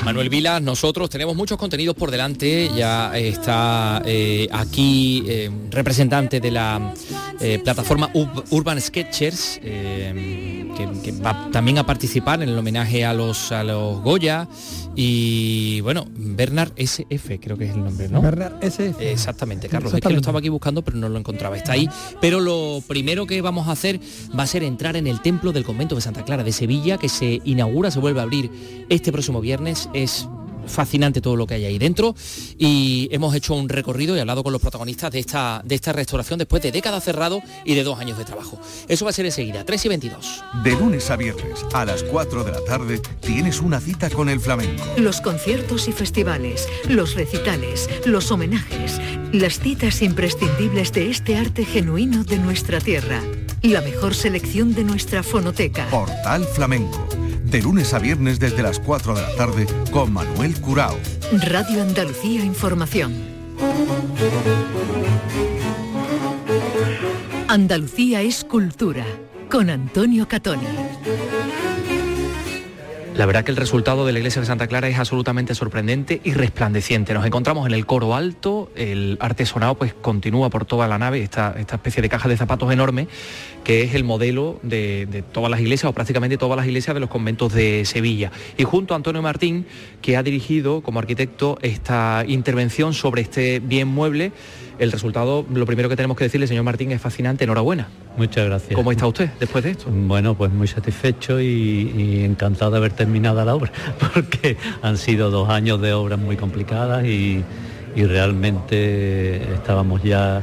Manuel 0.03 0.29
Vilas, 0.29 0.61
nosotros 0.61 1.09
tenemos 1.09 1.35
muchos 1.35 1.57
contenidos 1.57 1.95
por 1.95 2.11
delante, 2.11 2.69
ya 2.75 3.17
está 3.17 4.01
eh, 4.05 4.47
aquí 4.51 5.23
eh, 5.27 5.49
representante 5.69 6.39
de 6.41 6.51
la 6.51 6.93
eh, 7.39 7.59
plataforma 7.63 8.09
Urban 8.49 8.81
Sketchers, 8.81 9.59
eh, 9.63 10.67
que, 10.75 10.87
que 11.01 11.11
va 11.19 11.49
también 11.51 11.77
a 11.77 11.85
participar 11.85 12.41
en 12.43 12.49
el 12.49 12.57
homenaje 12.57 13.05
a 13.05 13.13
los, 13.13 13.51
a 13.51 13.63
los 13.63 14.01
Goya, 14.01 14.47
y 14.95 15.81
bueno, 15.81 16.05
Bernard 16.15 16.71
SF 16.75 17.39
creo 17.39 17.57
que 17.57 17.65
es 17.65 17.71
el 17.71 17.83
nombre, 17.83 18.09
¿no? 18.09 18.21
Bernard 18.21 18.63
SF. 18.63 19.11
Exactamente, 19.11 19.69
Carlos. 19.69 19.93
Es 19.93 20.01
que 20.01 20.09
lo 20.09 20.17
estaba 20.17 20.39
aquí 20.39 20.49
buscando, 20.49 20.81
pero 20.81 20.97
no 20.97 21.09
lo 21.09 21.17
encontraba. 21.17 21.55
Está 21.55 21.73
ahí. 21.73 21.89
Pero 22.19 22.39
lo 22.39 22.81
primero 22.87 23.25
que 23.25 23.41
vamos 23.41 23.67
a 23.67 23.71
hacer 23.71 23.99
va 24.37 24.43
a 24.43 24.47
ser 24.47 24.63
entrar 24.63 24.95
en 24.95 25.07
el 25.07 25.21
templo 25.21 25.51
del 25.51 25.63
convento 25.63 25.95
de 25.95 26.01
Santa 26.01 26.23
Clara 26.25 26.43
de 26.43 26.51
Sevilla, 26.51 26.97
que 26.97 27.09
se 27.09 27.41
inaugura, 27.45 27.91
se 27.91 27.99
vuelve 27.99 28.19
a 28.19 28.23
abrir 28.23 28.51
este 28.89 29.11
próximo 29.11 29.41
viernes. 29.41 29.89
Es 29.93 30.27
fascinante 30.67 31.21
todo 31.21 31.35
lo 31.35 31.47
que 31.47 31.55
hay 31.55 31.65
ahí 31.65 31.77
dentro 31.77 32.15
y 32.57 33.09
hemos 33.11 33.35
hecho 33.35 33.53
un 33.53 33.69
recorrido 33.69 34.15
y 34.15 34.19
hablado 34.19 34.43
con 34.43 34.53
los 34.53 34.61
protagonistas 34.61 35.11
de 35.11 35.19
esta, 35.19 35.61
de 35.63 35.75
esta 35.75 35.93
restauración 35.93 36.39
después 36.39 36.61
de 36.61 36.71
décadas 36.71 37.03
cerrado 37.03 37.41
y 37.65 37.75
de 37.75 37.83
dos 37.83 37.99
años 37.99 38.17
de 38.17 38.25
trabajo. 38.25 38.59
Eso 38.87 39.05
va 39.05 39.11
a 39.11 39.13
ser 39.13 39.25
enseguida, 39.25 39.63
3 39.65 39.85
y 39.85 39.89
22. 39.89 40.43
De 40.63 40.71
lunes 40.71 41.09
a 41.09 41.15
viernes 41.15 41.65
a 41.73 41.85
las 41.85 42.03
4 42.03 42.43
de 42.43 42.51
la 42.51 42.63
tarde 42.63 43.01
tienes 43.21 43.61
una 43.61 43.79
cita 43.79 44.09
con 44.09 44.29
el 44.29 44.39
flamenco. 44.39 44.83
Los 44.97 45.21
conciertos 45.21 45.87
y 45.87 45.91
festivales, 45.91 46.67
los 46.87 47.15
recitales, 47.15 47.89
los 48.05 48.31
homenajes, 48.31 48.99
las 49.31 49.59
citas 49.59 50.01
imprescindibles 50.01 50.91
de 50.91 51.09
este 51.09 51.37
arte 51.37 51.65
genuino 51.65 52.23
de 52.23 52.37
nuestra 52.37 52.79
tierra. 52.79 53.21
La 53.61 53.81
mejor 53.81 54.15
selección 54.15 54.73
de 54.73 54.83
nuestra 54.83 55.23
fonoteca. 55.23 55.87
Portal 55.89 56.45
Flamenco. 56.45 57.20
De 57.51 57.61
lunes 57.61 57.93
a 57.93 57.99
viernes 57.99 58.39
desde 58.39 58.63
las 58.63 58.79
4 58.79 59.13
de 59.13 59.21
la 59.21 59.35
tarde 59.35 59.67
con 59.91 60.13
Manuel 60.13 60.55
Curao. 60.61 60.97
Radio 61.33 61.81
Andalucía 61.81 62.45
Información. 62.45 63.13
Andalucía 67.49 68.21
es 68.21 68.45
cultura. 68.45 69.05
Con 69.49 69.69
Antonio 69.69 70.29
Catoni. 70.29 70.65
La 73.15 73.25
verdad 73.25 73.43
que 73.43 73.51
el 73.51 73.57
resultado 73.57 74.05
de 74.05 74.13
la 74.13 74.19
iglesia 74.19 74.39
de 74.39 74.47
Santa 74.47 74.67
Clara 74.67 74.87
es 74.87 74.97
absolutamente 74.97 75.53
sorprendente 75.53 76.21
y 76.23 76.33
resplandeciente. 76.33 77.13
Nos 77.13 77.25
encontramos 77.25 77.67
en 77.67 77.73
el 77.73 77.85
coro 77.85 78.15
alto, 78.15 78.71
el 78.75 79.17
artesonado 79.19 79.75
pues 79.75 79.93
continúa 79.93 80.49
por 80.49 80.65
toda 80.65 80.87
la 80.87 80.97
nave, 80.97 81.21
esta, 81.21 81.53
especie 81.59 82.01
de 82.01 82.07
caja 82.07 82.29
de 82.29 82.37
zapatos 82.37 82.71
enorme, 82.71 83.09
que 83.65 83.83
es 83.83 83.95
el 83.95 84.05
modelo 84.05 84.59
de, 84.63 85.07
de 85.07 85.23
todas 85.23 85.51
las 85.51 85.59
iglesias 85.59 85.89
o 85.89 85.93
prácticamente 85.93 86.37
todas 86.37 86.55
las 86.55 86.65
iglesias 86.65 86.93
de 86.93 87.01
los 87.01 87.09
conventos 87.09 87.53
de 87.53 87.83
Sevilla. 87.83 88.31
Y 88.57 88.63
junto 88.63 88.93
a 88.93 88.97
Antonio 88.97 89.21
Martín, 89.21 89.65
que 90.01 90.15
ha 90.15 90.23
dirigido 90.23 90.81
como 90.81 90.99
arquitecto 90.99 91.57
esta 91.61 92.23
intervención 92.25 92.93
sobre 92.93 93.23
este 93.23 93.59
bien 93.59 93.89
mueble, 93.89 94.31
el 94.81 94.91
resultado, 94.91 95.45
lo 95.53 95.65
primero 95.67 95.89
que 95.89 95.95
tenemos 95.95 96.17
que 96.17 96.23
decirle, 96.23 96.47
señor 96.47 96.63
Martín, 96.63 96.91
es 96.91 96.99
fascinante. 96.99 97.43
Enhorabuena. 97.43 97.87
Muchas 98.17 98.47
gracias. 98.47 98.75
¿Cómo 98.75 98.91
está 98.91 99.05
usted 99.05 99.29
después 99.39 99.63
de 99.63 99.71
esto? 99.71 99.85
Bueno, 99.91 100.33
pues 100.33 100.51
muy 100.51 100.67
satisfecho 100.67 101.39
y, 101.39 101.45
y 101.95 102.23
encantado 102.23 102.71
de 102.71 102.77
haber 102.77 102.93
terminado 102.93 103.45
la 103.45 103.53
obra, 103.53 103.71
porque 104.13 104.57
han 104.81 104.97
sido 104.97 105.29
dos 105.29 105.49
años 105.49 105.79
de 105.81 105.93
obras 105.93 106.17
muy 106.17 106.35
complicadas 106.35 107.05
y, 107.05 107.43
y 107.95 108.05
realmente 108.05 109.53
estábamos 109.53 110.01
ya 110.01 110.41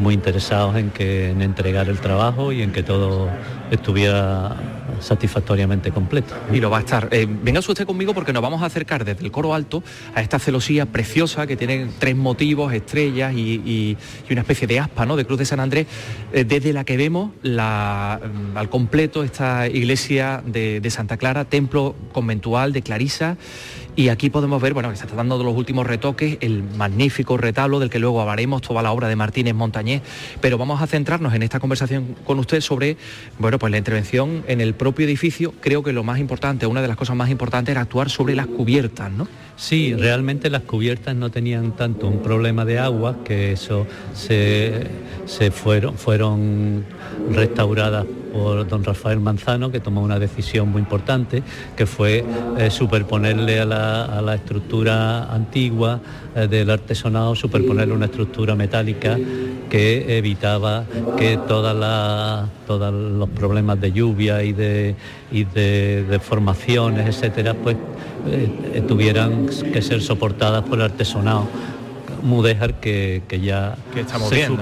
muy 0.00 0.12
interesados 0.12 0.76
en 0.76 0.90
que 0.90 1.30
en 1.30 1.40
entregar 1.40 1.88
el 1.88 1.98
trabajo 1.98 2.52
y 2.52 2.60
en 2.60 2.72
que 2.72 2.82
todo 2.82 3.30
estuviera 3.70 4.54
satisfactoriamente 5.00 5.90
completo. 5.90 6.34
Y 6.52 6.60
lo 6.60 6.70
va 6.70 6.78
a 6.78 6.80
estar. 6.80 7.08
Eh, 7.10 7.26
venga 7.28 7.60
usted 7.60 7.86
conmigo 7.86 8.14
porque 8.14 8.32
nos 8.32 8.42
vamos 8.42 8.62
a 8.62 8.66
acercar 8.66 9.04
desde 9.04 9.24
el 9.24 9.30
coro 9.30 9.54
alto 9.54 9.82
a 10.14 10.20
esta 10.22 10.38
celosía 10.38 10.86
preciosa 10.86 11.46
que 11.46 11.56
tiene 11.56 11.86
tres 11.98 12.16
motivos, 12.16 12.72
estrellas 12.72 13.34
y, 13.34 13.62
y- 13.64 13.96
una 14.30 14.42
especie 14.42 14.66
de 14.66 14.78
aspa, 14.78 15.04
¿no? 15.06 15.16
De 15.16 15.24
Cruz 15.24 15.38
de 15.38 15.44
San 15.46 15.58
Andrés, 15.60 15.86
eh, 16.32 16.44
desde 16.44 16.72
la 16.72 16.84
que 16.84 16.96
vemos 16.96 17.32
la, 17.42 18.20
mm, 18.22 18.56
al 18.56 18.68
completo 18.68 19.24
esta 19.24 19.66
iglesia 19.68 20.42
de 20.44 20.90
Santa 20.90 21.16
Clara, 21.16 21.44
templo 21.44 21.94
conventual 22.12 22.72
de 22.72 22.82
Clarisa. 22.82 23.36
Y 23.98 24.10
aquí 24.10 24.30
podemos 24.30 24.62
ver, 24.62 24.74
bueno, 24.74 24.90
que 24.90 24.96
se 24.96 25.06
está 25.06 25.16
dando 25.16 25.42
los 25.42 25.56
últimos 25.56 25.84
retoques, 25.84 26.38
el 26.40 26.62
magnífico 26.62 27.36
retablo 27.36 27.80
del 27.80 27.90
que 27.90 27.98
luego 27.98 28.20
hablaremos, 28.20 28.62
toda 28.62 28.80
la 28.80 28.92
obra 28.92 29.08
de 29.08 29.16
Martínez 29.16 29.56
Montañés, 29.56 30.02
pero 30.40 30.56
vamos 30.56 30.80
a 30.80 30.86
centrarnos 30.86 31.34
en 31.34 31.42
esta 31.42 31.58
conversación 31.58 32.14
con 32.24 32.38
usted 32.38 32.60
sobre, 32.60 32.96
bueno, 33.40 33.58
pues 33.58 33.72
la 33.72 33.76
intervención 33.76 34.44
en 34.46 34.60
el 34.60 34.74
propio 34.74 35.04
edificio. 35.04 35.52
Creo 35.60 35.82
que 35.82 35.92
lo 35.92 36.04
más 36.04 36.20
importante, 36.20 36.64
una 36.68 36.80
de 36.80 36.86
las 36.86 36.96
cosas 36.96 37.16
más 37.16 37.28
importantes 37.28 37.72
era 37.72 37.80
actuar 37.80 38.08
sobre 38.08 38.36
las 38.36 38.46
cubiertas, 38.46 39.10
¿no? 39.10 39.26
Sí, 39.58 39.92
realmente 39.92 40.50
las 40.50 40.62
cubiertas 40.62 41.16
no 41.16 41.30
tenían 41.30 41.72
tanto 41.72 42.06
un 42.06 42.20
problema 42.20 42.64
de 42.64 42.78
agua, 42.78 43.16
que 43.24 43.50
eso 43.50 43.88
se, 44.14 44.86
se 45.26 45.50
fueron, 45.50 45.94
fueron 45.98 46.84
restauradas 47.32 48.06
por 48.32 48.68
don 48.68 48.84
Rafael 48.84 49.18
Manzano, 49.18 49.72
que 49.72 49.80
tomó 49.80 50.00
una 50.00 50.20
decisión 50.20 50.68
muy 50.68 50.80
importante, 50.80 51.42
que 51.76 51.86
fue 51.86 52.24
eh, 52.56 52.70
superponerle 52.70 53.58
a 53.58 53.64
la, 53.64 54.34
estructura 54.36 55.24
antigua 55.34 56.00
eh, 56.36 56.46
del 56.46 56.70
artesonado, 56.70 57.34
superponerle 57.34 57.94
una 57.94 58.06
estructura 58.06 58.54
metálica 58.54 59.18
que 59.68 60.18
evitaba 60.18 60.84
que 61.18 61.36
todas 61.48 62.48
todos 62.68 62.92
los 62.92 63.30
problemas 63.30 63.80
de 63.80 63.92
lluvia 63.92 64.42
y 64.42 64.52
de, 64.52 64.94
y 65.32 65.44
de 65.44 66.04
deformaciones, 66.04 67.08
etcétera, 67.08 67.54
pues 67.54 67.76
eh, 68.30 68.82
tuvieran 68.86 69.46
que 69.72 69.80
ser 69.80 70.02
soportadas 70.02 70.62
por 70.64 70.78
el 70.78 70.84
artesonado 70.84 71.48
Mudéjar 72.22 72.74
que, 72.80 73.22
ya 73.42 73.76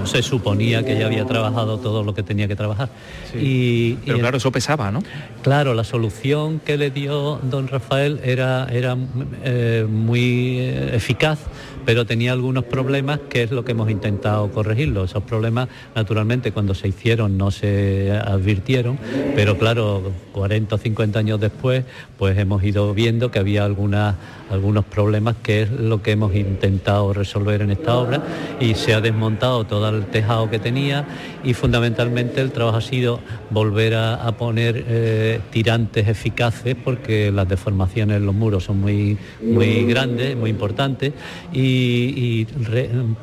se, 0.05 0.23
suponía 0.23 0.85
que 0.85 0.99
ya 0.99 1.07
había 1.07 1.25
trabajado 1.25 1.79
todo 1.79 2.03
lo 2.03 2.15
que 2.15 2.23
tenía 2.23 2.47
que 2.49 2.55
trabajar. 2.55 2.91
Y, 3.35 3.95
Pero 4.05 4.19
claro, 4.19 4.37
eso 4.37 4.53
pesaba, 4.53 4.91
¿no? 4.91 5.03
Claro, 5.43 5.73
la 5.73 5.85
solución 5.85 6.61
que 6.61 6.77
le 6.77 6.91
dio 6.91 7.41
don 7.43 7.67
Rafael 7.69 8.21
era, 8.23 8.69
era 8.71 8.97
eh, 9.43 9.87
muy 9.89 10.59
eficaz 10.93 11.39
pero 11.87 12.05
tenía 12.05 12.33
algunos 12.33 12.65
problemas 12.65 13.21
que 13.31 13.45
es 13.45 13.53
lo 13.53 13.65
que 13.65 13.73
hemos 13.73 13.89
intentado 13.89 14.51
corregirlo. 14.51 15.05
Esos 15.05 15.23
problemas, 15.23 15.69
naturalmente, 15.95 16.51
cuando 16.51 16.75
se 16.75 16.89
hicieron 16.89 17.39
no 17.39 17.53
se 17.53 18.11
advirtieron, 18.11 18.99
pero 19.37 19.57
claro, 19.57 20.13
40 20.33 20.75
o 20.75 20.79
50 20.79 21.19
años 21.21 21.41
después, 21.41 21.85
pues 22.19 22.37
hemos 22.39 22.65
ido 22.65 22.93
viendo 22.93 23.31
que 23.31 23.39
había 23.39 23.65
algunas, 23.65 24.17
algunos 24.51 24.85
problemas 24.85 25.37
que 25.43 25.63
es 25.63 25.71
lo 25.71 26.03
que 26.03 26.11
hemos 26.13 26.35
intentado 26.35 27.13
resolver 27.13 27.63
en 27.63 27.71
esta 27.71 27.97
obra 27.97 28.21
y 28.59 28.75
se 28.75 28.93
ha 28.93 29.01
desmontado 29.01 29.65
todo 29.65 29.89
el 29.89 30.07
tejado 30.07 30.51
que 30.51 30.59
tenía 30.59 31.07
y 31.45 31.55
fundamentalmente 31.55 32.41
el 32.41 32.51
trabajo 32.51 32.79
ha 32.79 32.81
sido 32.81 33.21
volver 33.51 33.95
a, 33.95 34.33
poner 34.37 34.85
eh, 34.89 35.41
tirantes 35.51 36.09
eficaces 36.09 36.75
porque 36.75 37.31
las 37.31 37.49
deformaciones 37.49 38.17
en 38.17 38.27
los 38.27 38.35
muros 38.35 38.65
son 38.65 38.81
muy, 38.81 39.17
muy 39.41 39.85
grandes, 39.85 40.37
muy 40.37 40.51
importantes 40.51 41.13
y 41.53 41.76
y, 41.77 42.47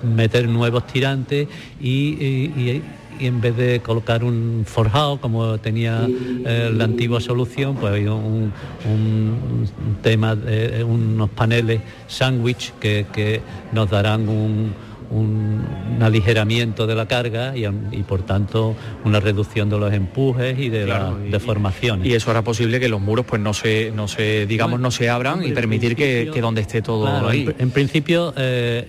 meter 0.04 0.48
nuevos 0.48 0.86
tirantes 0.88 1.48
y, 1.82 2.82
en 3.20 3.42
vez 3.42 3.56
de 3.56 3.80
colocar 3.80 4.24
un 4.24 4.64
forjado 4.66 5.22
como 5.22 5.60
tenía 5.60 6.08
eh, 6.10 6.72
la 6.76 6.86
antigua 6.86 7.22
solución, 7.22 7.76
pues 7.76 7.94
hay 7.94 8.08
un, 8.08 8.52
tema, 10.02 10.36
de, 10.36 10.84
unos 10.84 11.30
paneles 11.30 11.82
sándwich 12.08 12.74
que 12.80 13.42
nos 13.72 13.90
darán 13.90 14.28
un 14.28 14.74
un, 15.14 15.64
aligeramiento 16.02 16.86
de 16.86 16.96
la 16.96 17.06
carga 17.06 17.54
y, 17.56 18.04
por 18.04 18.24
tanto 18.24 18.76
una 19.06 19.20
reducción 19.20 19.70
de 19.70 19.80
los 19.80 19.94
empujes 19.94 20.60
y 20.60 20.70
de 20.70 20.86
las 20.86 21.14
deformaciones. 21.32 22.06
Y 22.06 22.14
eso 22.14 22.32
hará 22.32 22.42
posible 22.42 22.80
que 22.80 22.90
los 22.90 23.00
muros 23.00 23.26
pues 23.26 23.42
no 23.42 23.54
se, 23.54 23.92
no 23.96 24.08
se 24.08 24.46
digamos, 24.46 24.80
no 24.80 24.92
se 24.92 25.10
abran 25.10 25.44
y 25.44 25.52
permitir 25.52 25.96
que, 25.96 26.26
donde 26.42 26.62
esté 26.62 26.82
todo 26.82 27.28
ahí. 27.28 27.50
En, 27.58 27.72
principio 27.72 28.34
eh, 28.36 28.86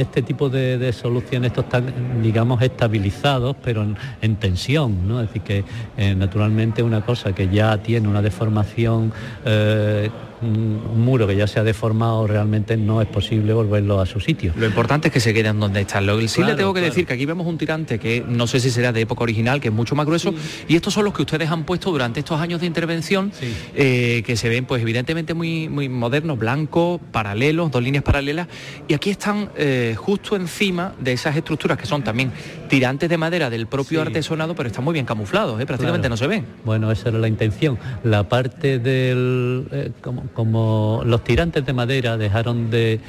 este 0.00 0.22
tipo 0.22 0.48
de, 0.48 0.92
soluciones 0.92 1.50
estos 1.50 1.64
están, 1.64 2.22
digamos, 2.22 2.62
estabilizados, 2.62 3.56
pero 3.62 3.86
en, 4.20 4.36
tensión, 4.36 5.06
¿no? 5.06 5.20
Es 5.20 5.28
decir, 5.28 5.42
que 5.42 5.64
eh, 5.96 6.14
naturalmente 6.14 6.82
una 6.82 7.02
cosa 7.02 7.34
que 7.34 7.48
ya 7.48 7.76
tiene 7.78 8.08
una 8.08 8.22
deformación 8.22 9.12
eh, 9.44 10.10
un 10.42 11.00
muro 11.04 11.26
que 11.26 11.36
ya 11.36 11.46
se 11.46 11.60
ha 11.60 11.64
deformado 11.64 12.26
realmente 12.26 12.76
no 12.76 13.02
es 13.02 13.08
posible 13.08 13.52
volverlo 13.52 14.00
a 14.00 14.06
su 14.06 14.20
sitio. 14.20 14.52
Lo 14.56 14.66
importante 14.66 15.08
es 15.08 15.14
que 15.14 15.20
se 15.20 15.34
queden 15.34 15.60
donde 15.60 15.82
están. 15.82 16.06
Lo, 16.06 16.20
sí 16.28 16.42
le 16.42 16.54
tengo 16.54 16.72
que 16.74 16.80
decir 16.80 17.06
que 17.06 17.14
aquí 17.14 17.26
vemos 17.26 17.46
un 17.46 17.58
tirante 17.58 17.98
que 17.98 18.24
no 18.26 18.46
sé 18.46 18.60
si 18.60 18.70
será 18.70 18.92
de 18.92 19.00
época 19.00 19.22
original, 19.22 19.60
que 19.60 19.68
es 19.68 19.74
mucho 19.74 19.94
más 19.94 20.06
grueso, 20.06 20.34
y 20.68 20.76
estos 20.76 20.94
son 20.94 21.04
los 21.04 21.14
que 21.14 21.22
ustedes 21.22 21.50
han 21.50 21.64
puesto 21.64 21.90
durante 21.90 22.20
estos 22.20 22.40
años 22.40 22.60
de 22.60 22.66
intervención, 22.66 23.32
eh, 23.74 24.22
que 24.24 24.36
se 24.36 24.48
ven 24.48 24.64
pues 24.64 24.82
evidentemente 24.82 25.34
muy, 25.34 25.68
muy 25.68 25.88
modernos, 25.88 26.38
blancos, 26.38 27.00
paralelos, 27.12 27.70
dos 27.70 27.82
líneas 27.82 28.04
paralelas, 28.04 28.48
y 28.88 28.94
aquí 28.94 29.10
están 29.10 29.50
eh, 29.56 29.94
justo 29.96 30.36
encima 30.36 30.94
de 31.00 31.12
esas 31.12 31.36
estructuras 31.36 31.78
que 31.78 31.86
son 31.86 32.02
también 32.02 32.32
tirantes 32.70 33.10
de 33.10 33.18
madera 33.18 33.50
del 33.50 33.66
propio 33.66 34.00
artesonado, 34.00 34.54
pero 34.54 34.68
están 34.68 34.84
muy 34.84 34.94
bien 34.94 35.04
camuflados, 35.04 35.60
¿eh? 35.60 35.66
prácticamente 35.66 36.08
no 36.08 36.16
se 36.16 36.28
ven. 36.28 36.46
Bueno, 36.64 36.92
esa 36.92 37.08
era 37.08 37.18
la 37.18 37.26
intención. 37.26 37.76
La 38.04 38.28
parte 38.28 38.78
del, 38.78 39.92
como 40.32 41.02
los 41.04 41.24
tirantes 41.24 41.66
de 41.66 41.72
madera 41.72 42.16
dejaron 42.16 42.70
de, 42.70 43.00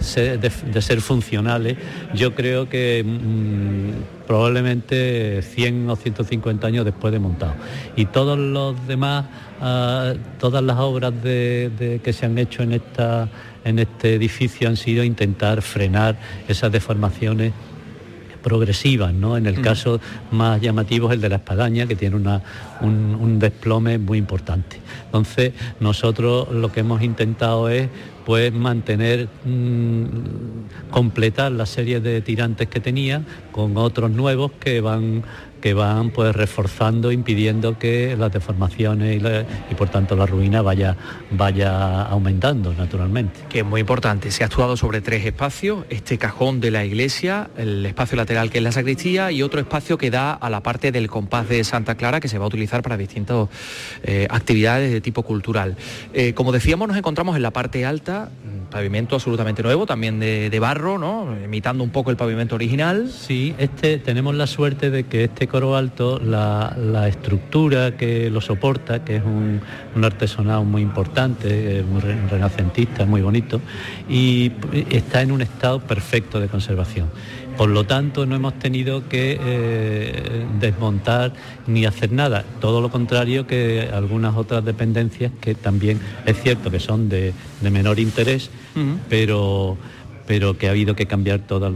ser, 0.00 1.00
funcionales, 1.00 1.76
yo 2.14 2.36
creo 2.36 2.68
que 2.68 3.04
mm, 3.04 4.26
probablemente 4.28 5.42
100 5.42 5.90
o 5.90 5.96
150 5.96 6.64
años 6.64 6.84
después 6.84 7.12
de 7.12 7.18
montado. 7.18 7.54
Y 7.96 8.06
todos 8.06 8.38
los 8.38 8.86
demás, 8.86 9.24
ah, 9.60 10.14
todas 10.38 10.62
las 10.62 10.78
obras 10.78 11.12
que 11.20 12.12
se 12.12 12.26
han 12.26 12.38
hecho 12.38 12.62
en, 12.62 12.74
esta, 12.74 13.28
en 13.64 13.80
este 13.80 14.14
edificio 14.14 14.68
han 14.68 14.76
sido 14.76 15.02
intentar 15.02 15.62
frenar 15.62 16.16
esas 16.46 16.70
deformaciones 16.70 17.52
progresivas, 18.44 19.12
¿no? 19.12 19.36
En 19.36 19.46
el 19.46 19.60
caso 19.62 20.00
más 20.30 20.60
llamativo 20.60 21.08
es 21.08 21.14
el 21.14 21.20
de 21.20 21.30
la 21.30 21.36
espadaña, 21.36 21.86
que 21.86 21.96
tiene 21.96 22.16
un, 22.80 23.38
desplome 23.38 23.98
muy 23.98 24.18
importante. 24.18 24.78
Entonces, 25.06 25.54
nosotros 25.80 26.52
lo 26.52 26.70
que 26.70 26.80
hemos 26.80 27.02
intentado 27.02 27.68
es 27.70 27.88
pues 28.24 28.52
mantener, 28.52 29.28
mm, 29.44 30.90
completar 30.90 31.52
la 31.52 31.66
serie 31.66 32.00
de 32.00 32.20
tirantes 32.20 32.68
que 32.68 32.80
tenía 32.80 33.22
con 33.52 33.76
otros 33.76 34.10
nuevos 34.10 34.52
que 34.52 34.80
van 34.80 35.22
que 35.64 35.72
van 35.72 36.10
pues 36.10 36.36
reforzando, 36.36 37.10
impidiendo 37.10 37.78
que 37.78 38.18
las 38.18 38.30
deformaciones 38.30 39.22
y, 39.70 39.74
por 39.74 39.88
tanto 39.88 40.14
la 40.14 40.26
ruina 40.26 40.60
vaya, 40.60 40.94
vaya 41.30 42.02
aumentando 42.02 42.74
naturalmente. 42.74 43.40
Que 43.48 43.60
es 43.60 43.64
muy 43.64 43.80
importante, 43.80 44.30
se 44.30 44.42
ha 44.42 44.46
actuado 44.48 44.76
sobre 44.76 45.00
tres 45.00 45.24
espacios, 45.24 45.86
este 45.88 46.18
cajón 46.18 46.60
de 46.60 46.70
la 46.70 46.84
iglesia, 46.84 47.48
el 47.56 47.86
espacio 47.86 48.18
lateral 48.18 48.50
que 48.50 48.58
es 48.58 48.64
la 48.64 48.72
sacristía 48.72 49.32
y 49.32 49.42
otro 49.42 49.58
espacio 49.58 49.96
que 49.96 50.10
da 50.10 50.34
a 50.34 50.50
la 50.50 50.62
parte 50.62 50.92
del 50.92 51.08
compás 51.08 51.48
de 51.48 51.64
Santa 51.64 51.94
Clara 51.94 52.20
que 52.20 52.28
se 52.28 52.36
va 52.36 52.44
a 52.44 52.48
utilizar 52.48 52.82
para 52.82 52.98
distintas 52.98 53.48
eh, 54.02 54.26
actividades 54.28 54.92
de 54.92 55.00
tipo 55.00 55.22
cultural. 55.22 55.78
Eh, 56.12 56.34
como 56.34 56.52
decíamos, 56.52 56.88
nos 56.88 56.98
encontramos 56.98 57.36
en 57.36 57.42
la 57.42 57.52
parte 57.52 57.86
alta, 57.86 58.13
pavimento 58.70 59.14
absolutamente 59.14 59.62
nuevo, 59.62 59.86
también 59.86 60.18
de, 60.18 60.58
barro, 60.58 60.98
¿no? 60.98 61.36
imitando 61.44 61.84
un 61.84 61.90
poco 61.90 62.10
el 62.10 62.16
pavimento 62.16 62.54
original. 62.54 63.08
Sí, 63.08 63.54
este, 63.58 63.98
tenemos 63.98 64.34
la 64.34 64.46
suerte 64.46 64.90
de 64.90 65.04
que 65.04 65.24
este 65.24 65.46
coro 65.46 65.76
alto, 65.76 66.18
la, 66.18 67.06
estructura 67.08 67.96
que 67.96 68.30
lo 68.30 68.40
soporta, 68.40 69.04
que 69.04 69.16
es 69.16 69.22
un, 69.24 69.60
artesonado 70.02 70.64
muy 70.64 70.82
importante, 70.82 71.84
muy 71.88 72.00
renacentista, 72.00 73.06
muy 73.06 73.22
bonito, 73.22 73.60
y 74.08 74.52
está 74.90 75.22
en 75.22 75.30
un 75.30 75.40
estado 75.42 75.80
perfecto 75.80 76.40
de 76.40 76.48
conservación. 76.48 77.08
Por 77.56 77.68
lo 77.68 77.84
tanto, 77.84 78.26
no 78.26 78.34
hemos 78.34 78.58
tenido 78.58 79.08
que 79.08 79.38
eh, 79.40 80.46
desmontar 80.60 81.32
ni 81.66 81.86
hacer 81.86 82.12
nada. 82.12 82.44
Todo 82.60 82.80
lo 82.80 82.90
contrario 82.90 83.46
que 83.46 83.88
algunas 83.92 84.36
otras 84.36 84.64
dependencias 84.64 85.32
que 85.40 85.54
también 85.54 86.00
es 86.26 86.40
cierto 86.42 86.70
que 86.70 86.80
son 86.80 87.08
de, 87.08 87.32
menor 87.62 87.98
interés, 87.98 88.50
pero 89.08 89.76
pero 90.26 90.56
que 90.56 90.68
ha 90.68 90.70
habido 90.70 90.96
que 90.96 91.06
cambiar 91.06 91.40
todos 91.40 91.72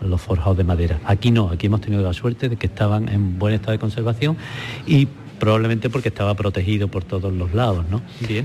los 0.00 0.20
forjados 0.20 0.56
de 0.56 0.64
madera. 0.64 1.00
Aquí 1.04 1.30
no, 1.30 1.48
aquí 1.48 1.66
hemos 1.66 1.80
tenido 1.80 2.02
la 2.02 2.12
suerte 2.12 2.48
de 2.48 2.56
que 2.56 2.66
estaban 2.66 3.08
en 3.08 3.38
buen 3.38 3.54
estado 3.54 3.72
de 3.72 3.78
conservación 3.78 4.36
y 4.86 5.06
probablemente 5.42 5.90
porque 5.90 6.10
estaba 6.10 6.36
protegido 6.36 6.86
por 6.86 7.02
todos 7.02 7.32
los 7.32 7.52
lados, 7.52 7.84
¿no? 7.90 8.00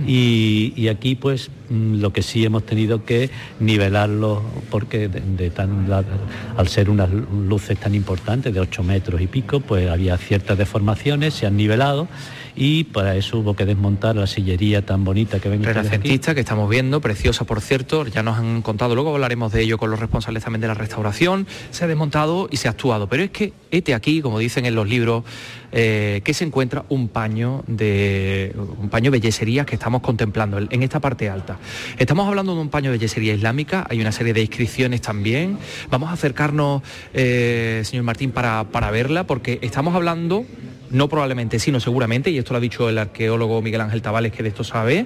Y, 0.07 0.87
aquí 0.87 1.13
pues 1.13 1.51
mm, 1.69 1.99
lo 2.01 2.11
que 2.11 2.23
sí 2.23 2.43
hemos 2.43 2.65
tenido 2.65 3.05
que 3.05 3.29
nivelarlo 3.59 4.41
porque 4.71 5.07
de, 5.07 5.51
tan 5.51 5.87
al 5.91 6.67
ser 6.67 6.89
unas 6.89 7.11
luces 7.11 7.77
tan 7.77 7.93
importantes 7.93 8.51
de 8.51 8.59
8 8.61 8.81
metros 8.81 9.21
y 9.21 9.27
pico, 9.27 9.59
pues 9.59 9.87
había 9.87 10.17
ciertas 10.17 10.57
deformaciones, 10.57 11.35
se 11.35 11.45
han 11.45 11.55
nivelado 11.55 12.07
y 12.57 12.85
para 12.85 13.15
eso 13.15 13.37
hubo 13.37 13.55
que 13.55 13.65
desmontar 13.65 14.15
la 14.15 14.25
sillería 14.25 14.81
tan 14.81 15.03
bonita 15.03 15.39
que 15.39 15.47
ven 15.47 15.63
Renacentista 15.63 16.33
que 16.33 16.39
estamos 16.39 16.67
viendo, 16.67 16.99
preciosa 16.99 17.45
por 17.45 17.61
cierto, 17.61 18.07
ya 18.07 18.23
nos 18.23 18.39
han 18.39 18.63
contado, 18.63 18.95
luego 18.95 19.13
hablaremos 19.13 19.51
de 19.53 19.61
ello 19.61 19.77
con 19.77 19.91
los 19.91 19.99
responsables 19.99 20.43
también 20.43 20.61
de 20.61 20.67
la 20.67 20.73
restauración, 20.73 21.45
se 21.69 21.85
ha 21.85 21.87
desmontado 21.87 22.49
y 22.51 22.57
se 22.57 22.67
ha 22.67 22.71
actuado, 22.71 23.07
pero 23.07 23.23
es 23.23 23.29
que 23.29 23.53
este 23.69 23.93
aquí, 23.93 24.21
como 24.21 24.39
dicen 24.39 24.65
en 24.65 24.73
los 24.73 24.89
libros, 24.89 25.23
eh, 25.71 26.21
que 26.23 26.33
se 26.33 26.45
encuentra 26.45 26.85
un 26.89 27.09
paño 27.09 27.63
de 27.67 28.55
un 28.79 28.89
paño 28.89 29.11
de 29.11 29.19
yeserías 29.19 29.65
que 29.65 29.75
estamos 29.75 30.01
contemplando 30.01 30.57
en 30.57 30.81
esta 30.81 30.99
parte 30.99 31.29
alta. 31.29 31.59
Estamos 31.97 32.27
hablando 32.27 32.55
de 32.55 32.61
un 32.61 32.69
paño 32.69 32.91
de 32.91 32.97
yesería 32.97 33.33
islámica, 33.33 33.85
hay 33.89 34.01
una 34.01 34.11
serie 34.11 34.33
de 34.33 34.41
inscripciones 34.41 35.01
también. 35.01 35.59
Vamos 35.91 36.09
a 36.09 36.13
acercarnos, 36.13 36.81
eh, 37.13 37.81
señor 37.83 38.05
Martín, 38.05 38.31
para, 38.31 38.63
para 38.63 38.89
verla, 38.89 39.27
porque 39.27 39.59
estamos 39.61 39.93
hablando 39.93 40.45
no 40.89 41.07
probablemente, 41.09 41.59
sino 41.59 41.79
seguramente, 41.79 42.29
y 42.31 42.37
esto 42.37 42.53
lo 42.53 42.57
ha 42.57 42.61
dicho 42.61 42.89
el 42.89 42.97
arqueólogo 42.97 43.61
Miguel 43.61 43.81
Ángel 43.81 44.01
Tabales, 44.01 44.31
que 44.31 44.43
de 44.43 44.49
esto 44.49 44.63
sabe, 44.63 45.05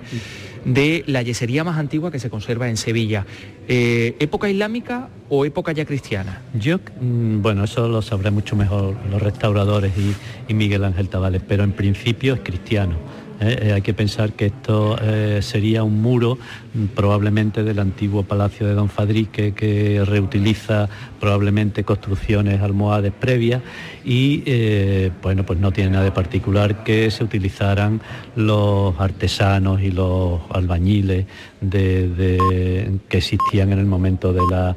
de 0.66 1.04
la 1.08 1.22
yesería 1.22 1.64
más 1.64 1.78
antigua 1.78 2.12
que 2.12 2.20
se 2.20 2.30
conserva 2.30 2.70
en 2.70 2.78
Sevilla. 2.78 3.26
Eh, 3.68 4.16
¿Época 4.20 4.50
islámica 4.50 5.10
o 5.30 5.46
época 5.46 5.72
ya 5.72 5.86
cristiana? 5.86 6.42
Yo, 6.54 6.78
mm, 6.78 7.42
bueno, 7.42 7.64
eso 7.64 7.88
lo 7.88 8.02
sabré 8.02 8.32
mucho 8.32 8.56
mejor 8.56 8.96
los 9.10 9.22
restauradores 9.22 9.94
y, 9.98 10.14
y 10.52 10.54
Miguel 10.54 10.84
Ángel 10.84 11.10
Tabales, 11.10 11.42
pero 11.48 11.64
en 11.64 11.72
principio 11.72 12.34
es 12.34 12.42
cristiano. 12.42 12.96
¿Eh? 13.42 13.60
Eh, 13.62 13.74
hay 13.74 13.82
que 13.82 13.94
pensar 13.94 14.34
que 14.34 14.48
esto 14.48 14.98
eh, 15.02 15.40
sería 15.42 15.84
un 15.84 16.02
muro 16.02 16.38
mm, 16.74 16.86
probablemente 16.96 17.64
del 17.64 17.80
antiguo 17.80 18.24
palacio 18.24 18.68
de 18.68 18.74
Don 18.74 18.90
Fadrique 18.90 19.54
que 19.54 20.04
reutiliza 20.06 20.88
probablemente 21.20 21.84
construcciones 21.84 22.62
almohades 22.62 23.12
previas 23.12 23.62
y 24.04 25.10
bueno 25.22 25.46
pues 25.46 25.60
no 25.60 25.72
tiene 25.72 25.92
nada 25.92 26.06
de 26.06 26.12
particular 26.12 26.84
que 26.84 27.12
se 27.12 27.24
utilizaran 27.24 28.02
los 28.36 29.00
artesanos 29.00 29.82
y 29.82 29.92
los 29.92 30.42
albañiles 30.50 31.26
que 31.70 32.90
existían 33.10 33.72
en 33.72 33.80
el 33.80 33.86
momento 33.86 34.34
de 34.34 34.42
la 34.50 34.76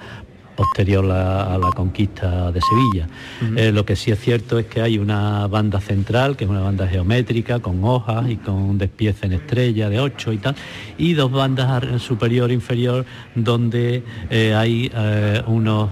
posterior 0.55 1.05
a 1.11 1.59
la 1.59 1.71
conquista 1.71 2.51
de 2.53 2.61
Sevilla. 2.61 3.09
Eh, 3.57 3.73
lo 3.73 3.85
que 3.85 3.97
sí 3.97 4.11
es 4.11 4.21
cierto 4.21 4.59
es 4.59 4.67
que 4.67 4.81
hay 4.81 4.99
una 4.99 5.47
banda 5.47 5.81
central, 5.81 6.37
que 6.37 6.45
es 6.45 6.51
una 6.51 6.61
banda 6.61 6.87
geométrica, 6.87 7.61
con 7.61 7.83
hojas 7.85 8.29
y 8.31 8.37
con 8.37 8.79
despiece 8.79 9.27
en 9.27 9.35
estrella 9.35 9.89
de 9.89 10.01
8 10.01 10.33
y 10.33 10.39
tal, 10.39 10.55
y 10.99 11.15
dos 11.15 11.31
bandas 11.31 12.01
superior 12.01 12.51
e 12.51 12.55
inferior 12.55 13.05
donde 13.35 14.03
eh, 14.31 14.55
hay 14.55 14.91
eh, 14.95 15.43
unos, 15.47 15.91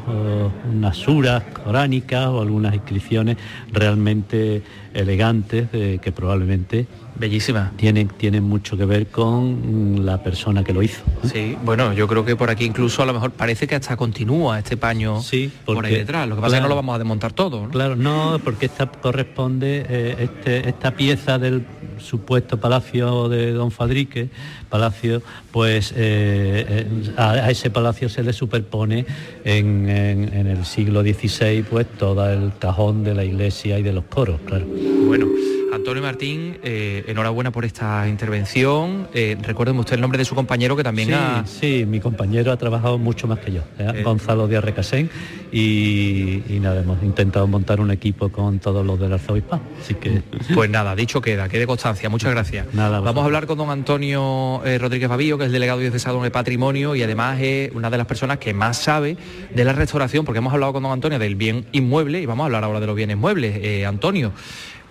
unas 0.73 0.97
suras 0.97 1.43
coránicas 1.65 2.27
o 2.29 2.41
algunas 2.41 2.75
inscripciones 2.75 3.37
realmente 3.73 4.63
elegantes 4.95 5.69
que 5.71 6.13
probablemente 6.15 6.87
Bellísima. 7.15 7.73
Tienen, 7.77 8.09
tienen 8.09 8.43
mucho 8.43 8.77
que 8.77 8.87
ver 8.87 9.09
con 9.09 10.05
la 10.05 10.23
persona 10.23 10.65
que 10.65 10.73
lo 10.73 10.83
hizo. 10.83 11.03
Sí, 11.25 11.57
bueno, 11.63 11.93
yo 11.93 12.09
creo 12.09 12.25
que 12.25 12.37
por 12.37 12.51
aquí 12.51 12.65
incluso 12.65 13.03
a 13.03 13.07
lo 13.07 13.13
mejor 13.13 13.33
parece 13.33 13.67
que 13.67 13.75
hasta 13.75 13.97
continúa 13.97 14.59
este 14.59 14.77
paño 14.77 15.21
sí, 15.21 15.53
por 15.65 15.85
ahí 15.85 15.95
detrás. 15.95 16.27
Lo 16.27 16.37
que 16.37 16.43
pasa 16.43 16.57
es 16.57 16.61
que 16.61 16.63
no 16.63 16.69
lo 16.69 16.77
vamos 16.77 16.95
a 16.95 16.99
desmontar 16.99 17.33
todo. 17.33 17.69
Claro, 17.69 17.97
no, 17.97 18.41
porque 18.43 18.67
esta 18.67 18.87
corresponde, 18.87 19.85
eh, 19.89 20.17
este, 20.21 20.69
esta 20.69 20.93
pieza 20.93 21.39
del 21.39 21.65
supuesto 21.99 22.59
palacio 22.59 23.29
de 23.29 23.53
Don 23.53 23.71
Fadrique, 23.71 24.31
palacio, 24.73 25.23
pues 25.53 25.93
eh, 25.93 26.65
eh, 26.67 26.87
a, 27.19 27.51
ese 27.51 27.69
palacio 27.69 28.09
se 28.09 28.23
le 28.23 28.33
superpone 28.33 29.05
en, 29.45 29.89
en 29.89 30.47
el 30.47 30.65
siglo 30.65 31.03
XVI 31.03 31.63
pues 31.63 31.87
todo 31.99 32.29
el 32.29 32.53
cajón 32.59 33.05
de 33.05 33.15
la 33.15 33.23
iglesia 33.23 33.79
y 33.79 33.83
de 33.83 33.93
los 33.93 34.05
coros, 34.05 34.41
claro. 34.47 34.67
Bueno. 35.07 35.27
Antonio 35.73 36.03
Martín, 36.03 36.59
eh, 36.63 37.03
enhorabuena 37.07 37.51
por 37.51 37.65
esta 37.65 38.07
intervención. 38.07 39.09
Eh, 39.15 39.39
recuérdeme 39.41 39.81
usted 39.81 39.95
el 39.95 40.03
nombre 40.03 40.19
de 40.19 40.27
su 40.27 40.35
compañero 40.35 40.77
que 40.77 40.85
también 40.85 41.09
sí, 41.09 41.15
ha... 41.15 41.45
Sí, 41.47 41.87
mi 41.87 41.99
compañero 41.99 42.53
ha 42.53 42.59
trabajado 42.59 42.99
mucho 42.99 43.27
más 43.27 43.39
que 43.39 43.53
yo, 43.53 43.63
¿eh? 43.79 44.03
Gonzalo 44.03 44.47
Díaz 44.49 44.63
Recasén, 44.63 45.09
y, 45.51 46.43
nada, 46.61 46.83
hemos 46.83 47.03
intentado 47.03 47.47
montar 47.47 47.81
un 47.81 47.91
equipo 47.91 48.29
con 48.29 48.59
todos 48.59 48.85
los 48.85 49.01
del 49.01 49.15
arzobispado. 49.15 49.63
Así 49.81 49.95
que... 49.95 50.23
Pues 50.55 50.69
nada, 50.69 50.95
dicho 50.95 51.23
queda, 51.23 51.49
quede 51.49 51.67
constancia. 51.67 52.11
Muchas 52.11 52.33
gracias. 52.33 52.67
Nada, 52.75 53.01
Vamos 53.01 53.23
a 53.23 53.25
hablar 53.25 53.47
con 53.47 53.57
don 53.57 53.71
Antonio 53.71 54.61
Rodríguez 54.79 55.09
Babillo, 55.09 55.39
que 55.39 55.47
es 55.47 55.53
delegado 55.53 55.79
diocesano 55.79 56.23
de 56.23 56.31
Patrimonio 56.31 56.95
y 56.95 57.03
además 57.03 57.39
es 57.41 57.71
una 57.73 57.89
de 57.89 57.97
las 57.97 58.07
personas 58.07 58.39
que 58.39 58.53
más 58.53 58.77
sabe 58.77 59.17
de 59.55 59.65
la 59.65 59.73
restauración, 59.73 60.27
porque 60.27 60.39
hemos 60.39 60.53
hablado 60.53 60.75
con 60.75 60.83
don 60.83 60.93
Antonio 60.93 61.19
del 61.19 61.37
bien 61.37 61.65
inmueble 61.73 62.21
y 62.21 62.27
vamos 62.27 62.45
a 62.45 62.47
hablar 62.47 62.65
ahora 62.65 62.81
de 62.81 62.87
los 62.87 62.97
bienes 62.97 63.17
muebles. 63.17 63.87
Antonio, 63.87 64.33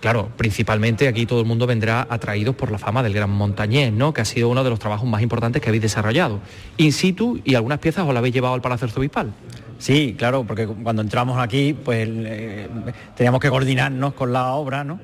Claro, 0.02 0.30
principalmente 0.36 1.06
aquí 1.06 1.26
todo 1.26 1.38
el 1.38 1.46
mundo 1.46 1.64
vendrá 1.64 2.08
atraído 2.10 2.54
por 2.54 2.72
la 2.72 2.78
fama 2.78 3.04
del 3.04 3.14
gran 3.14 3.30
montañés, 3.30 3.92
¿no? 3.92 4.12
Que 4.12 4.22
ha 4.22 4.24
sido 4.24 4.48
uno 4.48 4.64
de 4.64 4.70
los 4.70 4.80
trabajos 4.80 5.08
más 5.08 5.22
importantes 5.22 5.62
que 5.62 5.68
habéis 5.68 5.82
desarrollado. 5.82 6.40
In 6.76 6.92
situ 6.92 7.40
y 7.44 7.54
algunas 7.54 7.78
piezas 7.78 8.04
os 8.04 8.12
la 8.12 8.18
habéis 8.18 8.34
llevado 8.34 8.52
al 8.52 8.60
Palacio 8.60 8.88
Arzobispal. 8.88 9.32
Sí, 9.78 10.16
claro, 10.18 10.42
porque 10.42 10.66
cuando 10.66 11.02
entramos 11.02 11.38
aquí, 11.38 11.72
pues 11.72 12.08
eh, 12.10 12.68
teníamos 13.16 13.40
que 13.40 13.48
coordinarnos 13.48 14.14
con 14.14 14.32
la 14.32 14.48
obra, 14.54 14.82
¿no? 14.82 14.98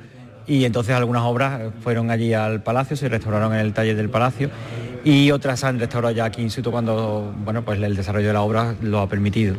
Y 0.49 0.65
entonces 0.65 0.97
algunas 0.97 1.23
obras 1.23 1.73
fueron 1.85 2.11
allí 2.11 2.35
al 2.35 2.65
palacio, 2.65 2.97
se 2.97 3.09
restauraron 3.09 3.55
en 3.55 3.61
el 3.61 3.75
taller 3.75 3.95
del 3.95 4.11
palacio 4.11 4.51
y 5.05 5.31
otras 5.31 5.65
han 5.65 5.79
restaurado 5.79 6.15
ya 6.15 6.25
aquí 6.25 6.43
in 6.43 6.51
situ 6.51 6.71
cuando 6.71 7.35
bueno 7.45 7.65
pues 7.65 7.81
el 7.81 7.97
desarrollo 7.97 8.29
de 8.29 8.33
la 8.33 8.43
obra 8.43 8.75
lo 8.83 9.01
ha 9.01 9.09
permitido. 9.09 9.57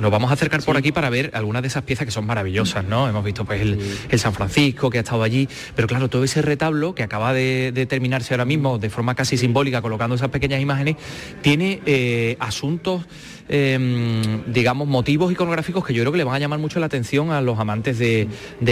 Nos 0.00 0.10
vamos 0.10 0.30
a 0.30 0.34
acercar 0.34 0.62
por 0.62 0.76
aquí 0.76 0.92
para 0.92 1.10
ver 1.10 1.30
algunas 1.34 1.62
de 1.62 1.68
esas 1.68 1.82
piezas 1.84 2.06
que 2.06 2.10
son 2.10 2.26
maravillosas, 2.26 2.84
¿no? 2.84 3.08
Hemos 3.08 3.24
visto 3.24 3.44
pues 3.44 3.60
el, 3.60 4.18
San 4.18 4.32
Francisco 4.32 4.90
que 4.90 4.98
ha 4.98 5.02
estado 5.02 5.22
allí, 5.22 5.48
pero 5.74 5.86
claro, 5.86 6.08
todo 6.08 6.24
ese 6.24 6.42
retablo 6.42 6.94
que 6.94 7.02
acaba 7.02 7.32
de, 7.32 7.86
terminarse 7.88 8.34
ahora 8.34 8.44
mismo 8.44 8.78
de 8.78 8.90
forma 8.90 9.14
casi 9.14 9.36
simbólica, 9.36 9.82
colocando 9.82 10.16
esas 10.16 10.30
pequeñas 10.30 10.60
imágenes, 10.60 10.96
tiene 11.42 11.80
eh, 11.86 12.36
asuntos 12.40 13.06
Em, 13.48 14.42
digamos, 14.52 14.88
motivos 14.88 15.30
iconográficos 15.30 15.84
que 15.84 15.94
yo 15.94 16.02
creo 16.02 16.10
que 16.10 16.18
le 16.18 16.24
van 16.24 16.34
a 16.34 16.38
llamar 16.40 16.58
mucho 16.58 16.80
la 16.80 16.86
atención 16.86 17.30
a 17.30 17.40
los 17.40 17.60
amantes 17.60 17.96
de, 17.96 18.28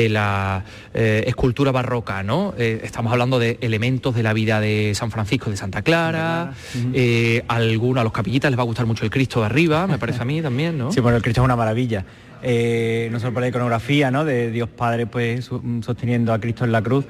la 0.09 0.64
eh, 0.92 1.24
escultura 1.28 1.70
barroca, 1.70 2.24
¿no? 2.24 2.54
Eh, 2.59 2.80
estamos 2.83 3.12
hablando 3.12 3.38
de 3.38 3.59
elementos 3.61 4.16
de 4.16 4.24
la 4.24 4.33
vida 4.33 4.61
de 4.61 4.92
San 4.96 5.12
Francisco 5.12 5.34
de 5.38 5.57
Santa 5.57 5.83
Clara, 5.83 6.53
eh, 6.92 7.44
algunos, 7.49 8.01
a 8.01 8.05
los 8.05 8.12
capillitas 8.12 8.51
les 8.51 8.59
va 8.59 8.62
a 8.62 8.66
gustar 8.66 8.87
mucho 8.87 9.05
el 9.05 9.11
Cristo 9.11 9.40
de 9.40 9.47
arriba, 9.47 9.87
me 9.87 9.99
parece 9.99 10.23
a 10.23 10.25
mí 10.25 10.40
también, 10.42 10.79
¿no? 10.79 10.92
Sí, 10.92 11.01
bueno, 11.01 11.16
el 11.16 11.23
Cristo 11.23 11.40
es 11.42 11.44
una 11.44 11.57
maravilla. 11.57 12.05
no 12.42 13.20
solo 13.20 13.33
por 13.33 13.42
la 13.42 13.49
iconografía, 13.49 14.11
¿no? 14.11 14.25
De 14.25 14.51
Dios 14.51 14.68
Padre 14.68 15.07
pues 15.07 15.51
sosteniendo 15.81 16.33
a 16.33 16.40
Cristo 16.40 16.64
en 16.64 16.73
la 16.73 16.83
cruz, 16.83 17.05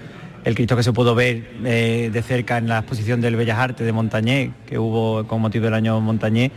el 0.44 0.54
Cristo 0.54 0.76
que 0.76 0.82
se 0.82 0.92
pudo 0.92 1.14
ver 1.14 1.58
de 1.60 2.22
cerca 2.26 2.58
en 2.58 2.68
la 2.68 2.78
exposición 2.78 3.20
del 3.20 3.36
Bellas 3.36 3.58
Artes 3.58 3.86
de 3.86 3.92
Montañé, 3.92 4.52
que 4.66 4.78
hubo 4.78 5.26
con 5.26 5.40
motivo 5.40 5.64
del 5.64 5.74
año 5.74 6.00
Montañé, 6.00 6.52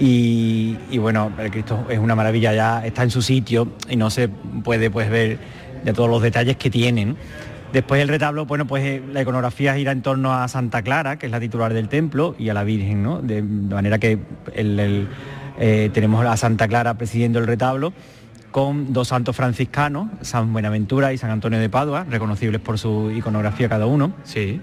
y, 0.00 0.96
bueno, 0.96 1.30
el 1.38 1.50
Cristo 1.50 1.86
es 1.90 1.98
una 1.98 2.14
maravilla, 2.14 2.54
ya 2.54 2.86
está 2.86 3.02
en 3.02 3.10
su 3.10 3.20
sitio 3.20 3.68
y 3.88 3.96
no 3.96 4.08
se 4.08 4.28
puede 4.28 4.90
pues, 4.90 5.10
ver 5.10 5.38
de 5.84 5.92
todos 5.92 6.08
los 6.08 6.22
detalles 6.22 6.56
que 6.56 6.70
tienen. 6.70 7.16
Después 7.72 8.02
el 8.02 8.08
retablo, 8.08 8.46
bueno, 8.46 8.66
pues 8.66 8.84
eh, 8.84 9.02
la 9.12 9.22
iconografía 9.22 9.74
gira 9.74 9.92
en 9.92 10.02
torno 10.02 10.34
a 10.34 10.48
Santa 10.48 10.82
Clara, 10.82 11.18
que 11.18 11.26
es 11.26 11.32
la 11.32 11.38
titular 11.38 11.72
del 11.72 11.88
templo, 11.88 12.34
y 12.38 12.48
a 12.48 12.54
la 12.54 12.64
Virgen, 12.64 13.02
¿no? 13.02 13.22
De, 13.22 13.42
manera 13.42 13.98
que 13.98 14.18
eh, 14.54 15.90
tenemos 15.92 16.26
a 16.26 16.36
Santa 16.36 16.66
Clara 16.66 16.94
presidiendo 16.94 17.38
el 17.38 17.46
retablo 17.46 17.92
con 18.50 18.92
dos 18.92 19.08
santos 19.08 19.36
franciscanos, 19.36 20.08
San 20.22 20.52
Buenaventura 20.52 21.12
y 21.12 21.18
San 21.18 21.30
Antonio 21.30 21.58
de 21.60 21.68
Padua, 21.68 22.04
reconocibles 22.08 22.60
por 22.60 22.78
su 22.78 23.12
iconografía 23.12 23.68
cada 23.68 23.86
uno. 23.86 24.12
Sí. 24.24 24.60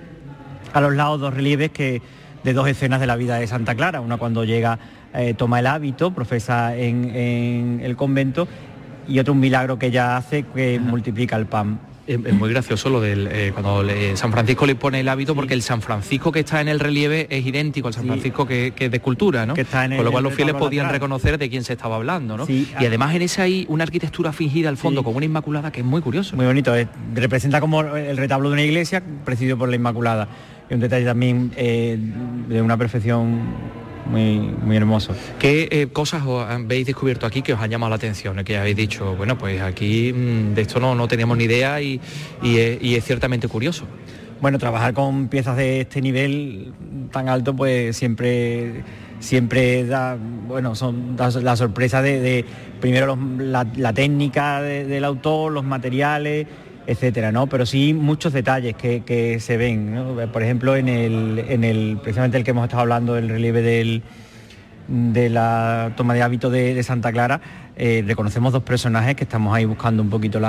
A 0.73 0.81
los 0.81 0.93
lados 0.93 1.21
dos 1.21 1.33
relieves 1.33 1.71
que, 1.71 2.01
de 2.43 2.53
dos 2.53 2.67
escenas 2.67 2.99
de 2.99 3.07
la 3.07 3.15
vida 3.15 3.37
de 3.37 3.47
Santa 3.47 3.75
Clara, 3.75 4.01
una 4.01 4.17
cuando 4.17 4.43
llega 4.43 4.79
eh, 5.13 5.33
toma 5.33 5.59
el 5.59 5.67
hábito, 5.67 6.11
profesa 6.11 6.75
en, 6.75 7.79
el 7.81 7.95
convento 7.95 8.47
y 9.07 9.19
otro 9.19 9.33
un 9.33 9.39
milagro 9.39 9.79
que 9.79 9.87
ella 9.87 10.17
hace 10.17 10.43
que 10.43 10.79
multiplica 10.79 11.37
el 11.37 11.45
pan. 11.45 11.79
Es, 12.07 12.33
muy 12.33 12.49
gracioso 12.49 12.89
lo 12.89 13.01
del 13.01 13.27
eh, 13.31 13.51
cuando 13.53 13.83
San 14.15 14.31
Francisco 14.31 14.65
le 14.65 14.75
pone 14.75 15.01
el 15.01 15.09
hábito 15.09 15.35
porque 15.35 15.53
el 15.53 15.61
San 15.61 15.81
Francisco 15.81 16.31
que 16.31 16.39
está 16.39 16.61
en 16.61 16.69
el 16.69 16.79
relieve 16.79 17.27
es 17.29 17.45
idéntico 17.45 17.87
al 17.87 17.93
San 17.93 18.05
Francisco 18.05 18.45
que, 18.45 18.73
es 18.77 18.91
de 18.91 18.97
escultura, 18.97 19.45
¿no? 19.45 19.53
Con 19.55 20.05
lo 20.05 20.11
cual 20.11 20.23
los 20.23 20.33
fieles 20.33 20.55
podían 20.55 20.89
reconocer 20.89 21.37
de 21.37 21.49
quién 21.49 21.63
se 21.63 21.73
estaba 21.73 21.95
hablando, 21.95 22.37
¿no? 22.37 22.47
y 22.47 22.85
además 22.85 23.15
en 23.15 23.21
ese 23.21 23.41
hay 23.41 23.65
una 23.69 23.83
arquitectura 23.83 24.31
fingida 24.31 24.69
al 24.69 24.77
fondo 24.77 25.03
con 25.03 25.15
una 25.15 25.25
inmaculada 25.25 25.71
que 25.71 25.81
es 25.81 25.85
muy 25.85 26.01
curioso. 26.01 26.35
Muy 26.35 26.45
bonito, 26.45 26.73
representa 27.13 27.59
como 27.59 27.81
el 27.81 28.17
retablo 28.17 28.49
de 28.49 28.53
una 28.53 28.63
iglesia 28.63 29.03
presidido 29.25 29.57
por 29.57 29.69
la 29.69 29.75
Inmaculada. 29.75 30.27
Y 30.69 30.73
un 30.73 30.79
detalle 30.79 31.05
también 31.05 31.51
eh, 31.55 31.97
de 32.47 32.61
una 32.61 32.77
perfección 32.77 33.41
muy, 34.09 34.39
muy 34.39 34.77
hermoso. 34.77 35.13
¿Qué 35.39 35.67
eh, 35.71 35.87
cosas 35.87 36.23
habéis 36.23 36.85
descubierto 36.85 37.25
aquí 37.25 37.41
que 37.41 37.53
os 37.53 37.59
han 37.59 37.69
llamado 37.69 37.89
la 37.89 37.95
atención? 37.97 38.43
Que 38.43 38.57
habéis 38.57 38.75
dicho, 38.75 39.15
bueno, 39.15 39.37
pues 39.37 39.61
aquí 39.61 40.13
mm, 40.13 40.53
de 40.53 40.61
esto 40.61 40.79
no, 40.79 40.95
no 40.95 41.07
teníamos 41.07 41.37
ni 41.37 41.45
idea 41.45 41.81
y, 41.81 41.99
es, 42.43 43.05
ciertamente 43.05 43.47
curioso. 43.47 43.85
Bueno, 44.41 44.59
trabajar 44.59 44.93
con 44.93 45.29
piezas 45.29 45.57
de 45.57 45.81
este 45.81 46.01
nivel 46.01 46.73
tan 47.11 47.27
alto, 47.27 47.55
pues 47.55 47.97
siempre 47.97 48.83
siempre 49.19 49.83
da, 49.83 50.15
bueno, 50.47 50.75
son 50.75 51.17
la 51.17 51.55
sorpresa 51.55 52.03
de, 52.03 52.45
primero 52.79 53.17
la, 53.39 53.65
técnica 53.93 54.61
del 54.61 55.03
autor, 55.03 55.51
los 55.51 55.63
materiales, 55.63 56.45
etcétera, 56.87 57.31
¿no? 57.31 57.47
Pero 57.47 57.65
sí 57.65 57.93
muchos 57.93 58.33
detalles 58.33 58.75
que, 58.75 59.37
se 59.39 59.57
ven, 59.57 59.99
Por 60.31 60.41
ejemplo, 60.41 60.75
en 60.75 60.87
el, 60.87 61.45
en 61.49 61.63
el, 61.63 61.99
precisamente 62.01 62.37
el 62.37 62.43
que 62.43 62.51
hemos 62.51 62.63
estado 62.63 62.81
hablando, 62.81 63.17
el 63.17 63.27
relieve 63.29 63.61
del, 63.61 64.01
de 64.87 65.29
la 65.29 65.91
toma 65.97 66.13
de 66.13 66.23
hábito 66.23 66.49
de, 66.49 66.81
Santa 66.83 67.11
Clara, 67.11 67.41
eh, 67.75 68.03
reconocemos 68.07 68.53
dos 68.53 68.63
personajes 68.63 69.15
que 69.15 69.25
estamos 69.25 69.53
ahí 69.53 69.65
buscando 69.65 70.01
un 70.01 70.09
poquito 70.09 70.39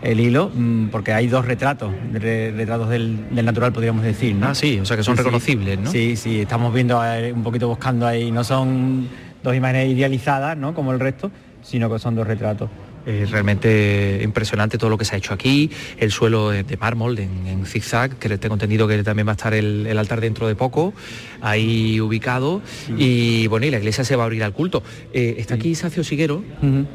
el 0.00 0.20
hilo, 0.20 0.50
mm, 0.54 0.88
porque 0.88 1.12
hay 1.12 1.26
dos 1.26 1.44
retratos, 1.44 1.92
retratos 2.12 2.88
del, 2.88 3.34
natural 3.44 3.72
podríamos 3.72 4.04
decir, 4.04 4.36
¿no? 4.36 4.48
Ah, 4.48 4.54
sí, 4.54 4.78
o 4.78 4.84
sea 4.84 4.96
que 4.96 5.02
son 5.02 5.16
reconocibles, 5.16 5.78
¿no? 5.78 5.90
Sí, 5.90 6.16
sí, 6.16 6.40
estamos 6.40 6.72
viendo 6.72 7.02
un 7.34 7.42
poquito 7.42 7.66
buscando 7.66 8.06
ahí, 8.06 8.30
no 8.30 8.44
son 8.44 9.08
dos 9.42 9.54
imágenes 9.54 9.90
idealizadas, 9.90 10.56
¿no? 10.56 10.72
Como 10.72 10.92
el 10.92 11.00
resto, 11.00 11.32
sino 11.62 11.90
que 11.90 11.98
son 11.98 12.14
dos 12.14 12.26
retratos 12.26 12.70
Es 13.06 13.30
realmente 13.30 14.20
impresionante 14.22 14.78
todo 14.78 14.90
lo 14.90 14.98
que 14.98 15.04
se 15.04 15.14
ha 15.14 15.18
hecho 15.18 15.34
aquí, 15.34 15.70
el 15.98 16.10
suelo 16.10 16.50
de, 16.50 16.62
de 16.62 16.76
mármol 16.76 17.18
en, 17.18 17.46
en 17.46 17.66
zigzag, 17.66 18.16
que 18.16 18.36
tengo 18.38 18.54
entendido 18.54 18.88
que 18.88 19.02
también 19.02 19.26
va 19.26 19.32
a 19.32 19.36
estar 19.36 19.54
el, 19.54 19.86
el 19.86 19.98
altar 19.98 20.20
dentro 20.20 20.46
de 20.48 20.54
poco, 20.54 20.94
ahí 21.40 22.00
ubicado, 22.00 22.62
y 22.96 23.46
bueno, 23.48 23.66
y 23.66 23.70
la 23.70 23.78
iglesia 23.78 24.04
se 24.04 24.16
va 24.16 24.22
a 24.22 24.26
abrir 24.26 24.42
al 24.42 24.52
culto. 24.52 24.82
Eh, 25.12 25.36
está 25.38 25.54
aquí 25.54 25.74
Sacio 25.74 26.04
Siguero, 26.04 26.42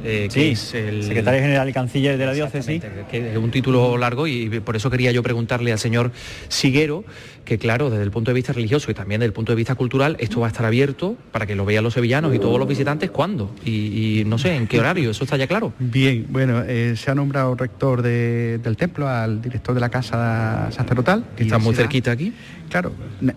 eh, 0.04 0.28
que 0.34 0.40
Sí, 0.40 0.50
es 0.52 0.74
el 0.74 1.04
secretario 1.04 1.42
general 1.42 1.70
y 1.70 1.74
canciller 1.74 2.18
de 2.18 2.26
la 2.26 2.34
diócesis. 2.34 2.82
que 3.12 3.32
es 3.32 3.38
un 3.38 3.52
título 3.52 3.98
largo 3.98 4.28
y 4.28 4.60
por 4.62 4.76
eso 4.76 4.90
quería 4.90 5.12
yo 5.12 5.22
preguntarle 5.24 5.72
al 5.72 5.80
señor 5.80 6.12
Siguero 6.48 7.04
que 7.46 7.58
claro, 7.58 7.90
desde 7.90 8.04
el 8.04 8.12
punto 8.12 8.30
de 8.30 8.36
vista 8.36 8.54
religioso 8.54 8.92
y 8.92 8.94
también 8.94 9.22
desde 9.22 9.28
el 9.30 9.34
punto 9.34 9.52
de 9.52 9.56
vista 9.56 9.74
cultural, 9.74 10.16
esto 10.20 10.40
va 10.40 10.46
a 10.48 10.50
estar 10.50 10.66
abierto 10.68 11.16
para 11.32 11.48
que 11.48 11.56
lo 11.56 11.66
vean 11.66 11.84
los 11.84 11.96
sevillanos 11.96 12.36
y 12.36 12.40
todos 12.40 12.60
los 12.60 12.68
visitantes 12.68 13.10
cuándo 13.10 13.56
y, 13.66 14.20
y 14.20 14.26
no 14.26 14.38
sé 14.38 14.56
en 14.56 14.68
qué 14.68 14.80
horario, 14.80 15.10
eso 15.10 15.24
está 15.24 15.36
ya 15.36 15.48
claro. 15.48 15.74
Bien, 15.80 15.99
bueno, 16.30 16.62
eh, 16.66 16.96
se 16.96 17.12
ha 17.12 17.16
nombrado 17.16 17.56
rector 17.56 18.02
de- 18.02 18.60
del 18.64 18.76
templo 18.78 19.08
al 19.08 19.42
director 19.42 19.74
de 19.76 19.82
la 19.82 19.90
casa 19.90 20.68
sacerdotal. 20.72 21.26
Que 21.36 21.44
está 21.44 21.58
muy 21.58 21.74
cerquita 21.76 22.12
aquí. 22.12 22.34
Claro, 22.70 22.92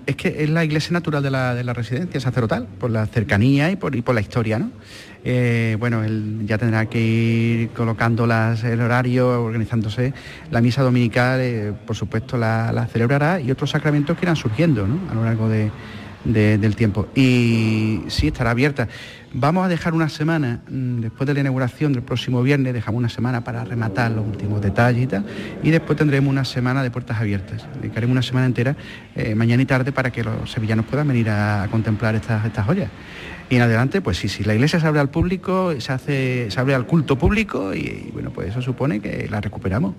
es 0.06 0.16
que 0.16 0.42
es 0.44 0.50
la 0.50 0.64
iglesia 0.64 0.92
natural 0.92 1.22
de 1.22 1.30
la, 1.30 1.54
de 1.54 1.64
la 1.64 1.72
residencia 1.72 2.20
sacerdotal, 2.20 2.66
por 2.78 2.90
la 2.90 3.06
cercanía 3.06 3.70
y 3.70 3.76
por, 3.76 3.94
y 3.96 4.02
por 4.02 4.14
la 4.14 4.20
historia, 4.20 4.58
¿no? 4.58 4.70
Eh, 5.24 5.76
bueno, 5.78 6.02
él 6.02 6.40
ya 6.46 6.58
tendrá 6.58 6.86
que 6.86 7.00
ir 7.00 7.68
colocando 7.70 8.26
las, 8.26 8.64
el 8.64 8.80
horario, 8.80 9.42
organizándose. 9.44 10.12
La 10.50 10.60
misa 10.60 10.82
dominical, 10.82 11.40
eh, 11.40 11.72
por 11.86 11.94
supuesto, 11.96 12.36
la, 12.36 12.72
la 12.72 12.86
celebrará 12.88 13.40
y 13.40 13.50
otros 13.50 13.70
sacramentos 13.70 14.18
que 14.18 14.24
irán 14.26 14.36
surgiendo 14.36 14.86
¿no? 14.86 14.98
a 15.10 15.14
lo 15.14 15.24
largo 15.24 15.48
de- 15.48 15.70
de- 16.24 16.58
del 16.58 16.76
tiempo. 16.76 17.08
Y 17.14 18.02
sí, 18.08 18.28
estará 18.28 18.50
abierta. 18.50 18.88
Vamos 19.34 19.64
a 19.64 19.68
dejar 19.68 19.94
una 19.94 20.10
semana, 20.10 20.60
mm, 20.68 21.00
después 21.00 21.26
de 21.26 21.32
la 21.34 21.40
inauguración 21.40 21.92
del 21.94 22.02
próximo 22.02 22.42
viernes, 22.42 22.74
dejamos 22.74 22.98
una 22.98 23.08
semana 23.08 23.42
para 23.42 23.64
rematar 23.64 24.10
los 24.10 24.26
últimos 24.26 24.60
detalles 24.60 25.04
y 25.04 25.06
tal, 25.06 25.24
y 25.62 25.70
después 25.70 25.96
tendremos 25.96 26.30
una 26.30 26.44
semana 26.44 26.82
de 26.82 26.90
puertas 26.90 27.18
abiertas. 27.18 27.66
Dedicaremos 27.80 28.12
una 28.12 28.22
semana 28.22 28.44
entera, 28.46 28.76
eh, 29.16 29.34
mañana 29.34 29.62
y 29.62 29.66
tarde, 29.66 29.90
para 29.90 30.10
que 30.10 30.22
los 30.22 30.50
sevillanos 30.50 30.84
puedan 30.84 31.08
venir 31.08 31.30
a, 31.30 31.66
contemplar 31.70 32.14
estas, 32.14 32.44
estas 32.44 32.66
joyas. 32.66 32.90
Y 33.48 33.56
en 33.56 33.62
adelante, 33.62 34.00
pues 34.00 34.18
sí, 34.18 34.28
sí, 34.28 34.44
la 34.44 34.54
iglesia 34.54 34.80
se 34.80 34.86
abre 34.86 35.00
al 35.00 35.08
público, 35.10 35.78
se, 35.78 35.92
hace, 35.92 36.50
se 36.50 36.60
abre 36.60 36.74
al 36.74 36.86
culto 36.86 37.16
público 37.16 37.74
y, 37.74 38.10
bueno, 38.12 38.30
pues 38.30 38.48
eso 38.48 38.60
supone 38.62 39.00
que 39.00 39.28
la 39.30 39.40
recuperamos. 39.40 39.94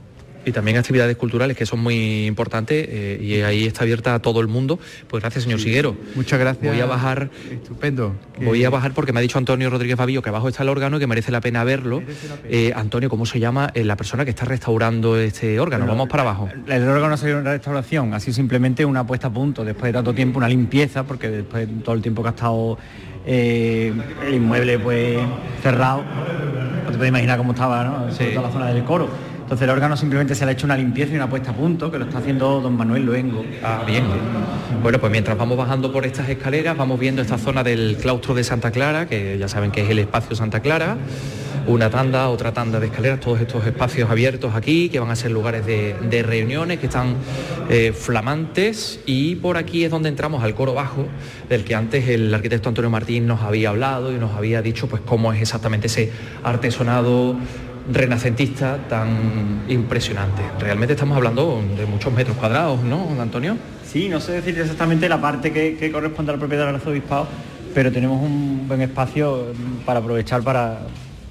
Y 0.45 0.51
también 0.51 0.77
actividades 0.77 1.15
culturales 1.15 1.55
que 1.57 1.65
son 1.65 1.79
muy 1.79 2.25
importantes 2.25 2.87
eh, 2.89 3.19
y 3.21 3.41
ahí 3.41 3.65
está 3.65 3.83
abierta 3.83 4.15
a 4.15 4.19
todo 4.19 4.41
el 4.41 4.47
mundo. 4.47 4.79
Pues 5.07 5.21
gracias, 5.21 5.43
señor 5.43 5.59
Siguero. 5.59 5.95
Muchas 6.15 6.39
gracias. 6.39 6.71
Voy 6.71 6.81
a 6.81 6.85
bajar. 6.85 7.29
Estupendo. 7.51 8.15
Voy 8.41 8.63
a 8.63 8.69
bajar 8.69 8.93
porque 8.93 9.13
me 9.13 9.19
ha 9.19 9.21
dicho 9.21 9.37
Antonio 9.37 9.69
Rodríguez 9.69 9.97
Babillo 9.97 10.21
que 10.21 10.29
abajo 10.29 10.49
está 10.49 10.63
el 10.63 10.69
órgano 10.69 10.97
y 10.97 10.99
que 10.99 11.07
merece 11.07 11.31
la 11.31 11.41
pena 11.41 11.63
verlo. 11.63 12.01
Eh, 12.45 12.73
Antonio, 12.75 13.09
¿cómo 13.09 13.25
se 13.25 13.39
llama 13.39 13.71
eh, 13.73 13.83
la 13.83 13.95
persona 13.95 14.25
que 14.25 14.31
está 14.31 14.45
restaurando 14.45 15.17
este 15.17 15.59
órgano? 15.59 15.85
Bueno, 15.85 15.93
Vamos 15.93 16.09
para 16.09 16.23
abajo. 16.23 16.49
El 16.67 16.87
órgano 16.87 17.13
ha 17.13 17.17
sido 17.17 17.39
una 17.39 17.51
restauración, 17.51 18.13
ha 18.13 18.19
sido 18.19 18.33
simplemente 18.33 18.83
una 18.85 19.05
puesta 19.05 19.27
a 19.27 19.33
punto, 19.33 19.63
después 19.63 19.89
de 19.89 19.93
tanto 19.93 20.13
tiempo, 20.13 20.39
una 20.39 20.49
limpieza, 20.49 21.03
porque 21.03 21.29
después 21.29 21.67
de 21.67 21.83
todo 21.83 21.95
el 21.95 22.01
tiempo 22.01 22.23
que 22.23 22.29
ha 22.29 22.31
estado 22.31 22.77
eh, 23.25 23.93
el 24.25 24.33
inmueble 24.33 24.79
pues 24.79 25.19
cerrado, 25.61 26.03
no 26.03 26.91
te 26.91 26.97
puedes 26.97 27.09
imaginar 27.09 27.37
cómo 27.37 27.53
estaba, 27.53 27.83
¿no? 27.83 28.07
Toda 28.07 28.41
la 28.41 28.51
zona 28.51 28.67
del 28.67 28.83
coro. 28.83 29.07
Entonces 29.53 29.69
el 29.69 29.75
órgano 29.75 29.95
simplemente 29.95 30.33
se 30.33 30.45
le 30.45 30.49
ha 30.49 30.53
hecho 30.53 30.65
una 30.65 30.75
limpieza 30.75 31.13
y 31.13 31.15
una 31.15 31.29
puesta 31.29 31.51
a 31.51 31.53
punto, 31.53 31.91
que 31.91 31.99
lo 31.99 32.05
está 32.05 32.17
haciendo 32.17 32.59
don 32.59 32.75
Manuel 32.75 33.05
Luengo. 33.05 33.45
Ah, 33.63 33.83
bien. 33.85 34.03
Bueno, 34.81 34.97
pues 34.97 35.11
mientras 35.11 35.37
vamos 35.37 35.55
bajando 35.59 35.91
por 35.91 36.07
estas 36.07 36.27
escaleras, 36.27 36.75
vamos 36.75 36.99
viendo 36.99 37.21
esta 37.21 37.37
zona 37.37 37.63
del 37.63 37.97
claustro 38.01 38.33
de 38.33 38.43
Santa 38.43 38.71
Clara, 38.71 39.05
que 39.05 39.37
ya 39.37 39.47
saben 39.47 39.69
que 39.69 39.83
es 39.83 39.89
el 39.91 39.99
espacio 39.99 40.35
Santa 40.35 40.59
Clara. 40.61 40.97
Una 41.67 41.91
tanda, 41.91 42.29
otra 42.29 42.51
tanda 42.51 42.79
de 42.79 42.87
escaleras, 42.87 43.19
todos 43.19 43.41
estos 43.41 43.63
espacios 43.67 44.09
abiertos 44.09 44.55
aquí, 44.55 44.89
que 44.89 44.99
van 44.99 45.11
a 45.11 45.15
ser 45.15 45.29
lugares 45.29 45.65
de, 45.67 46.23
reuniones, 46.23 46.79
que 46.79 46.87
están 46.87 47.15
eh, 47.69 47.93
flamantes. 47.93 49.01
Y 49.05 49.35
por 49.35 49.57
aquí 49.57 49.85
es 49.85 49.91
donde 49.91 50.09
entramos 50.09 50.43
al 50.43 50.55
coro 50.55 50.73
bajo, 50.73 51.05
del 51.47 51.63
que 51.63 51.75
antes 51.75 52.09
el 52.09 52.33
arquitecto 52.33 52.69
Antonio 52.69 52.89
Martín 52.89 53.27
nos 53.27 53.43
había 53.43 53.69
hablado 53.69 54.11
y 54.11 54.15
nos 54.15 54.35
había 54.35 54.63
dicho 54.63 54.87
pues 54.87 55.03
cómo 55.05 55.31
es 55.31 55.41
exactamente 55.41 55.85
ese 55.85 56.11
artesonado 56.43 57.37
renacentista 57.91 58.77
tan 58.89 59.63
impresionante. 59.67 60.41
Realmente 60.59 60.93
estamos 60.93 61.17
hablando 61.17 61.61
de 61.77 61.85
muchos 61.85 62.13
metros 62.13 62.37
cuadrados, 62.37 62.81
¿no, 62.83 63.09
Antonio? 63.19 63.57
Sí, 63.85 64.09
no 64.09 64.19
sé 64.19 64.33
decir 64.33 64.57
exactamente 64.59 65.09
la 65.09 65.19
parte 65.21 65.51
que, 65.51 65.75
que 65.77 65.91
corresponde 65.91 66.31
al 66.31 66.39
propiedad 66.39 66.65
del 66.65 66.75
arzobispado, 66.75 67.27
pero 67.73 67.91
tenemos 67.91 68.21
un 68.21 68.67
buen 68.67 68.81
espacio 68.81 69.47
para 69.85 69.99
aprovechar 69.99 70.41
para, 70.41 70.79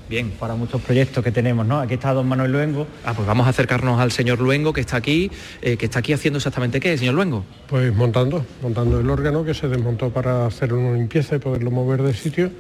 Bien. 0.09 0.30
para 0.38 0.55
muchos 0.55 0.80
proyectos 0.82 1.24
que 1.24 1.32
tenemos, 1.32 1.66
¿no? 1.66 1.80
Aquí 1.80 1.94
está 1.94 2.12
don 2.12 2.28
Manuel 2.28 2.53
Luengo. 2.53 2.86
Ah, 3.05 3.14
pues 3.14 3.26
vamos 3.26 3.46
a 3.46 3.50
acercarnos 3.50 3.98
al 3.98 4.12
señor 4.12 4.40
Luengo 4.40 4.72
que 4.72 4.82
está 4.82 4.98
aquí, 4.98 5.30
eh, 5.62 5.76
que 5.76 5.86
está 5.86 6.00
aquí 6.00 6.12
haciendo 6.12 6.36
exactamente 6.36 6.80
qué, 6.80 6.98
señor 6.98 7.14
Luengo. 7.14 7.44
Pues 7.68 7.94
montando, 7.94 8.44
montando 8.61 9.00
el 9.00 9.09
órgano 9.09 9.44
que 9.44 9.55
se 9.55 9.68
desmontó 9.68 10.11
para 10.11 10.46
hacer 10.46 10.74
una 10.74 10.96
limpieza 10.96 11.36
y 11.36 11.38
poderlo 11.38 11.70
mover 11.70 12.03
de 12.03 12.14
sitio 12.14 12.50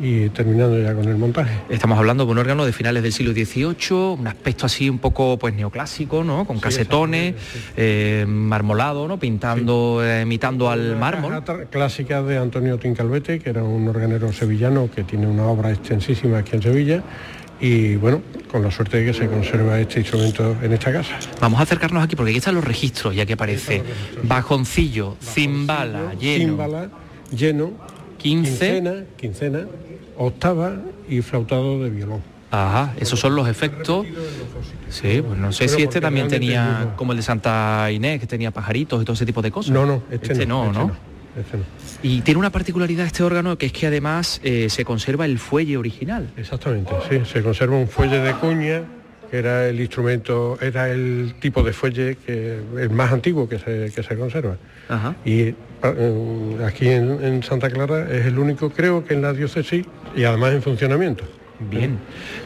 y 0.00 0.30
terminando 0.30 0.80
ya 0.80 0.94
con 0.94 1.06
el 1.06 1.16
montaje. 1.16 1.60
Estamos 1.68 1.98
hablando 1.98 2.24
de 2.24 2.32
un 2.32 2.38
órgano 2.38 2.64
de 2.64 2.72
finales 2.72 3.02
del 3.02 3.12
siglo 3.12 3.32
XVIII, 3.32 4.18
un 4.18 4.26
aspecto 4.26 4.66
así 4.66 4.88
un 4.88 4.98
poco 4.98 5.38
pues 5.38 5.54
neoclásico, 5.54 6.24
¿no? 6.24 6.46
Con 6.46 6.58
casetones, 6.58 7.34
eh, 7.76 8.24
marmolado, 8.26 9.06
¿no? 9.06 9.18
Pintando, 9.18 10.00
eh, 10.02 10.22
imitando 10.22 10.70
al 10.70 10.96
mármol. 10.96 11.44
Caja 11.44 11.64
Clásica 11.66 12.22
de 12.22 12.38
Antonio 12.38 12.78
Tincalvete, 12.78 13.38
que 13.40 13.50
era 13.50 13.62
un 13.62 13.86
organero 13.88 14.32
sevillano 14.32 14.90
que 14.90 15.04
tiene 15.04 15.26
una 15.26 15.44
obra 15.44 15.70
extensísima 15.70 16.38
aquí 16.38 16.56
en 16.56 16.62
Sevilla. 16.62 17.02
Y 17.60 17.96
bueno, 17.96 18.22
con 18.50 18.62
la 18.62 18.70
suerte 18.70 18.98
de 18.98 19.06
que 19.06 19.12
se 19.12 19.28
conserva 19.28 19.78
este 19.78 20.00
instrumento 20.00 20.56
en 20.62 20.72
esta 20.72 20.92
casa. 20.92 21.18
Vamos 21.40 21.60
a 21.60 21.64
acercarnos 21.64 22.02
aquí 22.02 22.16
porque 22.16 22.30
aquí 22.30 22.38
están 22.38 22.54
los 22.54 22.64
registros, 22.64 23.14
ya 23.14 23.26
que 23.26 23.34
aparece 23.34 23.82
bajoncillo, 24.22 25.16
cimbala, 25.20 26.14
lleno, 26.14 26.56
quince. 28.16 28.50
quincena, 28.50 29.04
quincena, 29.18 29.66
octava 30.20 30.76
y 31.08 31.22
flautado 31.22 31.82
de 31.82 31.90
violón. 31.90 32.22
Ajá, 32.50 32.94
esos 32.98 33.18
son 33.18 33.34
los 33.34 33.48
efectos. 33.48 34.06
Sí, 34.88 35.22
pues 35.26 35.38
no 35.38 35.52
sé 35.52 35.68
si 35.68 35.82
este 35.82 36.00
también 36.00 36.28
tenía, 36.28 36.94
como 36.96 37.12
el 37.12 37.18
de 37.18 37.22
Santa 37.22 37.90
Inés, 37.90 38.20
que 38.20 38.26
tenía 38.26 38.50
pajaritos 38.50 39.00
y 39.00 39.04
todo 39.04 39.14
ese 39.14 39.24
tipo 39.24 39.40
de 39.40 39.50
cosas. 39.50 39.72
No, 39.72 39.86
no, 39.86 40.02
este, 40.10 40.28
no, 40.28 40.32
este 40.32 40.46
¿no? 40.46 40.72
no, 40.72 40.92
este 41.38 41.56
no. 41.58 41.64
Y 42.02 42.22
tiene 42.22 42.38
una 42.38 42.50
particularidad 42.50 43.06
este 43.06 43.22
órgano 43.22 43.56
que 43.56 43.66
es 43.66 43.72
que 43.72 43.86
además 43.86 44.40
eh, 44.42 44.68
se 44.68 44.84
conserva 44.84 45.26
el 45.26 45.38
fuelle 45.38 45.76
original. 45.76 46.30
Exactamente, 46.36 46.92
sí, 47.08 47.20
se 47.24 47.42
conserva 47.42 47.76
un 47.76 47.88
fuelle 47.88 48.18
de 48.18 48.32
cuña, 48.34 48.82
que 49.30 49.38
era 49.38 49.68
el 49.68 49.80
instrumento, 49.80 50.58
era 50.60 50.90
el 50.90 51.36
tipo 51.38 51.62
de 51.62 51.72
fuelle 51.72 52.16
que 52.16 52.58
el 52.78 52.90
más 52.90 53.12
antiguo 53.12 53.48
que 53.48 53.58
se, 53.58 53.92
que 53.94 54.02
se 54.02 54.16
conserva. 54.16 54.56
Ajá. 54.88 55.14
Y 55.24 55.54
aquí 56.66 56.88
en, 56.88 57.22
en 57.24 57.42
Santa 57.42 57.70
Clara 57.70 58.06
es 58.10 58.26
el 58.26 58.38
único, 58.38 58.70
creo 58.70 59.04
que 59.04 59.14
en 59.14 59.22
la 59.22 59.32
diócesis, 59.32 59.84
y 60.16 60.24
además 60.24 60.52
en 60.54 60.62
funcionamiento. 60.62 61.24
Bien, 61.70 61.98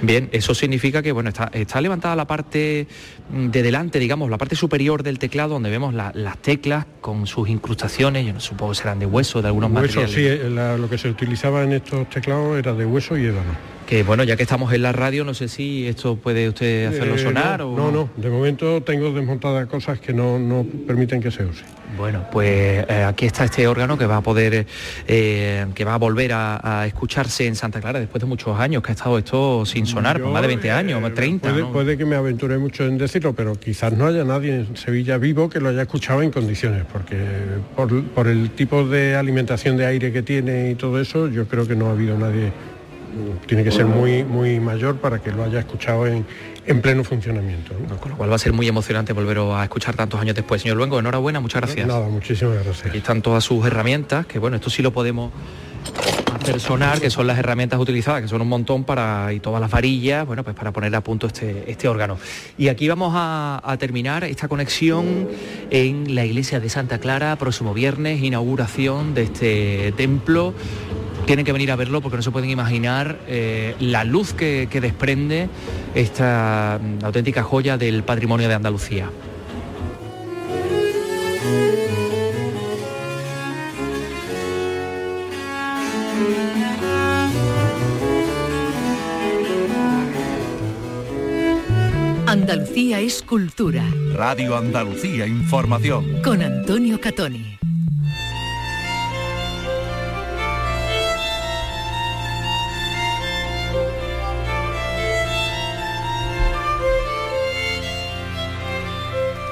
bien, 0.03 0.29
eso 0.33 0.57
significa 0.57 1.01
que 1.01 1.13
bueno, 1.13 1.29
está, 1.29 1.49
está 1.53 1.81
levantada 1.81 2.17
la 2.17 2.27
parte 2.27 2.89
de 3.31 3.63
delante, 3.63 4.01
digamos, 4.01 4.29
la 4.29 4.39
parte 4.39 4.57
superior 4.57 5.05
del 5.05 5.21
teclado 5.21 5.51
donde 5.55 5.71
vemos 5.71 5.95
la- 5.95 6.11
las 6.17 6.37
teclas 6.39 6.85
con 7.01 7.29
sus 7.29 7.49
incrustaciones, 7.49 8.27
yo 8.27 8.33
no 8.33 8.41
supongo 8.41 8.73
que 8.73 8.79
serán 8.79 8.99
de 8.99 9.07
hueso, 9.07 9.41
de 9.41 9.47
algunos 9.49 9.71
Hueso, 9.71 10.01
materiales. 10.01 10.15
sí, 10.41 10.47
eh, 10.47 10.51
la- 10.51 10.77
lo 10.77 10.91
que 10.91 10.99
se 10.99 11.09
utilizaba 11.09 11.63
en 11.63 11.75
estos 11.75 12.11
teclados 12.11 12.59
era 12.59 12.73
de 12.75 12.85
hueso 12.87 13.17
y 13.17 13.27
ébano. 13.27 13.53
Que 13.87 14.03
bueno, 14.03 14.25
ya 14.25 14.37
que 14.37 14.43
estamos 14.43 14.73
en 14.73 14.83
la 14.83 14.93
radio, 14.93 15.25
no 15.25 15.35
sé 15.35 15.49
si 15.49 15.87
esto 15.87 16.17
puede 16.17 16.49
usted 16.49 16.87
hacerlo 16.87 17.17
Eh, 17.17 17.19
sonar 17.19 17.61
no, 17.61 17.73
o 17.73 17.77
no, 17.77 17.91
no, 17.91 18.11
de 18.17 18.31
momento 18.31 18.83
tengo 18.83 19.13
desmontadas 19.13 19.67
cosas 19.67 20.01
que 20.01 20.15
no, 20.15 20.39
no 20.39 20.67
permiten 20.87 21.21
que 21.21 21.31
se 21.31 21.45
use. 21.45 21.65
Bueno, 21.97 22.27
pues 22.33 22.85
eh, 22.89 23.05
aquí 23.07 23.27
está 23.27 23.45
este 23.45 23.69
órgano 23.69 23.97
que 23.97 24.07
va 24.07 24.17
a 24.17 24.21
poder, 24.21 24.67
eh, 25.07 25.67
que 25.75 25.85
va 25.85 25.95
a 25.95 25.99
volver 25.99 26.33
a, 26.33 26.81
a 26.81 26.87
escucharse 26.87 27.47
en 27.47 27.55
Santa 27.55 27.81
Clara 27.81 28.01
después 28.01 28.21
de 28.21 28.27
muchos 28.27 28.59
años 28.59 28.83
que 28.83 28.91
ha 28.91 28.95
estado 28.95 29.19
esto 29.19 29.65
sin 29.65 29.87
sonar, 29.87 30.19
Yo, 30.19 30.25
pues 30.25 30.33
más 30.33 30.43
de 30.43 30.49
20 30.49 30.67
eh, 30.67 30.71
años, 30.71 31.01
más 31.01 31.15
30. 31.15 31.49
Puede, 31.49 31.63
¿no? 31.63 31.73
puede 31.73 31.97
que 31.97 32.05
me 32.05 32.17
aventure 32.17 32.59
mucho 32.59 32.85
en 32.85 32.99
decirlo, 32.99 33.35
pero 33.35 33.55
quizás 33.55 33.93
no 33.93 34.07
haya 34.07 34.25
nadie 34.25 34.55
en 34.57 34.77
Sevilla 34.77 35.19
vivo 35.19 35.49
que 35.49 35.61
lo 35.61 35.69
haya 35.69 35.83
escuchado 35.83 36.23
en 36.23 36.31
condiciones, 36.31 36.85
porque 36.91 37.17
por, 37.77 38.03
por 38.07 38.29
el 38.29 38.51
tipo 38.51 38.85
de 38.85 39.15
alimentación 39.15 39.77
de 39.77 39.87
aire 39.87 40.11
que 40.13 40.23
tiene 40.23 40.71
y 40.71 40.75
todo 40.75 41.01
eso, 41.01 41.29
yo 41.29 41.47
creo 41.47 41.69
que 41.69 41.77
no 41.77 41.89
ha 41.89 41.91
habido 41.93 42.19
nadie. 42.19 42.51
Tiene 43.47 43.65
que 43.65 43.71
ser 43.71 43.87
muy, 43.87 44.25
muy 44.25 44.61
mayor 44.61 44.97
para 44.97 45.21
que 45.21 45.31
lo 45.31 45.45
haya 45.45 45.61
escuchado 45.61 46.07
en, 46.07 46.27
en 46.67 46.81
pleno 46.81 47.05
funcionamiento. 47.05 47.75
¿no? 47.89 47.97
Con 47.97 48.13
lo 48.13 48.17
cual 48.17 48.31
va 48.31 48.37
a 48.37 48.39
ser 48.39 48.53
muy 48.53 48.67
emocionante 48.69 49.13
volver 49.13 49.39
a 49.39 49.63
escuchar 49.63 49.97
tantos 49.97 50.21
años 50.21 50.35
después. 50.35 50.63
Señor 50.63 50.77
Luengo, 50.77 50.99
enhorabuena, 50.99 51.41
muchas 51.41 51.63
gracias. 51.63 51.87
Nada, 51.87 52.09
muchísimas 52.09 52.55
gracias. 52.65 52.87
Aquí 52.87 52.99
están 52.99 53.23
todas 53.23 53.45
sus 53.45 53.65
herramientas, 53.67 54.27
que 54.27 54.39
bueno, 54.39 54.57
esto 54.57 54.71
sí 54.71 54.83
lo 54.83 54.93
podemos 54.93 55.33
hacer 56.41 56.61
sonar, 56.61 57.01
que 57.01 57.11
son 57.11 57.27
las 57.27 57.39
herramientas 57.39 57.79
utilizadas, 57.79 58.23
que 58.23 58.29
son 58.29 58.41
un 58.41 58.49
montón 58.49 58.85
para, 58.85 59.33
y 59.33 59.41
todas 59.41 59.61
las 59.61 59.71
varillas, 59.71 60.27
bueno, 60.27 60.43
pues 60.45 60.57
para 60.57 60.73
poner 60.73 60.95
a 60.95 61.01
punto 61.03 61.27
este, 61.27 61.71
este 61.71 61.89
órgano. 61.89 62.19
Y 62.59 62.69
aquí 62.69 62.89
vamos 62.89 63.13
a, 63.15 63.61
a 63.65 63.77
terminar 63.77 64.25
esta 64.25 64.49
conexión 64.49 65.29
en 65.71 66.15
la 66.15 66.25
iglesia 66.25 66.61
de 66.61 66.69
Santa 66.69 66.99
Clara, 66.99 67.37
próximo 67.37 67.75
viernes, 67.75 68.23
inauguración 68.23 69.15
de 69.15 69.23
este 69.25 69.93
templo 69.97 70.55
tienen 71.27 71.45
que 71.45 71.53
venir 71.53 71.71
a 71.73 71.77
verlo 71.77 72.01
porque 72.01 72.17
no 72.17 72.23
se 72.23 72.31
pueden 72.31 72.51
imaginar 72.51 73.19
eh, 73.27 73.75
la 73.81 74.05
luz 74.05 74.35
que, 74.35 74.69
que 74.71 74.81
desprende 74.81 75.49
esta 75.95 76.79
mm, 76.81 77.05
auténtica 77.05 77.43
joya 77.43 77.77
del 77.79 78.03
patrimonio 78.03 78.49
de 78.49 78.55
Andalucía. 78.55 79.11
Andalucía 92.27 92.99
es 92.99 93.23
cultura. 93.23 93.85
Radio 94.13 94.57
Andalucía 94.57 95.25
Información. 95.25 96.21
Con 96.23 96.43
Antonio 96.43 97.01
Catoni. 97.01 97.64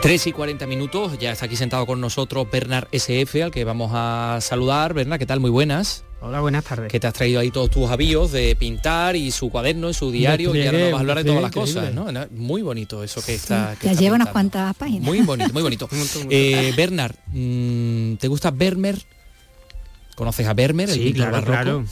Tres 0.03 0.27
y 0.27 0.33
40 0.33 0.67
minutos, 0.67 1.17
ya 1.21 1.31
está 1.31 1.47
aquí 1.47 1.55
sentado 1.55 1.87
con 1.87 2.01
nosotros 2.01 2.49
Bernard 2.51 2.89
SF, 2.91 3.41
al 3.45 3.51
que 3.53 3.63
vamos 3.63 3.93
a 3.95 4.39
saludar. 4.41 4.95
Bernard, 4.95 5.21
¿qué 5.21 5.27
tal? 5.27 5.39
Muy 5.39 5.51
buenas. 5.51 6.03
Hola, 6.21 6.41
buenas 6.41 6.65
tardes. 6.65 6.91
Que 6.91 6.99
te 6.99 7.07
has 7.07 7.15
traído 7.15 7.39
ahí 7.39 7.53
todos 7.53 7.71
tus 7.71 7.89
avíos 7.89 8.33
de 8.33 8.57
pintar 8.57 9.15
y 9.15 9.31
su 9.31 9.49
cuaderno 9.51 9.91
y 9.91 9.95
su 9.95 10.11
diario 10.11 10.55
y 10.57 10.67
ahora 10.67 10.79
nos 10.79 10.91
vas 10.93 10.99
a 10.99 11.01
hablar 11.01 11.19
de 11.19 11.25
todas 11.25 11.43
las 11.43 11.53
cosas, 11.53 11.95
¿no? 11.95 12.07
Muy 12.33 12.63
bonito 12.63 13.05
eso 13.05 13.23
que 13.25 13.35
está. 13.35 13.77
ya 13.81 13.93
lleva 13.93 14.17
unas 14.17 14.29
cuantas 14.31 14.75
páginas. 14.75 15.03
Muy 15.05 15.21
bonito, 15.21 15.51
muy 15.53 15.63
bonito. 15.63 15.89
eh, 16.31 16.73
Bernard, 16.77 17.15
mm, 17.29 18.15
¿te 18.17 18.27
gusta 18.27 18.51
Vermeer? 18.51 18.99
¿Conoces 20.17 20.47
a 20.49 20.53
Vermeer, 20.55 20.91
el 20.91 20.97
Sí, 20.97 21.01
pintor 21.13 21.29
claro, 21.31 21.33
barroco? 21.47 21.63
claro. 21.63 21.85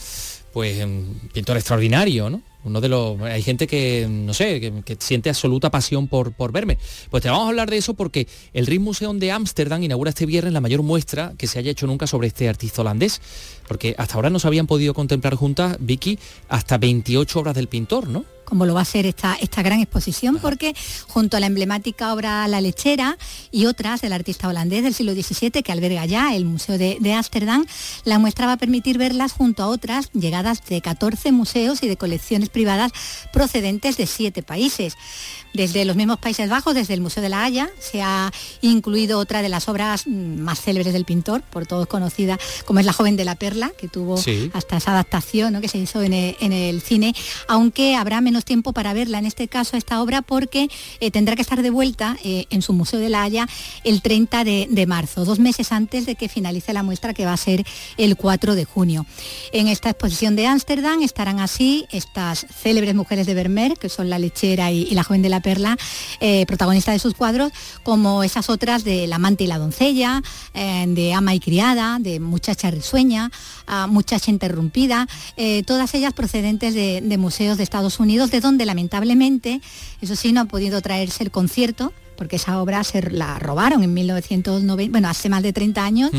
Pues 0.53 0.87
mm, 0.87 1.29
pintor 1.33 1.57
extraordinario, 1.57 2.31
¿no? 2.31 2.43
Uno 2.63 2.81
de 2.81 2.89
los. 2.89 3.21
Hay 3.23 3.43
gente 3.43 3.67
que, 3.67 4.07
no 4.09 4.35
sé, 4.35 4.61
que, 4.61 4.83
que 4.85 4.97
siente 4.99 5.31
absoluta 5.31 5.71
pasión 5.71 6.09
por, 6.09 6.33
por 6.33 6.53
verme. 6.53 6.77
Pues 7.11 7.23
te 7.23 7.31
vamos 7.31 7.47
a 7.47 7.49
hablar 7.49 7.71
de 7.71 7.79
eso 7.79 7.95
porque 7.95 8.29
el 8.53 8.67
Rijksmuseum 8.67 9.19
de 9.19 9.33
Ámsterdam 9.33 9.83
inaugura 9.83 10.11
este 10.11 10.27
viernes 10.27 10.53
la 10.53 10.61
mayor 10.61 10.83
muestra 10.83 11.33
que 11.39 11.47
se 11.47 11.59
haya 11.59 11.71
hecho 11.71 11.87
nunca 11.87 12.07
sobre 12.07 12.29
este 12.29 12.49
artista 12.49 12.83
holandés. 12.83 13.23
Porque 13.67 13.95
hasta 13.97 14.17
ahora 14.17 14.29
no 14.29 14.39
se 14.39 14.47
habían 14.47 14.67
podido 14.67 14.93
contemplar 14.93 15.37
juntas, 15.37 15.79
Vicky, 15.81 16.19
hasta 16.49 16.77
28 16.77 17.41
obras 17.41 17.55
del 17.55 17.69
pintor, 17.69 18.09
¿no? 18.09 18.25
Como 18.51 18.67
lo 18.67 18.75
va 18.75 18.83
a 18.83 18.85
ser 18.85 19.07
esta, 19.07 19.39
esta 19.41 19.63
gran 19.63 19.81
exposición, 19.81 20.39
porque 20.43 20.75
junto 21.09 21.39
a 21.39 21.41
la 21.41 21.47
emblemática 21.47 22.13
obra 22.13 22.47
La 22.47 22.61
Lechera 22.61 23.17
y 23.51 23.65
otras 23.65 24.03
del 24.03 24.13
artista 24.13 24.49
holandés 24.49 24.83
del 24.83 24.93
siglo 24.93 25.15
XVII 25.15 25.63
que 25.63 25.73
alberga 25.73 26.05
ya 26.05 26.35
el 26.35 26.45
Museo 26.45 26.77
de 26.77 26.91
de 27.01 27.15
Ámsterdam, 27.15 27.67
la 28.05 28.19
muestra 28.19 28.47
va 28.47 28.53
a 28.53 28.57
permitir 28.57 28.99
verlas 28.99 29.33
junto 29.33 29.63
a 29.63 29.69
otras 29.69 30.11
llegadas 30.13 30.65
de 30.67 30.81
14 30.81 31.33
museos 31.33 31.83
y 31.83 31.89
de 31.89 31.97
colecciones 31.97 32.49
privadas 32.49 32.93
procedentes 33.33 33.97
de 33.97 34.07
siete 34.07 34.43
países. 34.43 34.97
Desde 35.53 35.85
los 35.85 35.97
mismos 35.97 36.19
Países 36.19 36.49
Bajos, 36.49 36.75
desde 36.75 36.95
el 36.95 37.01
Museo 37.01 37.23
de 37.23 37.29
la 37.29 37.45
Haya, 37.45 37.69
se 37.79 38.03
ha 38.03 38.31
incluido 38.61 39.19
otra 39.19 39.43
de 39.43 39.49
las 39.49 39.69
obras 39.69 40.07
mm, 40.07 40.41
más 40.41 40.61
célebres 40.61 40.93
del 40.93 41.05
pintor, 41.05 41.43
por 41.43 41.67
todos 41.67 41.87
conocida, 41.87 42.39
como 42.67 42.81
es 42.81 42.87
La 42.87 42.93
joven 42.93 43.17
de 43.17 43.25
la 43.25 43.35
perla, 43.35 43.73
que 43.79 43.89
tuvo 43.89 44.17
Sí. 44.17 44.51
hasta 44.55 44.77
esa 44.77 44.93
adaptación 44.93 45.53
¿no? 45.53 45.61
que 45.61 45.69
se 45.69 45.79
hizo 45.79 46.03
en 46.03 46.13
el, 46.13 46.37
en 46.41 46.53
el 46.53 46.81
cine, 46.83 47.15
aunque 47.49 47.97
habrá 47.97 48.21
menos 48.21 48.45
tiempo 48.45 48.73
para 48.73 48.93
verla 48.93 49.19
en 49.19 49.27
este 49.27 49.49
caso, 49.49 49.77
esta 49.77 50.01
obra, 50.03 50.23
porque 50.23 50.69
eh, 51.01 51.11
tendrá 51.11 51.35
que 51.37 51.43
estar 51.43 51.63
de 51.63 51.71
vuelta 51.71 52.17
eh, 52.23 52.47
en 52.51 52.63
su 52.63 52.73
Museo 52.73 53.01
de 53.01 53.09
la 53.09 53.23
Haya 53.23 53.49
el 53.85 54.03
30 54.03 54.45
de, 54.45 54.69
de 54.71 54.87
marzo, 54.87 55.25
dos 55.25 55.39
meses 55.41 55.73
antes 55.73 56.07
de 56.07 56.15
que 56.15 56.29
finalice 56.29 56.73
la 56.73 56.83
muestra, 56.83 57.13
que 57.15 57.25
va 57.25 57.33
a 57.33 57.37
ser 57.37 57.65
el 57.97 58.17
4 58.17 58.55
de 58.55 58.65
junio. 58.65 59.07
En 59.53 59.67
esta 59.69 59.91
exposición 59.91 60.37
de 60.37 60.47
Ámsterdam 60.47 61.03
estarán 61.03 61.41
así 61.41 61.87
estas 61.91 62.47
célebres 62.63 62.95
mujeres 62.95 63.27
de 63.27 63.35
Vermeer, 63.35 63.75
que 63.79 63.89
son 63.89 64.11
la 64.11 64.19
lechera 64.19 64.71
y, 64.71 64.83
y 64.83 64.95
la 64.95 65.03
joven 65.05 65.23
de 65.23 65.29
la 65.29 65.40
perla, 65.41 65.77
eh, 66.21 66.47
protagonista 66.47 66.93
de 66.93 66.99
sus 66.99 67.15
cuadros, 67.15 67.53
como 67.83 68.23
esas 68.23 68.51
otras 68.51 68.85
de 68.85 69.07
La 69.07 69.17
amante 69.17 69.45
y 69.45 69.47
la 69.47 69.59
doncella, 69.59 70.23
eh, 70.55 70.85
de 70.89 71.13
ama 71.13 71.35
y 71.35 71.41
criada, 71.41 71.99
de 72.01 72.21
muchacha 72.21 72.71
risueña, 72.71 73.31
muchacha 73.89 74.31
interrumpida, 74.31 75.07
eh, 75.37 75.63
todas 75.63 75.95
ellas 75.95 76.13
procedentes 76.13 76.75
de, 76.75 77.01
de 77.01 77.19
museos 77.19 77.57
de 77.57 77.63
Estados 77.63 78.01
Unidos, 78.01 78.31
de 78.31 78.41
donde 78.41 78.67
lamentablemente, 78.67 79.61
eso 80.01 80.17
sí, 80.17 80.33
no 80.33 80.41
ha 80.41 80.45
podido 80.47 80.81
traerse 80.81 81.23
el 81.23 81.31
concierto 81.31 81.93
porque 82.21 82.37
esa 82.37 82.61
obra 82.61 82.85
se 82.85 83.01
la 83.11 83.39
robaron 83.39 83.83
en 83.83 83.95
1990, 83.95 84.91
bueno, 84.93 85.09
hace 85.09 85.31
más 85.31 85.43
de 85.43 85.55
30 85.55 85.83
años 85.83 86.11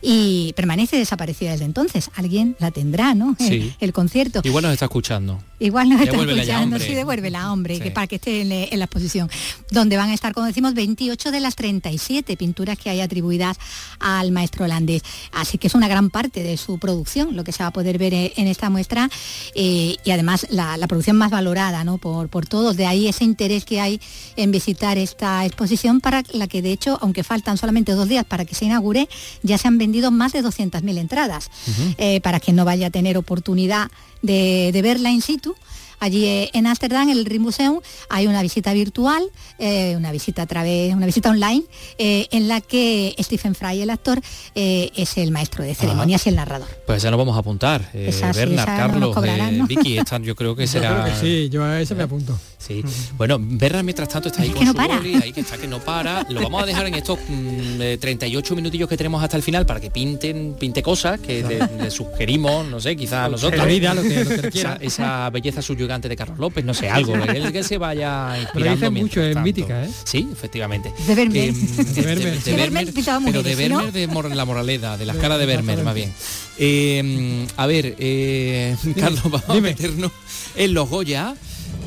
y 0.00 0.52
permanece 0.54 0.96
desaparecida 0.96 1.50
desde 1.50 1.64
entonces. 1.64 2.12
Alguien 2.14 2.54
la 2.60 2.70
tendrá, 2.70 3.16
¿no? 3.16 3.34
Sí. 3.40 3.74
El 3.80 3.92
concierto. 3.92 4.40
Igual 4.44 4.62
nos 4.62 4.72
está 4.74 4.84
escuchando. 4.84 5.40
Igual 5.58 5.88
nos 5.88 6.00
está 6.00 6.12
Devuélvela 6.12 6.42
escuchando, 6.42 6.78
sí, 6.78 6.94
devuélvela, 6.94 7.52
hombre, 7.52 7.74
Sí. 7.74 7.80
que 7.82 7.90
para 7.90 8.06
que 8.06 8.14
esté 8.14 8.42
en, 8.42 8.52
en 8.52 8.78
la 8.78 8.84
exposición, 8.84 9.28
donde 9.72 9.96
van 9.96 10.10
a 10.10 10.14
estar, 10.14 10.32
como 10.32 10.46
decimos, 10.46 10.74
28 10.74 11.32
de 11.32 11.40
las 11.40 11.56
37 11.56 12.36
pinturas 12.36 12.78
que 12.78 12.90
hay 12.90 13.00
atribuidas 13.00 13.56
al 13.98 14.30
maestro 14.30 14.66
holandés. 14.66 15.02
Así 15.32 15.58
que 15.58 15.66
es 15.66 15.74
una 15.74 15.88
gran 15.88 16.10
parte 16.10 16.44
de 16.44 16.56
su 16.56 16.78
producción, 16.78 17.34
lo 17.34 17.42
que 17.42 17.50
se 17.50 17.64
va 17.64 17.70
a 17.70 17.72
poder 17.72 17.98
ver 17.98 18.14
eh, 18.14 18.32
en 18.36 18.46
esta 18.46 18.70
muestra, 18.70 19.10
eh, 19.56 19.96
y 20.04 20.10
además 20.12 20.46
la, 20.50 20.76
la 20.76 20.86
producción 20.86 21.16
más 21.16 21.32
valorada 21.32 21.82
¿no? 21.82 21.98
por, 21.98 22.28
por 22.28 22.46
todos. 22.46 22.76
De 22.76 22.86
ahí 22.86 23.08
ese 23.08 23.24
interés 23.24 23.64
que 23.64 23.80
hay 23.80 24.00
en 24.36 24.52
visitar 24.52 24.96
esta 24.96 25.44
exposición, 25.48 26.00
para 26.00 26.22
la 26.32 26.46
que 26.46 26.62
de 26.62 26.70
hecho, 26.72 26.96
aunque 27.02 27.24
faltan 27.24 27.58
solamente 27.58 27.92
dos 27.92 28.08
días 28.08 28.24
para 28.24 28.44
que 28.44 28.54
se 28.54 28.64
inaugure, 28.66 29.08
ya 29.42 29.58
se 29.58 29.66
han 29.66 29.76
vendido 29.78 30.10
más 30.12 30.32
de 30.32 30.42
200.000 30.44 30.96
entradas 30.98 31.50
eh, 31.98 32.20
para 32.20 32.38
quien 32.38 32.54
no 32.56 32.64
vaya 32.64 32.86
a 32.86 32.90
tener 32.90 33.16
oportunidad 33.18 33.90
de, 34.22 34.70
de 34.72 34.82
verla 34.82 35.10
in 35.10 35.22
situ. 35.22 35.54
Allí 36.00 36.26
eh, 36.26 36.50
en 36.52 36.68
Ámsterdam, 36.68 37.08
en 37.10 37.18
el 37.18 37.24
Rijksmuseum, 37.24 37.80
hay 38.08 38.28
una 38.28 38.40
visita 38.40 38.72
virtual, 38.72 39.20
eh, 39.58 39.94
una 39.96 40.12
visita 40.12 40.42
a 40.42 40.46
través, 40.46 40.94
una 40.94 41.06
visita 41.06 41.28
online, 41.28 41.64
eh, 41.98 42.28
en 42.30 42.46
la 42.46 42.60
que 42.60 43.16
Stephen 43.18 43.56
Fry, 43.56 43.80
el 43.82 43.90
actor, 43.90 44.20
eh, 44.54 44.92
es 44.94 45.16
el 45.18 45.32
maestro 45.32 45.64
de 45.64 45.74
ceremonias 45.74 46.24
y 46.26 46.28
el 46.28 46.36
narrador. 46.36 46.68
Pues 46.86 47.02
ya 47.02 47.10
nos 47.10 47.18
vamos 47.18 47.34
a 47.34 47.40
apuntar. 47.40 47.90
Eh, 47.94 48.10
Esa 48.10 48.30
Bernard, 48.30 48.68
esa 48.68 48.76
no 48.76 48.82
nos 48.84 48.90
Carlos, 48.92 49.14
cobrarán, 49.16 49.54
eh, 49.54 49.58
¿no? 49.58 49.66
Vicky, 49.66 49.98
esta 49.98 50.18
yo 50.20 50.36
creo 50.36 50.54
que 50.54 50.66
Yo 50.66 50.72
será... 50.72 51.02
creo 51.02 51.14
que 51.14 51.20
sí, 51.20 51.48
yo 51.50 51.64
a 51.64 51.80
ese 51.80 51.96
me 51.96 52.04
apunto. 52.04 52.38
Sí. 52.58 52.82
Bueno, 53.16 53.38
Bernard 53.40 53.84
mientras 53.84 54.08
tanto 54.08 54.28
está 54.28 54.42
ahí 54.42 54.48
Es 54.48 54.54
con 54.54 54.60
que 54.60 54.64
no 54.66 54.72
su 54.72 54.76
para. 54.76 54.96
boli, 54.96 55.14
ahí 55.14 55.32
que 55.32 55.40
está 55.40 55.56
que 55.56 55.68
no 55.68 55.78
para. 55.78 56.26
Lo 56.28 56.42
vamos 56.42 56.62
a 56.62 56.66
dejar 56.66 56.86
en 56.88 56.94
estos 56.94 57.18
mm, 57.28 57.80
eh, 57.80 57.98
38 58.00 58.56
minutillos 58.56 58.88
que 58.88 58.96
tenemos 58.96 59.22
hasta 59.22 59.36
el 59.36 59.42
final 59.44 59.64
para 59.64 59.80
que 59.80 59.90
pinten, 59.92 60.56
pinte 60.58 60.82
cosas 60.82 61.20
que 61.20 61.44
le, 61.44 61.60
le 61.84 61.90
sugerimos, 61.90 62.66
no 62.68 62.80
sé, 62.80 62.96
quizás 62.96 63.26
a 63.26 63.28
nosotros. 63.28 63.58
La 63.58 63.64
vida, 63.64 63.94
lo 63.94 64.02
que- 64.02 64.24
lo 64.24 64.42
que 64.50 64.66
esa, 64.80 65.30
belleza 65.30 65.62
subyugante 65.62 66.08
de 66.08 66.16
Carlos 66.16 66.38
López, 66.38 66.64
no 66.64 66.74
sé, 66.74 66.90
algo, 66.90 67.14
el 67.14 67.52
que 67.52 67.62
se 67.62 67.78
vaya 67.78 68.36
inspirando. 68.40 68.90
mucho, 68.90 69.22
es 69.22 69.34
tanto. 69.34 69.44
mítica, 69.46 69.84
¿eh? 69.84 69.90
Sí, 70.04 70.28
efectivamente. 70.32 70.92
De 71.06 71.14
Vermeer. 71.14 71.50
Eh, 71.50 71.84
De 71.94 72.02
Vermeer. 72.02 72.42
De 72.42 72.52
Vermeer 72.56 72.92
pintaba 72.92 73.24
pero 73.24 73.42
de. 73.42 73.54
Vermeer 73.54 73.92
de 73.92 74.08
Mor- 74.08 74.34
la 74.34 74.44
moraleda, 74.44 74.96
de 74.96 75.06
las 75.06 75.16
caras 75.16 75.38
de 75.38 75.46
Vermeer, 75.46 75.82
más 75.84 75.94
bien. 75.94 76.12
Eh, 76.58 77.46
a 77.56 77.66
ver, 77.66 77.94
eh, 77.98 78.76
Carlos, 78.98 79.22
vamos 79.24 79.48
a 79.48 79.54
meternos 79.60 80.10
en 80.56 80.74
los 80.74 80.88
Goya. 80.88 81.34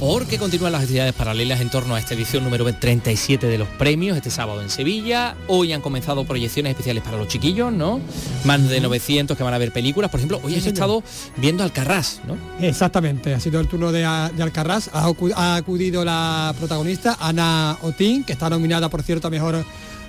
Porque 0.01 0.39
continúan 0.39 0.71
las 0.71 0.81
actividades 0.81 1.13
paralelas 1.13 1.61
en 1.61 1.69
torno 1.69 1.93
a 1.93 1.99
esta 1.99 2.15
edición 2.15 2.43
número 2.43 2.65
37 2.73 3.45
de 3.45 3.57
los 3.59 3.67
premios, 3.67 4.17
este 4.17 4.31
sábado 4.31 4.59
en 4.63 4.71
Sevilla. 4.71 5.35
Hoy 5.47 5.73
han 5.73 5.81
comenzado 5.81 6.25
proyecciones 6.25 6.71
especiales 6.71 7.03
para 7.03 7.17
los 7.17 7.27
chiquillos, 7.27 7.71
¿no? 7.71 7.99
Más 8.43 8.67
de 8.67 8.81
900 8.81 9.37
que 9.37 9.43
van 9.43 9.53
a 9.53 9.59
ver 9.59 9.71
películas. 9.71 10.09
Por 10.09 10.19
ejemplo, 10.19 10.41
hoy 10.43 10.55
han 10.55 10.65
estado 10.65 11.03
viendo 11.37 11.63
Alcarrás, 11.63 12.19
¿no? 12.27 12.35
Exactamente, 12.65 13.35
ha 13.35 13.39
sido 13.39 13.59
el 13.59 13.67
turno 13.67 13.91
de, 13.91 13.99
de 13.99 14.41
Alcarrás, 14.43 14.89
ha, 14.91 15.07
acu- 15.07 15.33
ha 15.35 15.55
acudido 15.55 16.03
la 16.03 16.55
protagonista, 16.57 17.17
Ana 17.19 17.77
Otín, 17.83 18.23
que 18.23 18.33
está 18.33 18.49
nominada, 18.49 18.89
por 18.89 19.03
cierto, 19.03 19.27
a 19.27 19.29
Mejor 19.29 19.63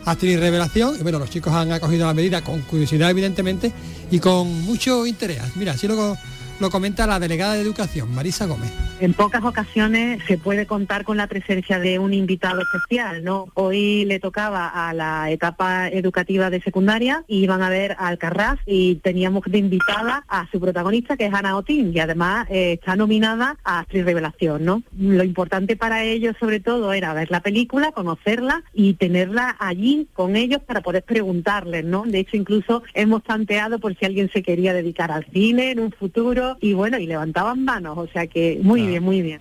Actriz 0.07 0.40
Revelación, 0.40 0.97
y 0.99 1.03
bueno, 1.03 1.18
los 1.18 1.28
chicos 1.28 1.53
han 1.53 1.70
acogido 1.70 2.07
la 2.07 2.14
medida 2.14 2.40
con 2.43 2.62
curiosidad, 2.62 3.11
evidentemente, 3.11 3.70
y 4.11 4.18
con 4.20 4.62
mucho 4.64 5.05
interés. 5.07 5.43
Mira, 5.55 5.72
así 5.72 5.86
lo, 5.86 6.16
lo 6.62 6.70
comenta 6.70 7.08
la 7.08 7.18
delegada 7.18 7.54
de 7.54 7.60
Educación, 7.60 8.14
Marisa 8.14 8.46
Gómez. 8.46 8.70
En 9.00 9.14
pocas 9.14 9.42
ocasiones 9.42 10.22
se 10.28 10.38
puede 10.38 10.64
contar 10.64 11.02
con 11.02 11.16
la 11.16 11.26
presencia 11.26 11.80
de 11.80 11.98
un 11.98 12.14
invitado 12.14 12.60
especial, 12.60 13.24
¿no? 13.24 13.48
Hoy 13.54 14.04
le 14.04 14.20
tocaba 14.20 14.68
a 14.68 14.94
la 14.94 15.28
etapa 15.32 15.88
educativa 15.88 16.50
de 16.50 16.62
secundaria 16.62 17.24
y 17.26 17.42
iban 17.42 17.62
a 17.62 17.68
ver 17.68 17.96
a 17.98 18.06
Alcarrás 18.06 18.60
y 18.64 18.94
teníamos 19.02 19.42
de 19.46 19.58
invitada 19.58 20.24
a 20.28 20.48
su 20.52 20.60
protagonista 20.60 21.16
que 21.16 21.26
es 21.26 21.34
Ana 21.34 21.56
Otín 21.56 21.90
y 21.92 21.98
además 21.98 22.46
eh, 22.48 22.74
está 22.74 22.94
nominada 22.94 23.56
a 23.64 23.80
Actriz 23.80 24.04
Revelación, 24.04 24.64
¿no? 24.64 24.84
Lo 24.96 25.24
importante 25.24 25.74
para 25.74 26.04
ellos 26.04 26.36
sobre 26.38 26.60
todo 26.60 26.92
era 26.92 27.12
ver 27.12 27.32
la 27.32 27.40
película, 27.40 27.90
conocerla 27.90 28.62
y 28.72 28.94
tenerla 28.94 29.56
allí 29.58 30.06
con 30.12 30.36
ellos 30.36 30.62
para 30.62 30.80
poder 30.80 31.02
preguntarles, 31.02 31.84
¿no? 31.84 32.04
De 32.06 32.20
hecho 32.20 32.36
incluso 32.36 32.84
hemos 32.94 33.24
tanteado 33.24 33.80
por 33.80 33.98
si 33.98 34.04
alguien 34.04 34.30
se 34.32 34.44
quería 34.44 34.72
dedicar 34.72 35.10
al 35.10 35.26
cine 35.32 35.72
en 35.72 35.80
un 35.80 35.90
futuro 35.90 36.51
y 36.61 36.72
bueno, 36.74 36.98
y 36.98 37.07
levantaban 37.07 37.64
manos, 37.64 37.96
o 37.98 38.07
sea 38.12 38.26
que 38.26 38.59
muy 38.62 38.86
bien, 38.86 39.03
muy 39.03 39.22
bien. 39.22 39.40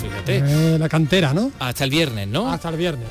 Fíjate. 0.00 0.42
Eh, 0.74 0.78
la 0.78 0.88
cantera, 0.88 1.34
¿no? 1.34 1.50
Hasta 1.58 1.84
el 1.84 1.90
viernes, 1.90 2.28
¿no? 2.28 2.50
Hasta 2.50 2.68
el 2.70 2.76
viernes. 2.76 3.08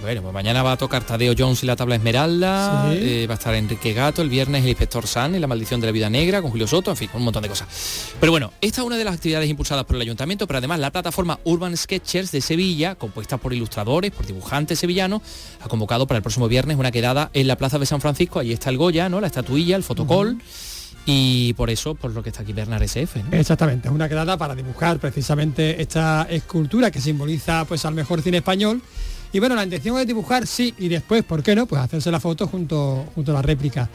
Bueno, 0.00 0.22
pues 0.22 0.32
mañana 0.32 0.62
va 0.62 0.72
a 0.72 0.76
tocar 0.78 1.04
Tadeo 1.04 1.34
Jones 1.38 1.62
y 1.62 1.66
la 1.66 1.76
tabla 1.76 1.94
Esmeralda, 1.94 2.90
Sí. 2.90 2.98
eh, 2.98 3.26
va 3.28 3.34
a 3.34 3.36
estar 3.36 3.54
Enrique 3.54 3.92
Gato, 3.92 4.22
el 4.22 4.30
viernes 4.30 4.62
el 4.62 4.70
inspector 4.70 5.06
San 5.06 5.34
y 5.34 5.38
la 5.38 5.46
maldición 5.46 5.80
de 5.80 5.86
la 5.86 5.92
vida 5.92 6.08
negra 6.08 6.40
con 6.40 6.50
Julio 6.50 6.66
Soto, 6.66 6.90
en 6.90 6.96
fin, 6.96 7.10
un 7.12 7.22
montón 7.22 7.42
de 7.42 7.50
cosas. 7.50 7.68
Pero 8.18 8.32
bueno, 8.32 8.52
esta 8.62 8.80
es 8.80 8.86
una 8.86 8.96
de 8.96 9.04
las 9.04 9.14
actividades 9.14 9.48
impulsadas 9.50 9.84
por 9.84 9.96
el 9.96 10.02
ayuntamiento, 10.02 10.46
pero 10.46 10.58
además 10.58 10.80
la 10.80 10.90
plataforma 10.90 11.38
Urban 11.44 11.76
Sketchers 11.76 12.32
de 12.32 12.40
Sevilla, 12.40 12.94
compuesta 12.94 13.36
por 13.36 13.52
ilustradores, 13.52 14.10
por 14.10 14.26
dibujantes 14.26 14.78
sevillanos, 14.78 15.20
ha 15.60 15.68
convocado 15.68 16.06
para 16.06 16.16
el 16.16 16.22
próximo 16.22 16.48
viernes 16.48 16.78
una 16.78 16.90
quedada 16.90 17.30
en 17.34 17.46
la 17.46 17.56
Plaza 17.56 17.78
de 17.78 17.84
San 17.86 18.00
Francisco, 18.00 18.38
allí 18.40 18.52
está 18.52 18.70
el 18.70 18.78
Goya, 18.78 19.08
¿no? 19.10 19.20
La 19.20 19.26
estatuilla, 19.28 19.76
el 19.76 19.84
fotocall. 19.84 20.38
Y 21.04 21.52
por 21.54 21.68
eso, 21.68 21.94
por 21.96 22.12
lo 22.12 22.22
que 22.22 22.28
está 22.30 22.42
aquí 22.42 22.52
Bernard 22.52 22.82
SF, 22.84 23.22
¿no? 23.24 23.36
Exactamente, 23.36 23.88
es 23.88 23.94
una 23.94 24.08
quedada 24.08 24.36
para 24.36 24.54
dibujar 24.54 24.98
precisamente 25.00 25.82
esta 25.82 26.26
escultura 26.30 26.90
que 26.92 27.00
simboliza 27.00 27.64
pues 27.64 27.84
al 27.84 27.94
mejor 27.94 28.22
cine 28.22 28.36
español. 28.38 28.80
Y 29.32 29.38
bueno, 29.40 29.54
la 29.54 29.64
intención 29.64 29.98
es 29.98 30.06
dibujar, 30.06 30.46
sí, 30.46 30.74
y 30.78 30.88
después, 30.88 31.24
¿por 31.24 31.42
qué 31.42 31.56
no? 31.56 31.66
Pues 31.66 31.80
hacerse 31.80 32.10
la 32.10 32.20
foto 32.20 32.46
junto, 32.46 33.06
junto 33.14 33.32
a 33.32 33.34
la 33.34 33.42
réplica. 33.42 33.88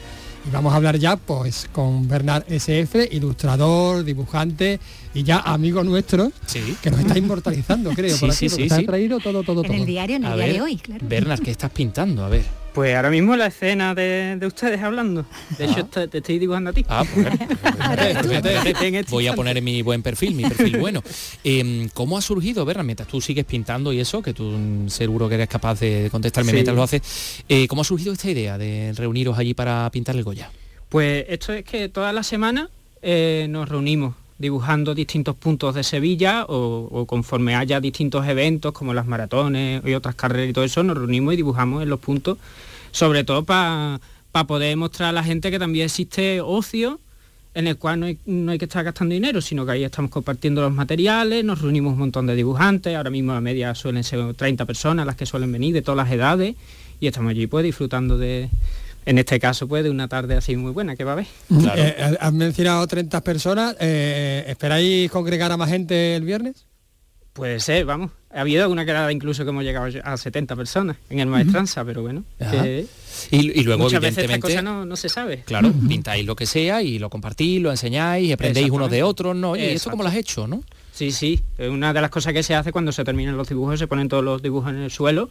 Y 0.46 0.50
vamos 0.50 0.72
a 0.72 0.76
hablar 0.76 0.98
ya 0.98 1.16
pues 1.16 1.68
con 1.72 2.08
Bernard 2.08 2.44
SF, 2.48 3.08
ilustrador, 3.12 4.04
dibujante 4.04 4.78
y 5.14 5.22
ya 5.22 5.38
amigo 5.38 5.82
nuestro, 5.84 6.30
Sí. 6.46 6.76
que 6.82 6.90
nos 6.90 7.00
está 7.00 7.16
inmortalizando, 7.18 7.90
creo, 7.90 8.14
Sí, 8.16 8.20
por 8.20 8.32
sí, 8.34 8.46
aquí, 8.46 8.48
sí, 8.48 8.54
porque 8.56 8.68
se 8.68 8.74
ha 8.74 8.78
sí. 8.78 8.86
traído 8.86 9.18
todo, 9.20 9.42
todo, 9.44 9.62
En 9.62 9.68
todo. 9.68 9.76
el 9.80 9.86
diario, 9.86 10.16
en 10.16 10.24
el 10.24 10.32
A 10.32 10.36
día 10.36 10.52
de 10.54 10.60
hoy, 10.60 10.76
claro. 10.76 11.06
Bernard, 11.08 11.40
¿qué 11.40 11.52
estás 11.52 11.70
pintando? 11.70 12.24
A 12.24 12.28
ver. 12.28 12.44
Pues 12.74 12.94
ahora 12.94 13.10
mismo 13.10 13.34
la 13.34 13.46
escena 13.46 13.94
de, 13.94 14.36
de 14.38 14.46
ustedes 14.46 14.80
hablando. 14.82 15.24
De 15.58 15.64
hecho, 15.64 15.84
te, 15.86 16.06
te 16.06 16.18
estoy 16.18 16.38
dibujando 16.38 16.70
a 16.70 16.72
ti. 16.72 16.84
Ah, 16.88 17.04
pues, 17.12 17.26
fíjate, 17.28 18.58
fíjate. 18.60 18.86
En 18.88 18.94
este 18.94 19.10
Voy 19.10 19.26
a 19.26 19.34
poner 19.34 19.60
mi 19.62 19.82
buen 19.82 20.02
perfil, 20.02 20.34
mi 20.34 20.44
perfil 20.44 20.76
bueno. 20.78 21.02
Em, 21.42 21.88
¿Cómo 21.94 22.16
ha 22.16 22.20
surgido, 22.22 22.64
Bernard, 22.64 22.86
mientras 22.86 23.08
tú 23.08 23.20
sigues 23.20 23.44
pintando 23.46 23.92
y 23.92 24.00
eso, 24.00 24.22
que 24.22 24.32
tú 24.32 24.44
mm, 24.44 24.88
seguro 24.88 25.28
que 25.28 25.34
eres 25.36 25.48
capaz 25.48 25.80
de 25.80 26.08
contestarme 26.10 26.50
Sí. 26.50 26.54
mientras 26.54 26.76
lo 26.76 26.82
haces, 26.84 27.42
eh, 27.48 27.66
¿cómo 27.66 27.82
ha 27.82 27.84
surgido 27.84 28.12
esta 28.12 28.30
idea 28.30 28.58
de 28.58 28.92
reuniros 28.96 29.36
allí 29.38 29.54
para 29.54 29.90
pintar 29.90 30.14
el 30.16 30.22
Goya? 30.22 30.50
Pues 30.88 31.24
esto 31.28 31.52
es 31.52 31.64
que 31.64 31.88
toda 31.88 32.12
la 32.12 32.22
semana 32.22 32.70
eh, 33.02 33.46
nos 33.50 33.68
reunimos 33.68 34.14
dibujando 34.38 34.94
distintos 34.94 35.34
puntos 35.36 35.74
de 35.74 35.82
Sevilla 35.82 36.44
o, 36.48 37.06
conforme 37.06 37.56
haya 37.56 37.80
distintos 37.80 38.26
eventos 38.26 38.72
como 38.72 38.94
las 38.94 39.06
maratones 39.06 39.82
y 39.84 39.94
otras 39.94 40.14
carreras 40.14 40.50
y 40.50 40.52
todo 40.52 40.64
eso, 40.64 40.82
nos 40.82 40.96
reunimos 40.96 41.34
y 41.34 41.36
dibujamos 41.36 41.82
en 41.82 41.88
los 41.88 42.00
puntos, 42.00 42.38
sobre 42.92 43.24
todo 43.24 43.44
para 43.44 44.00
poder 44.46 44.76
mostrar 44.76 45.10
a 45.10 45.12
la 45.12 45.24
gente 45.24 45.50
que 45.50 45.58
también 45.58 45.86
existe 45.86 46.40
ocio 46.40 47.00
en 47.54 47.66
el 47.66 47.76
cual 47.76 47.98
no 47.98 48.06
hay, 48.06 48.18
no 48.26 48.52
hay 48.52 48.58
que 48.58 48.66
estar 48.66 48.84
gastando 48.84 49.14
dinero, 49.14 49.40
sino 49.40 49.66
que 49.66 49.72
ahí 49.72 49.82
estamos 49.82 50.12
compartiendo 50.12 50.60
los 50.60 50.72
materiales, 50.72 51.44
nos 51.44 51.60
reunimos 51.60 51.94
un 51.94 51.98
montón 51.98 52.26
de 52.26 52.36
dibujantes, 52.36 52.94
ahora 52.94 53.10
mismo 53.10 53.32
la 53.32 53.40
media 53.40 53.74
suelen 53.74 54.04
ser 54.04 54.34
30 54.34 54.64
personas 54.64 55.06
las 55.06 55.16
que 55.16 55.26
suelen 55.26 55.50
venir 55.50 55.74
de 55.74 55.82
todas 55.82 55.96
las 55.96 56.12
edades 56.12 56.54
y 57.00 57.06
estamos 57.08 57.30
allí 57.30 57.48
pues 57.48 57.64
disfrutando 57.64 58.16
de, 58.16 58.48
en 59.08 59.16
este 59.16 59.40
caso 59.40 59.66
pues 59.66 59.82
de 59.82 59.90
una 59.90 60.06
tarde 60.06 60.36
así 60.36 60.54
muy 60.54 60.70
buena 60.70 60.94
que 60.94 61.02
va 61.02 61.12
a 61.12 61.14
haber. 61.14 61.26
Eh, 61.76 62.16
has 62.20 62.32
mencionado 62.32 62.86
30 62.86 63.22
personas, 63.22 63.74
eh, 63.80 64.44
¿esperáis 64.46 65.10
congregar 65.10 65.50
a 65.50 65.56
más 65.56 65.70
gente 65.70 66.14
el 66.14 66.24
viernes? 66.24 66.66
Puede 67.32 67.58
ser, 67.60 67.86
vamos. 67.86 68.10
Ha 68.30 68.42
habido 68.42 68.64
alguna 68.64 68.84
quedada 68.84 69.10
incluso 69.10 69.44
que 69.44 69.50
hemos 69.50 69.64
llegado 69.64 69.88
a 70.04 70.16
70 70.18 70.54
personas 70.56 70.98
en 71.08 71.20
el 71.20 71.26
Maestranza, 71.26 71.84
pero 71.86 72.02
bueno. 72.02 72.24
Que 72.38 72.84
Y, 73.30 73.58
y 73.58 73.62
luego, 73.62 73.84
muchas 73.84 74.02
veces 74.02 74.18
esta 74.18 74.34
evidentemente, 74.34 74.60
cosa 74.60 74.62
no, 74.62 74.84
no 74.84 74.96
se 74.96 75.08
sabe. 75.08 75.42
claro, 75.46 75.72
pintáis 75.88 76.26
lo 76.26 76.36
que 76.36 76.44
sea 76.44 76.82
y 76.82 76.98
lo 76.98 77.08
compartís, 77.08 77.62
lo 77.62 77.70
enseñáis, 77.70 78.30
aprendéis 78.30 78.68
unos 78.68 78.90
de 78.90 79.02
otros, 79.02 79.34
¿no? 79.34 79.52
Oye, 79.52 79.72
¿y 79.72 79.76
¿eso 79.76 79.90
cómo 79.90 80.02
lo 80.02 80.10
has 80.10 80.16
hecho, 80.16 80.46
no? 80.46 80.62
Sí, 80.92 81.12
sí. 81.12 81.40
Es 81.56 81.70
Una 81.70 81.94
de 81.94 82.00
las 82.02 82.10
cosas 82.10 82.34
que 82.34 82.42
se 82.42 82.54
hace 82.54 82.72
cuando 82.72 82.92
se 82.92 83.04
terminan 83.04 83.38
los 83.38 83.48
dibujos, 83.48 83.78
se 83.78 83.86
ponen 83.86 84.08
todos 84.08 84.24
los 84.24 84.42
dibujos 84.42 84.70
en 84.70 84.80
el 84.80 84.90
suelo 84.90 85.30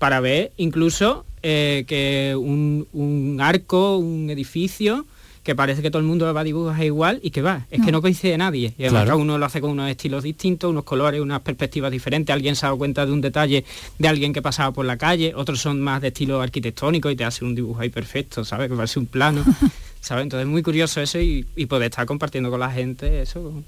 para 0.00 0.18
ver 0.18 0.50
incluso 0.56 1.24
eh, 1.44 1.84
que 1.86 2.34
un, 2.36 2.88
un 2.92 3.38
arco, 3.40 3.98
un 3.98 4.28
edificio, 4.30 5.06
que 5.42 5.54
parece 5.54 5.80
que 5.80 5.90
todo 5.90 6.00
el 6.00 6.06
mundo 6.06 6.32
va 6.34 6.40
a 6.40 6.44
dibujar 6.44 6.84
igual 6.84 7.18
y 7.22 7.30
que 7.30 7.40
va, 7.40 7.66
es 7.70 7.82
que 7.82 7.92
no 7.92 8.02
coincide 8.02 8.36
nadie. 8.36 8.74
Y 8.76 8.82
además 8.84 9.04
Claro. 9.04 9.18
uno 9.18 9.38
lo 9.38 9.46
hace 9.46 9.60
con 9.60 9.70
unos 9.70 9.88
estilos 9.88 10.22
distintos, 10.22 10.68
unos 10.70 10.84
colores, 10.84 11.20
unas 11.20 11.40
perspectivas 11.40 11.90
diferentes. 11.90 12.32
Alguien 12.34 12.56
se 12.56 12.66
ha 12.66 12.68
dado 12.68 12.78
cuenta 12.78 13.06
de 13.06 13.12
un 13.12 13.20
detalle 13.22 13.64
de 13.98 14.08
alguien 14.08 14.32
que 14.34 14.42
pasaba 14.42 14.72
por 14.72 14.84
la 14.84 14.96
calle, 14.98 15.32
otros 15.34 15.60
son 15.60 15.80
más 15.80 16.02
de 16.02 16.08
estilo 16.08 16.40
arquitectónico 16.42 17.10
y 17.10 17.16
te 17.16 17.24
hace 17.24 17.44
un 17.44 17.54
dibujo 17.54 17.80
ahí 17.80 17.88
perfecto, 17.88 18.44
¿sabes? 18.44 18.68
Que 18.68 18.74
parece 18.76 18.98
un 18.98 19.06
plano. 19.06 19.42
¿sabes? 20.02 20.22
Entonces 20.24 20.46
es 20.46 20.50
muy 20.50 20.62
curioso 20.62 21.00
eso 21.00 21.18
y, 21.20 21.44
y 21.56 21.66
poder 21.66 21.90
estar 21.90 22.06
compartiendo 22.06 22.50
con 22.50 22.60
la 22.60 22.70
gente 22.70 23.20
eso. 23.22 23.62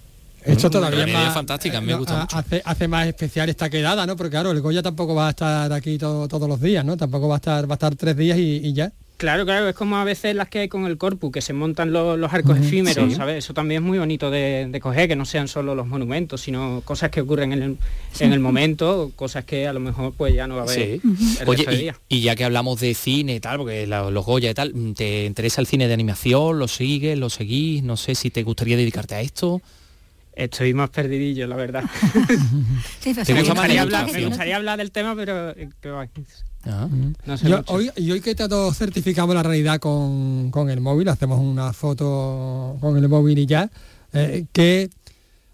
Esto 0.44 0.66
Una 0.68 0.70
todavía 0.70 1.02
es 1.04 1.08
idea 1.08 1.20
más, 1.24 1.34
fantástica, 1.34 1.80
me 1.80 1.94
gusta 1.94 2.20
mucho. 2.22 2.36
Hace, 2.36 2.62
hace 2.64 2.88
más 2.88 3.06
especial 3.06 3.48
esta 3.48 3.70
quedada, 3.70 4.06
¿no? 4.06 4.16
Porque 4.16 4.30
claro, 4.30 4.50
el 4.50 4.60
Goya 4.60 4.82
tampoco 4.82 5.14
va 5.14 5.28
a 5.28 5.30
estar 5.30 5.72
aquí 5.72 5.98
todo- 5.98 6.28
todos 6.28 6.48
los 6.48 6.60
días, 6.60 6.84
¿no? 6.84 6.96
Tampoco 6.96 7.28
va 7.28 7.36
a 7.36 7.38
estar, 7.38 7.68
va 7.70 7.74
a 7.74 7.76
estar 7.76 7.94
tres 7.96 8.16
días 8.16 8.38
y, 8.38 8.56
y 8.64 8.72
ya. 8.72 8.92
Claro, 9.18 9.44
claro, 9.44 9.68
es 9.68 9.76
como 9.76 9.96
a 9.98 10.02
veces 10.02 10.34
las 10.34 10.48
que 10.48 10.58
hay 10.60 10.68
con 10.68 10.84
el 10.84 10.98
corpus, 10.98 11.30
que 11.30 11.40
se 11.42 11.52
montan 11.52 11.92
los, 11.92 12.18
los 12.18 12.32
arcos 12.32 12.58
efímeros, 12.58 13.08
sí. 13.10 13.14
¿sabes? 13.14 13.36
Eso 13.44 13.54
también 13.54 13.80
es 13.84 13.86
muy 13.86 13.98
bonito 13.98 14.32
de, 14.32 14.66
de 14.68 14.80
coger, 14.80 15.06
que 15.06 15.14
no 15.14 15.24
sean 15.24 15.46
solo 15.46 15.76
los 15.76 15.86
monumentos, 15.86 16.40
sino 16.40 16.82
cosas 16.84 17.10
que 17.10 17.20
ocurren 17.20 17.52
en 17.52 17.62
el, 17.62 17.76
en 18.18 18.32
el 18.32 18.40
momento, 18.40 19.12
cosas 19.14 19.44
que 19.44 19.68
a 19.68 19.72
lo 19.72 19.78
mejor 19.78 20.12
pues 20.16 20.34
ya 20.34 20.48
no 20.48 20.56
va 20.56 20.62
a 20.62 20.64
haber 20.64 20.74
Sí. 21.00 21.00
el 21.40 21.48
Oye, 21.48 21.56
resto 21.58 21.70
de 21.70 21.76
y, 21.76 21.80
día. 21.82 21.96
y 22.08 22.20
ya 22.22 22.34
que 22.34 22.42
hablamos 22.42 22.80
de 22.80 22.94
cine 22.94 23.36
y 23.36 23.40
tal, 23.40 23.58
porque 23.58 23.86
la- 23.86 24.10
los 24.10 24.26
Goya 24.26 24.50
y 24.50 24.54
tal, 24.54 24.72
¿te 24.96 25.24
interesa 25.24 25.60
el 25.60 25.68
cine 25.68 25.86
de 25.86 25.94
animación? 25.94 26.58
¿Lo 26.58 26.66
sigues? 26.66 27.16
¿Lo 27.16 27.30
seguís? 27.30 27.84
No 27.84 27.96
sé 27.96 28.16
si 28.16 28.30
te 28.30 28.42
gustaría 28.42 28.76
dedicarte 28.76 29.14
a 29.14 29.20
esto. 29.20 29.62
Estoy 30.34 30.72
más 30.74 30.88
perdidillo, 30.90 31.46
la 31.46 31.56
verdad. 31.56 31.84
Sí, 33.00 33.12
pues 33.14 33.26
¿Te 33.26 33.34
me, 33.34 33.42
gustaría 33.42 33.74
la 33.76 33.82
hablar, 33.82 34.00
ilustración? 34.02 34.22
me 34.22 34.28
gustaría 34.28 34.56
hablar 34.56 34.78
del 34.78 34.90
tema, 34.90 35.14
pero 35.14 35.50
eh, 35.50 35.68
que 35.80 35.88
Ah. 36.64 36.88
no 37.26 37.36
sé 37.36 37.48
Yo- 37.48 37.58
mucho. 37.58 37.72
hoy, 37.72 37.90
y 37.96 38.10
hoy 38.12 38.20
que 38.20 38.34
todos 38.36 38.76
certificamos 38.78 39.34
la 39.34 39.42
realidad 39.42 39.78
con, 39.80 40.50
con 40.52 40.70
el 40.70 40.80
móvil, 40.80 41.08
hacemos 41.08 41.40
una 41.40 41.72
foto 41.72 42.76
con 42.80 42.96
el 42.96 43.08
móvil 43.08 43.36
y 43.38 43.46
ya, 43.46 43.68
eh, 44.12 44.46
¿qué, 44.52 44.88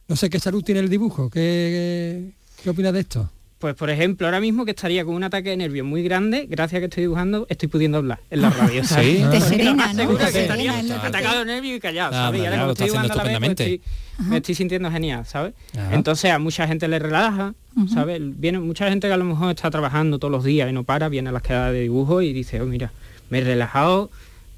no 0.07 0.16
sé 0.16 0.29
qué 0.29 0.39
salud 0.39 0.62
tiene 0.62 0.81
el 0.81 0.89
dibujo? 0.91 1.31
¿Qué, 1.31 2.33
qué 2.62 2.70
opinas 2.70 2.93
de 2.93 3.01
esto? 3.01 3.31
Pues 3.59 3.74
por 3.74 3.90
ejemplo, 3.90 4.26
ahora 4.28 4.40
mismo 4.40 4.64
que 4.64 4.70
estaría 4.70 5.04
con 5.04 5.14
un 5.16 5.24
ataque 5.24 5.50
de 5.50 5.56
nervios 5.56 5.84
muy 5.84 6.04
grande, 6.04 6.46
gracias 6.48 6.76
a 6.76 6.80
que 6.80 6.84
estoy 6.84 7.02
dibujando, 7.02 7.44
estoy 7.50 7.68
pudiendo 7.68 7.98
hablar 7.98 8.20
en 8.30 8.42
la 8.42 8.50
radio. 8.50 8.84
Sí. 8.84 9.20
Te 9.32 9.40
serena, 9.40 9.92
¿no? 9.92 9.98
seguro 10.00 10.18
que 10.32 10.42
estaría 10.42 10.78
atacado 10.78 11.40
de 11.40 11.44
nervios 11.46 11.76
y 11.76 11.80
callado, 11.80 12.11
Ah, 12.14 12.26
¿sabes? 12.26 12.40
Y 12.40 12.44
ahora 12.44 12.56
claro, 12.56 12.70
estoy 12.72 12.86
dibujando 12.86 13.12
a 13.14 13.16
la 13.16 13.24
vez, 13.24 13.38
pues 13.38 13.50
estoy- 13.50 13.80
me 14.28 14.36
estoy 14.36 14.54
sintiendo 14.54 14.90
genial, 14.92 15.26
¿sabes? 15.26 15.54
Ajá. 15.76 15.92
Entonces 15.94 16.30
a 16.30 16.38
mucha 16.38 16.68
gente 16.68 16.86
le 16.86 17.00
relaja, 17.00 17.54
¿sabes? 17.92 18.20
Viene 18.22 18.61
mucha 18.61 18.88
gente 18.88 19.09
que 19.09 19.12
a 19.12 19.16
lo 19.16 19.24
mejor 19.24 19.50
está 19.50 19.70
trabajando 19.72 20.18
todos 20.20 20.30
los 20.30 20.44
días 20.44 20.70
y 20.70 20.72
no 20.72 20.84
para, 20.84 21.09
viene 21.09 21.30
a 21.30 21.32
las 21.32 21.42
quedadas 21.42 21.72
de 21.72 21.80
dibujo 21.82 22.22
y 22.22 22.32
dice, 22.32 22.61
oh 22.61 22.66
mira, 22.66 22.92
me 23.30 23.38
he 23.38 23.44
relajado, 23.44 24.09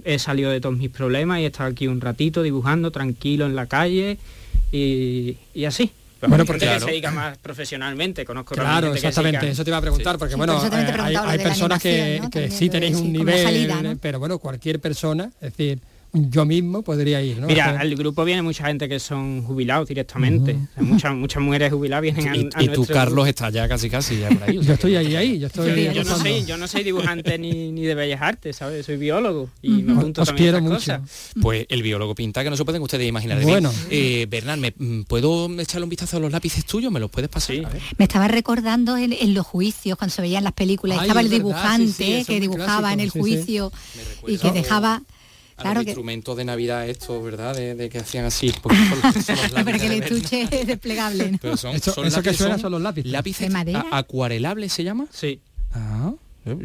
he 0.05 0.18
salido 0.18 0.51
de 0.51 0.61
todos 0.61 0.76
mis 0.76 0.90
problemas 0.90 1.40
y 1.40 1.44
he 1.44 1.46
estado 1.46 1.70
aquí 1.70 1.86
un 1.88 2.03
ratito 2.03 2.42
dibujando 2.42 2.90
tranquilo 2.90 3.46
en 3.46 3.57
la 3.57 3.64
calle 3.64 4.18
y, 4.72 5.36
y 5.55 5.64
así. 5.64 5.90
Pero 6.21 6.29
Bueno, 6.29 6.45
porque- 6.45 6.66
Claro. 6.66 6.81
se 6.81 6.91
dedica 6.91 7.11
más 7.11 7.39
profesionalmente, 7.39 8.27
conozco 8.27 8.55
Claro, 8.55 8.93
que 8.93 8.99
exactamente, 8.99 9.49
eso 9.49 9.64
te 9.64 9.71
iba 9.71 9.79
a 9.79 9.81
preguntar, 9.81 10.18
porque 10.18 10.35
bueno, 10.35 10.62
eh, 10.64 10.71
hay, 11.01 11.16
hay 11.16 11.39
personas 11.39 11.81
que, 11.81 12.21
que 12.31 12.51
sí 12.51 12.68
tenéis 12.68 12.97
un 12.97 13.12
nivel, 13.12 13.43
salida, 13.43 13.81
¿no? 13.83 13.97
pero 14.01 14.18
bueno, 14.18 14.39
cualquier 14.39 14.81
persona, 14.81 15.31
es 15.41 15.57
decir, 15.57 15.79
yo 16.13 16.45
mismo 16.45 16.83
podría 16.83 17.23
ir, 17.23 17.39
¿no? 17.39 17.47
Mira, 17.47 17.79
al 17.79 17.95
grupo 17.95 18.25
viene 18.25 18.43
mucha 18.43 18.67
gente 18.67 18.89
que 18.89 18.99
son 18.99 19.43
jubilados 19.43 19.87
directamente. 19.89 20.53
O 20.55 20.75
sea, 20.75 20.83
muchas, 20.83 21.15
muchas 21.15 21.43
mujeres 21.43 21.73
jubiladas 21.73 22.03
vienen 22.03 22.29
a, 22.29 22.37
Y, 22.37 22.49
a 22.55 22.63
y 22.63 22.69
tú, 22.69 22.75
nuestro 22.79 22.95
Carlos, 22.95 23.15
grupo. 23.15 23.27
estás 23.27 23.53
ya 23.55 23.69
casi 23.69 23.89
casi 23.89 24.19
ya 24.19 24.29
por 24.29 24.43
ahí. 24.43 24.59
yo 24.63 24.73
estoy 24.73 24.97
ahí, 24.97 25.15
ahí, 25.17 25.39
yo 25.39 25.47
estoy... 25.47 25.93
yo, 25.95 26.03
no 26.05 26.17
soy, 26.17 26.45
yo 26.45 26.57
no 26.57 26.67
soy 26.67 26.83
dibujante 26.83 27.39
ni, 27.39 27.71
ni 27.73 27.83
de 27.83 27.95
bellas 27.95 28.21
artes, 28.23 28.57
¿sabes? 28.57 28.87
Soy 28.87 28.97
biólogo 28.97 29.49
y 29.63 29.71
me 29.71 29.93
apunto 29.93 30.23
os 30.23 30.29
también 30.29 30.47
quiero 30.51 30.61
mucho. 30.63 30.75
cosas. 30.75 31.33
Pues 31.41 31.67
el 31.69 31.83
biólogo 31.83 32.15
pinta 32.15 32.43
que 32.43 32.51
no 32.51 32.57
se 32.57 32.65
pueden 32.65 32.83
ustedes 32.83 33.07
imaginar. 33.09 33.39
de 33.39 33.45
mí. 33.45 33.51
Bueno. 33.51 33.73
Eh, 33.91 34.27
Bernard, 34.29 34.59
¿me, 34.59 34.75
mm, 34.77 35.03
¿puedo 35.05 35.49
echarle 35.61 35.85
un 35.85 35.91
vistazo 35.91 36.17
a 36.17 36.21
los 36.21 36.33
lápices 36.33 36.65
tuyos? 36.65 36.91
¿Me 36.91 36.99
los 36.99 37.11
puedes 37.11 37.31
pasar? 37.31 37.57
A 37.65 37.69
ver. 37.69 37.83
Me 37.99 38.05
estaba 38.05 38.27
recordando 38.27 38.97
en, 38.97 39.13
en 39.13 39.33
los 39.35 39.47
juicios, 39.47 39.97
cuando 39.97 40.15
se 40.15 40.23
veían 40.23 40.43
las 40.45 40.55
películas, 40.55 40.99
Ay, 40.99 41.05
estaba 41.05 41.21
el 41.21 41.29
verdad, 41.29 41.45
dibujante 41.45 41.93
sí, 42.21 42.25
que 42.27 42.41
dibujaba 42.41 42.93
en 42.93 43.01
el 43.01 43.11
juicio 43.11 43.71
y 44.27 44.39
que 44.39 44.51
dejaba... 44.51 45.03
Claro 45.63 45.75
los 45.77 45.85
que... 45.85 45.91
instrumentos 45.91 46.37
de 46.37 46.45
Navidad 46.45 46.89
estos, 46.89 47.23
¿verdad? 47.25 47.55
De, 47.55 47.75
de 47.75 47.89
que 47.89 47.99
hacían 47.99 48.25
así. 48.25 48.53
porque 48.63 48.79
son 48.79 49.01
los- 49.03 49.25
son 49.25 49.37
los 49.37 49.51
Para 49.65 49.79
que 49.79 49.89
lápices 49.89 49.91
el 49.91 50.03
estuche 50.03 50.49
es 50.61 50.67
desplegable. 50.67 51.33
¿no? 51.33 51.39
Pero 51.41 51.57
son, 51.57 51.75
Eso- 51.77 51.93
son 51.93 52.07
eso 52.07 52.23
que 52.23 52.31
lápices- 52.31 52.37
suena 52.39 52.59
son 52.59 52.73
los 52.73 52.83
lápices. 52.83 53.11
Lápices 53.13 53.49
¿De 53.49 53.53
madera? 53.53 53.87
acuarelables 53.91 54.73
se 54.73 54.85
llama. 54.85 55.07
Sí. 55.11 55.41
Ah. 55.73 56.13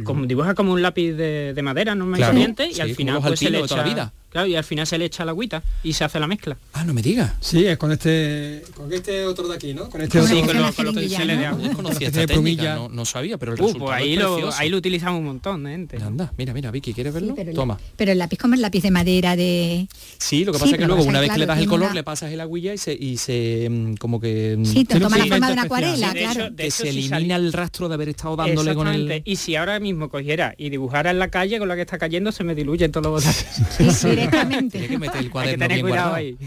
Como, 0.06 0.26
dibuja 0.26 0.56
como 0.56 0.72
un 0.72 0.82
lápiz 0.82 1.12
de, 1.14 1.54
de 1.54 1.62
madera 1.62 1.93
normal 1.96 2.18
y 2.20 2.24
Claro, 2.24 2.34
y 2.70 2.74
sí, 2.74 2.82
al 2.82 2.96
final 2.96 3.22
pues 3.22 3.39
se 3.39 3.50
le 3.50 3.60
toda 3.60 3.78
la 3.78 3.84
echa- 3.84 3.93
vida. 3.93 4.14
Claro, 4.36 4.49
y 4.49 4.55
al 4.57 4.65
final 4.65 4.86
se 4.86 4.97
le 4.97 5.05
echa 5.05 5.23
la 5.23 5.31
agüita 5.31 5.63
y 5.81 5.93
se 5.93 6.03
hace 6.03 6.19
la 6.19 6.27
mezcla. 6.27 6.57
Ah, 6.73 6.83
no 6.83 6.93
me 6.93 7.01
diga. 7.01 7.36
Sí, 7.39 7.65
es 7.65 7.77
con 7.77 7.93
este 7.93 8.63
con 8.75 8.91
este 8.91 9.25
otro 9.25 9.47
de 9.47 9.55
aquí, 9.55 9.73
¿no? 9.73 9.89
Con 9.89 10.01
este 10.01 10.21
Sí, 10.27 10.33
otro 10.41 10.47
con 10.47 10.61
los- 10.61 10.75
con 10.75 10.86
los 10.88 10.93
pinceles 10.95 11.39
de 11.39 11.45
agua. 11.45 11.65
No 11.65 11.73
conocía 11.73 12.11
Tiene 12.11 12.23
esta 12.23 12.33
técnica, 12.33 12.61
plumilla. 12.63 12.75
no, 12.75 12.89
no 12.89 13.05
sabía, 13.05 13.38
pero 13.38 13.53
el 13.53 13.61
Uh, 13.61 13.63
resultado 13.67 13.86
pues 13.91 13.97
ahí 13.97 14.13
es 14.15 14.19
lo, 14.19 14.53
ahí 14.55 14.67
lo 14.67 14.75
utilizamos 14.75 15.19
un 15.19 15.25
montón 15.27 15.63
de 15.63 15.71
gente. 15.71 16.03
Anda, 16.03 16.33
mira, 16.38 16.53
mira, 16.53 16.69
Vicky, 16.69 16.93
¿quieres 16.93 17.13
verlo? 17.13 17.33
pero 17.33 17.49
el- 17.51 17.55
Toma. 17.55 17.79
Pero 17.95 18.11
el 18.11 18.17
lápiz 18.17 18.36
como 18.38 18.55
el 18.55 18.61
lápiz 18.61 18.81
de 18.83 18.91
madera 18.91 19.38
de... 19.38 19.88
Sí, 20.17 20.43
lo 20.43 20.51
que 20.51 20.57
Sí, 20.57 20.63
pasa 20.65 20.75
es 20.75 20.81
que 20.81 20.86
luego 20.86 21.03
una 21.03 21.21
vez 21.21 21.31
que 21.31 21.39
le 21.39 21.45
das 21.45 21.59
el 21.59 21.67
color 21.67 21.86
una- 21.86 21.93
le 21.95 22.03
pasas 22.03 22.29
el 22.33 22.41
agüilla 22.41 22.73
y 22.73 22.77
se, 22.77 22.91
y 22.93 23.15
se 23.15 23.69
mm, 23.71 23.93
como 23.95 24.19
que 24.19 24.57
mm, 24.59 24.65
Sí, 24.65 24.83
te 24.83 24.99
toma 24.99 25.17
la 25.17 25.27
forma 25.27 25.47
de 25.47 25.53
una 25.53 25.61
especial. 25.63 25.65
acuarela, 25.65 26.33
claro. 26.33 26.55
que 26.57 26.71
se 26.71 26.89
elimina 26.89 27.38
el 27.38 27.53
rastro 27.53 27.88
de 27.88 27.93
haber 27.93 28.09
estado 28.09 28.36
dándole 28.36 28.75
con 28.75 28.89
el. 28.89 29.21
Y 29.23 29.38
si 29.38 29.55
ahora 29.55 29.79
mismo 29.79 30.09
cogiera 30.09 30.53
y 30.57 30.69
dibujara 30.71 31.11
en 31.11 31.19
la 31.19 31.29
calle 31.29 31.57
con 31.57 31.69
la 31.69 31.75
que 31.75 31.81
está 31.83 31.97
cayendo, 31.97 32.33
se 32.33 32.43
me 32.43 32.53
diluyen 32.53 32.91
todos 32.91 33.23
los 33.23 33.23
botones. 33.79 34.24
Directamente. 34.32 34.80
Tiene 34.80 34.88
que 34.93 34.97
meter 34.99 35.15
el 35.15 35.19
Hay 35.19 35.26
que 35.26 35.32
cuaderno 35.32 35.65
tener 35.65 35.76
bien 35.78 35.82
cuidado 35.88 36.09
guardado. 36.11 36.15
ahí. 36.15 36.38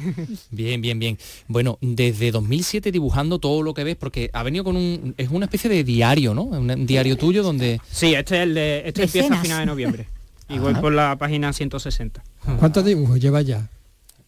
Bien, 0.51 0.81
bien, 0.81 0.99
bien. 0.99 1.19
Bueno, 1.47 1.79
desde 1.81 2.31
2007 2.31 2.93
dibujando 2.93 3.39
todo 3.39 3.63
lo 3.63 3.75
que 3.75 3.85
ves, 3.85 3.97
porque 3.97 4.31
ha 4.33 4.43
venido 4.43 4.65
con 4.65 4.77
un... 4.77 5.15
Es 5.17 5.29
una 5.31 5.47
especie 5.47 5.69
de 5.71 5.85
diario, 5.85 6.35
¿no? 6.35 6.43
Un, 6.45 6.71
un 6.71 6.87
diario 6.87 7.17
tuyo 7.17 7.43
donde... 7.43 7.81
Sí, 7.91 8.15
este 8.15 8.37
es 8.37 8.43
el 8.43 8.55
de, 8.55 8.83
este 8.87 9.03
empieza 9.05 9.19
a 9.19 9.23
escenas. 9.27 9.43
final 9.43 9.59
de 9.61 9.67
noviembre. 9.67 10.09
Y 10.51 10.59
voy 10.59 10.73
Ajá. 10.73 10.81
por 10.81 10.95
la 10.95 11.15
página 11.19 11.53
160. 11.53 12.23
¿Cuántos 12.59 12.83
dibujos 12.83 13.21
llevas 13.21 13.45
ya? 13.45 13.69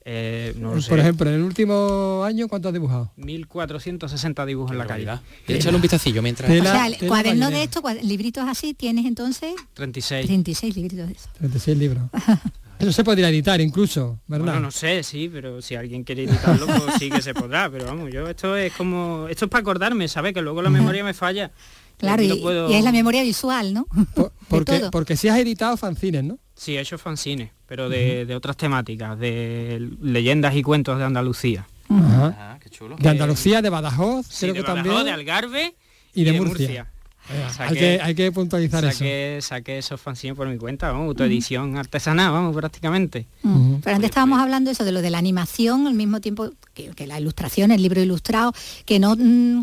Eh, 0.04 0.54
no 0.58 0.74
lo 0.74 0.82
sé. 0.82 0.90
Por 0.90 0.98
ejemplo, 0.98 1.30
en 1.30 1.36
el 1.36 1.42
último 1.42 2.22
año, 2.26 2.46
¿cuántos 2.46 2.68
has 2.68 2.74
dibujado? 2.74 3.10
1460 3.16 4.44
dibujos 4.44 4.72
en 4.72 4.76
la 4.78 4.86
calle. 4.86 5.06
Échale 5.48 5.76
un 5.76 5.80
vistacillo 5.80 6.20
mientras... 6.20 6.50
O 6.50 6.62
sea, 6.62 6.86
el 6.88 6.98
cuaderno 6.98 7.48
de 7.50 7.62
estos, 7.62 7.82
cuad- 7.82 8.02
libritos 8.02 8.44
así, 8.46 8.74
tienes 8.74 9.06
entonces 9.06 9.54
36. 9.72 10.26
36 10.26 10.76
libritos 10.76 11.06
de 11.08 11.14
eso. 11.14 11.28
36 11.38 11.78
libros. 11.78 12.02
Eso 12.80 12.92
se 12.92 13.04
podría 13.04 13.28
editar 13.28 13.60
incluso, 13.60 14.18
¿verdad? 14.26 14.46
Bueno, 14.46 14.60
no 14.60 14.70
sé, 14.70 15.02
sí, 15.02 15.28
pero 15.32 15.60
si 15.62 15.74
alguien 15.74 16.02
quiere 16.04 16.24
editarlo, 16.24 16.66
pues 16.66 16.94
sí 16.98 17.10
que 17.10 17.20
se 17.22 17.34
podrá. 17.34 17.70
Pero 17.70 17.84
vamos, 17.86 18.10
yo 18.12 18.28
esto 18.28 18.56
es 18.56 18.72
como... 18.72 19.26
Esto 19.28 19.44
es 19.44 19.50
para 19.50 19.60
acordarme, 19.62 20.08
¿sabes? 20.08 20.32
Que 20.34 20.40
luego 20.42 20.62
la 20.62 20.70
memoria 20.70 21.04
me 21.04 21.14
falla. 21.14 21.50
Claro, 21.98 22.22
y, 22.22 22.28
lo 22.28 22.40
puedo- 22.40 22.70
y 22.70 22.74
es 22.74 22.82
la 22.82 22.92
memoria 22.92 23.22
visual, 23.22 23.74
¿no? 23.74 23.86
Por- 24.14 24.32
porque, 24.48 24.82
porque 24.90 25.16
si 25.16 25.28
has 25.28 25.38
editado 25.38 25.76
fanzines, 25.76 26.24
¿no? 26.24 26.38
Sí, 26.54 26.76
he 26.76 26.80
hecho 26.80 26.96
fanzines, 26.98 27.50
pero 27.66 27.88
de, 27.88 28.24
de 28.26 28.34
otras 28.34 28.56
temáticas, 28.56 29.18
de 29.18 29.90
leyendas 30.00 30.54
y 30.56 30.62
cuentos 30.62 30.98
de 30.98 31.04
Andalucía. 31.04 31.66
Ajá. 31.90 32.34
Ah, 32.38 32.58
qué 32.62 32.70
chulo. 32.70 32.96
De 32.98 33.08
Andalucía, 33.08 33.60
de 33.62 33.68
Badajoz, 33.68 34.26
Sí, 34.26 34.46
creo 34.46 34.54
de 34.54 34.60
que 34.60 34.66
Badajoz, 34.66 34.84
también. 34.86 35.04
de 35.06 35.12
Algarve 35.12 35.74
y 36.14 36.24
de 36.24 36.32
Murcia. 36.32 36.90
Hay, 37.30 37.68
Saqué- 37.70 37.78
que, 37.78 38.00
hay 38.02 38.14
que 38.14 38.32
puntualizar 38.32 38.84
eso. 38.84 38.92
Saqué, 38.98 39.38
saqué 39.40 39.78
esos 39.78 40.00
fanzines 40.00 40.36
por 40.36 40.48
mi 40.48 40.58
cuenta, 40.58 40.90
vamos, 40.90 41.06
autoedición 41.08 41.76
artesanal, 41.76 42.32
vamos, 42.32 42.54
prácticamente. 42.56 43.26
Pero 43.42 43.94
antes 43.96 44.10
estábamos 44.10 44.40
hablando 44.40 44.70
eso 44.70 44.84
de 44.84 44.92
lo 44.92 45.00
de 45.02 45.10
la 45.10 45.18
animación 45.18 45.86
al 45.86 45.94
mismo 45.94 46.20
tiempo 46.20 46.50
que, 46.74 46.90
que 46.90 47.06
la 47.06 47.20
ilustración, 47.20 47.70
el 47.70 47.82
libro 47.82 48.00
ilustrado, 48.00 48.52
que 48.84 48.98
no 48.98 49.14
mm, 49.16 49.60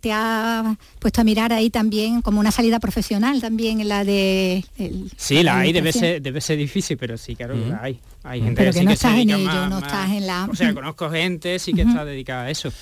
te 0.00 0.12
ha 0.12 0.76
puesto 1.00 1.20
a 1.20 1.24
mirar 1.24 1.52
ahí 1.52 1.68
también 1.70 2.22
como 2.22 2.40
una 2.40 2.50
salida 2.50 2.78
profesional 2.80 3.40
también 3.40 3.80
en 3.80 3.88
la 3.88 4.04
de 4.04 4.64
el- 4.78 5.10
Sí, 5.16 5.42
la 5.42 5.58
hay, 5.58 5.72
debe 5.72 5.92
ser, 5.92 6.22
debe 6.22 6.40
ser 6.40 6.56
difícil, 6.58 6.96
pero 6.96 7.18
sí, 7.18 7.34
claro, 7.36 7.54
la 7.56 7.82
hay. 7.82 8.00
Hay 8.22 8.40
gente 8.40 8.54
Pero 8.56 8.70
que 8.70 8.74
que 8.74 8.78
sí 8.80 8.84
no 8.86 8.90
que 8.92 8.96
se 8.96 9.06
estás 9.06 9.20
en 9.20 9.30
ello, 9.30 9.38
más- 9.40 9.68
no 9.70 9.80
más- 9.80 9.82
estás 9.84 10.10
en 10.12 10.26
la- 10.26 10.48
O 10.50 10.54
sea, 10.54 10.72
conozco 10.72 11.10
gente 11.10 11.58
sí 11.58 11.74
que 11.74 11.82
está 11.82 12.04
dedicada 12.06 12.44
a 12.44 12.50
eso. 12.50 12.72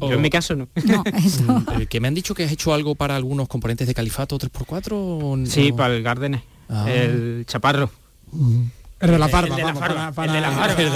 Yo 0.00 0.12
en 0.12 0.20
mi 0.20 0.30
caso 0.30 0.54
no. 0.54 0.68
No, 0.84 1.02
eso. 1.24 1.42
Mm, 1.42 1.86
que 1.88 1.98
me 2.00 2.08
han 2.08 2.14
dicho 2.14 2.34
que 2.34 2.44
has 2.44 2.52
hecho 2.52 2.72
algo 2.72 2.94
para 2.94 3.16
algunos 3.16 3.48
componentes 3.48 3.86
de 3.88 3.94
Califato 3.94 4.38
3x4 4.38 4.92
o 4.92 5.36
no? 5.36 5.46
Sí, 5.46 5.72
para 5.72 5.96
el 5.96 6.02
Gardener, 6.02 6.42
Ah. 6.68 6.88
el 6.90 7.44
chaparro. 7.46 7.90
La 8.32 8.38
El 9.02 9.10
de 9.10 9.18
la 9.18 9.28
para, 9.28 9.46
el 9.48 9.56
de 9.56 9.62
la 9.62 9.74
para 9.74 10.14
El 10.24 10.32
de 10.32 10.40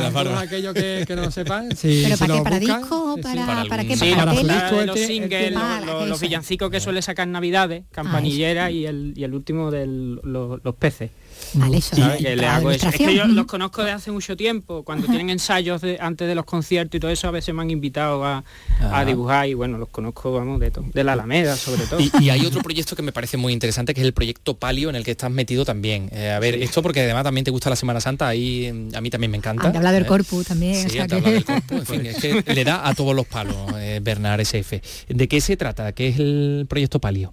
la 0.01 0.11
todos 0.13 0.39
aquellos 0.39 0.75
que, 0.75 1.05
que 1.07 1.17
no 1.17 1.31
sepan. 1.31 1.69
si- 1.77 2.05
¿Pero 2.05 2.17
si 2.17 2.25
para 2.25 2.35
qué? 2.37 2.43
¿Para 2.45 2.59
disco 2.61 3.13
o 3.13 3.17
sí, 3.17 3.23
sí. 3.23 3.39
para, 3.47 3.65
Para 3.67 3.85
qué? 3.85 3.97
Sí, 3.97 4.13
¿Para 4.17 4.25
los 4.33 4.95
que- 4.95 5.03
el 5.03 5.07
singles, 5.07 5.53
los, 5.53 5.63
Ah, 5.63 5.81
los- 5.85 6.09
los 6.09 6.21
villancicos 6.21 6.71
que 6.71 6.81
suele 6.81 7.03
sacar 7.03 7.27
en 7.27 7.33
Navidades, 7.33 7.85
Campanillera 7.91 8.71
y, 8.71 8.87
el, 8.87 9.13
y 9.17 9.25
el 9.25 9.35
último 9.35 9.71
de 9.71 9.87
los, 9.87 10.61
los 10.63 10.75
peces. 10.77 11.11
Vale, 11.55 11.78
eso. 11.78 11.97
¿sabes? 11.97 12.20
y 12.20 12.24
Que 12.24 12.30
le 12.37 12.43
para 12.43 12.49
la 12.53 12.57
hago 12.57 12.70
eso. 12.70 12.89
Es 12.89 12.95
que 12.97 13.14
yo 13.14 13.26
los 13.26 13.47
conozco 13.47 13.82
de 13.82 13.91
hace 13.93 14.11
mucho 14.11 14.37
tiempo, 14.37 14.82
cuando 14.84 15.07
tienen 15.07 15.30
ensayos 15.30 15.80
de- 15.80 15.99
antes 16.01 16.28
de 16.28 16.34
los 16.34 16.45
conciertos 16.45 16.97
y 16.97 17.01
todo 17.01 17.11
eso, 17.11 17.28
a 17.28 17.30
veces 17.30 17.55
me 17.55 17.62
han 17.62 17.70
invitado 17.70 18.24
a, 18.24 18.45
a 18.93 19.05
dibujar 19.05 19.49
y 19.49 19.55
bueno, 19.55 19.78
los 19.78 19.89
conozco, 19.89 20.32
vamos, 20.32 20.61
de, 20.61 20.70
to- 20.70 20.84
de 20.93 21.05
la 21.05 21.12
Alameda 21.14 21.57
sobre 21.57 21.87
todo. 21.87 22.01
Y, 22.01 22.11
y 22.20 22.30
hay 22.30 22.45
otro 22.45 22.62
proyecto 22.62 22.95
que 22.97 23.03
me 23.03 23.12
parece 23.12 23.37
muy 23.37 23.53
interesante, 23.53 23.95
que 23.95 24.01
es 24.01 24.07
el 24.07 24.12
proyecto 24.12 24.57
Palio, 24.57 24.91
en 24.91 24.97
el 24.97 25.05
que 25.05 25.12
estás 25.12 25.30
metido 25.30 25.64
también. 25.64 26.09
Eh, 26.12 26.30
a 26.30 26.39
ver, 26.41 26.55
esto 26.62 26.82
porque 26.82 27.01
además 27.03 27.24
también 27.24 27.45
te 27.45 27.51
gusta 27.51 27.70
la 27.70 27.76
Semana 27.76 28.01
Santa, 28.01 28.28
ahí 28.28 28.70
mm, 28.72 28.95
a 28.95 29.01
mí 29.01 29.11
también 29.11 29.30
me 29.30 29.37
encanta. 29.39 29.68
Ah, 29.68 29.72
te 29.72 29.78
habla 29.78 29.93
del 29.93 30.03
¿eh? 30.03 30.07
corpus 30.07 30.47
también. 30.47 30.84
o 30.87 30.89
Sí, 30.89 30.97
sea 30.97 31.07
te 31.07 31.09
que- 31.09 31.16
habla 31.16 31.30
del 31.30 31.45
corpus, 31.45 31.78
en 31.78 31.87
fin, 31.87 32.07
es 32.07 32.16
que 32.16 32.45
le 32.55 32.64
da 32.64 32.87
a 32.87 32.95
todos 32.95 33.14
los 33.14 33.26
palos 33.26 33.57
eh, 33.78 34.01
Bernard 34.03 34.41
SF. 34.41 34.80
¿De 35.09 35.28
qué 35.28 35.41
se 35.41 35.57
trata? 35.57 35.93
¿Qué 35.93 36.09
es 36.09 36.18
el 36.18 36.66
proyecto 36.68 36.99
Palio? 37.01 37.32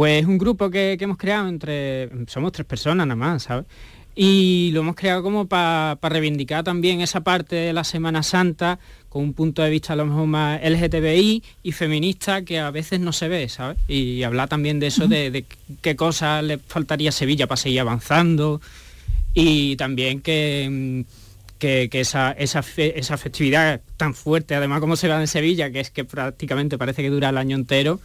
Pues 0.00 0.24
un 0.24 0.38
grupo 0.38 0.70
que, 0.70 0.96
que 0.98 1.04
hemos 1.04 1.18
creado 1.18 1.46
entre, 1.46 2.08
somos 2.26 2.52
tres 2.52 2.66
personas 2.66 3.06
nada 3.06 3.16
más, 3.16 3.42
¿sabes? 3.42 3.66
Y 4.16 4.70
lo 4.72 4.80
hemos 4.80 4.96
creado 4.96 5.22
como 5.22 5.44
para 5.46 5.98
reivindicar 6.00 6.64
también 6.64 7.02
esa 7.02 7.20
parte 7.20 7.54
de 7.54 7.74
la 7.74 7.84
Semana 7.84 8.22
Santa 8.22 8.78
con 9.10 9.22
un 9.22 9.34
punto 9.34 9.60
de 9.60 9.68
vista 9.68 9.92
a 9.92 9.96
lo 9.96 10.06
mejor 10.06 10.26
más 10.26 10.58
LGTBI 10.64 11.42
y 11.62 11.72
feminista 11.72 12.46
que 12.46 12.60
a 12.60 12.70
veces 12.70 12.98
no 13.00 13.12
se 13.12 13.28
ve, 13.28 13.46
¿sabes? 13.50 13.76
Y 13.88 14.22
hablar 14.22 14.48
también 14.48 14.80
de 14.80 14.86
eso, 14.86 15.06
de, 15.06 15.30
de 15.30 15.44
qué 15.82 15.96
cosas 15.96 16.42
le 16.44 16.56
faltaría 16.56 17.10
a 17.10 17.12
Sevilla 17.12 17.46
para 17.46 17.58
seguir 17.58 17.80
avanzando 17.80 18.62
y 19.34 19.76
también 19.76 20.22
que, 20.22 21.04
que, 21.58 21.90
que 21.90 22.00
esa, 22.00 22.32
esa, 22.32 22.62
fe- 22.62 22.98
esa 22.98 23.18
festividad 23.18 23.82
tan 23.98 24.14
fuerte, 24.14 24.54
además 24.54 24.80
como 24.80 24.96
se 24.96 25.08
va 25.08 25.20
en 25.20 25.26
Sevilla, 25.28 25.70
que 25.70 25.80
es 25.80 25.90
que 25.90 26.06
prácticamente 26.06 26.78
parece 26.78 27.02
que 27.02 27.10
dura 27.10 27.28
el 27.28 27.36
año 27.36 27.54
entero, 27.54 28.00